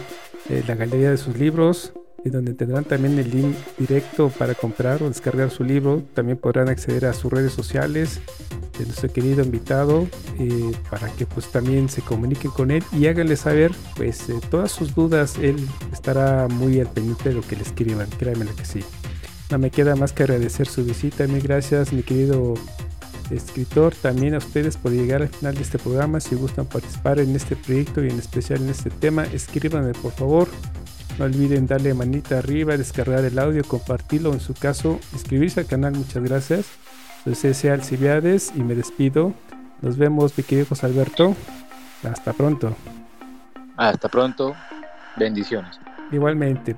eh, 0.49 0.63
la 0.67 0.75
galería 0.75 1.11
de 1.11 1.17
sus 1.17 1.37
libros, 1.37 1.93
y 2.25 2.31
donde 2.31 2.55
tendrán 2.55 2.83
también 2.83 3.19
el 3.19 3.29
link 3.29 3.55
directo 3.77 4.29
para 4.29 4.55
comprar 4.55 5.03
o 5.03 5.07
descargar 5.07 5.51
su 5.51 5.63
libro. 5.63 6.01
También 6.15 6.39
podrán 6.39 6.69
acceder 6.69 7.05
a 7.05 7.13
sus 7.13 7.31
redes 7.31 7.53
sociales 7.53 8.19
de 8.79 8.85
nuestro 8.85 9.13
querido 9.13 9.43
invitado 9.43 10.07
eh, 10.39 10.71
para 10.89 11.07
que 11.11 11.27
pues 11.27 11.51
también 11.51 11.87
se 11.87 12.01
comuniquen 12.01 12.49
con 12.49 12.71
él 12.71 12.83
y 12.91 13.05
háganle 13.05 13.35
saber 13.35 13.71
pues 13.95 14.27
eh, 14.29 14.39
todas 14.49 14.71
sus 14.71 14.95
dudas. 14.95 15.37
Él 15.39 15.55
estará 15.93 16.47
muy 16.47 16.79
al 16.79 16.87
pendiente 16.87 17.29
de 17.29 17.35
lo 17.35 17.41
que 17.41 17.55
le 17.55 17.61
escriban, 17.61 18.09
créanme 18.17 18.47
que 18.47 18.65
sí. 18.65 18.79
No 19.51 19.59
me 19.59 19.69
queda 19.69 19.95
más 19.95 20.11
que 20.11 20.23
agradecer 20.23 20.67
su 20.67 20.83
visita. 20.83 21.27
Mil 21.27 21.43
gracias, 21.43 21.93
mi 21.93 22.01
querido 22.01 22.55
escritor. 23.31 23.93
También 23.95 24.35
a 24.35 24.37
ustedes 24.37 24.77
por 24.77 24.91
llegar 24.91 25.21
al 25.21 25.29
final 25.29 25.55
de 25.55 25.61
este 25.61 25.79
programa. 25.79 26.19
Si 26.19 26.35
gustan 26.35 26.65
participar 26.65 27.19
en 27.19 27.35
este 27.35 27.55
proyecto 27.55 28.03
y 28.03 28.09
en 28.09 28.19
especial 28.19 28.61
en 28.61 28.69
este 28.69 28.89
tema, 28.89 29.23
escríbanme 29.23 29.93
por 29.93 30.11
favor. 30.11 30.47
No 31.17 31.25
olviden 31.25 31.65
darle 31.65 31.93
manita 31.93 32.39
arriba, 32.39 32.75
descargar 32.75 33.23
el 33.23 33.39
audio, 33.39 33.63
compartirlo, 33.63 34.33
en 34.33 34.41
su 34.41 34.53
caso, 34.53 34.99
inscribirse 35.13 35.61
al 35.61 35.65
canal. 35.65 35.93
Muchas 35.93 36.23
gracias. 36.23 36.65
Soy 37.23 37.35
C.C. 37.35 37.71
Alcibiades 37.71 38.51
y 38.55 38.63
me 38.63 38.75
despido. 38.75 39.33
Nos 39.81 39.97
vemos, 39.97 40.37
mi 40.37 40.43
querido 40.43 40.67
José 40.67 40.85
Alberto. 40.85 41.35
Hasta 42.03 42.33
pronto. 42.33 42.75
Hasta 43.77 44.09
pronto. 44.09 44.55
Bendiciones. 45.17 45.79
Igualmente. 46.11 46.75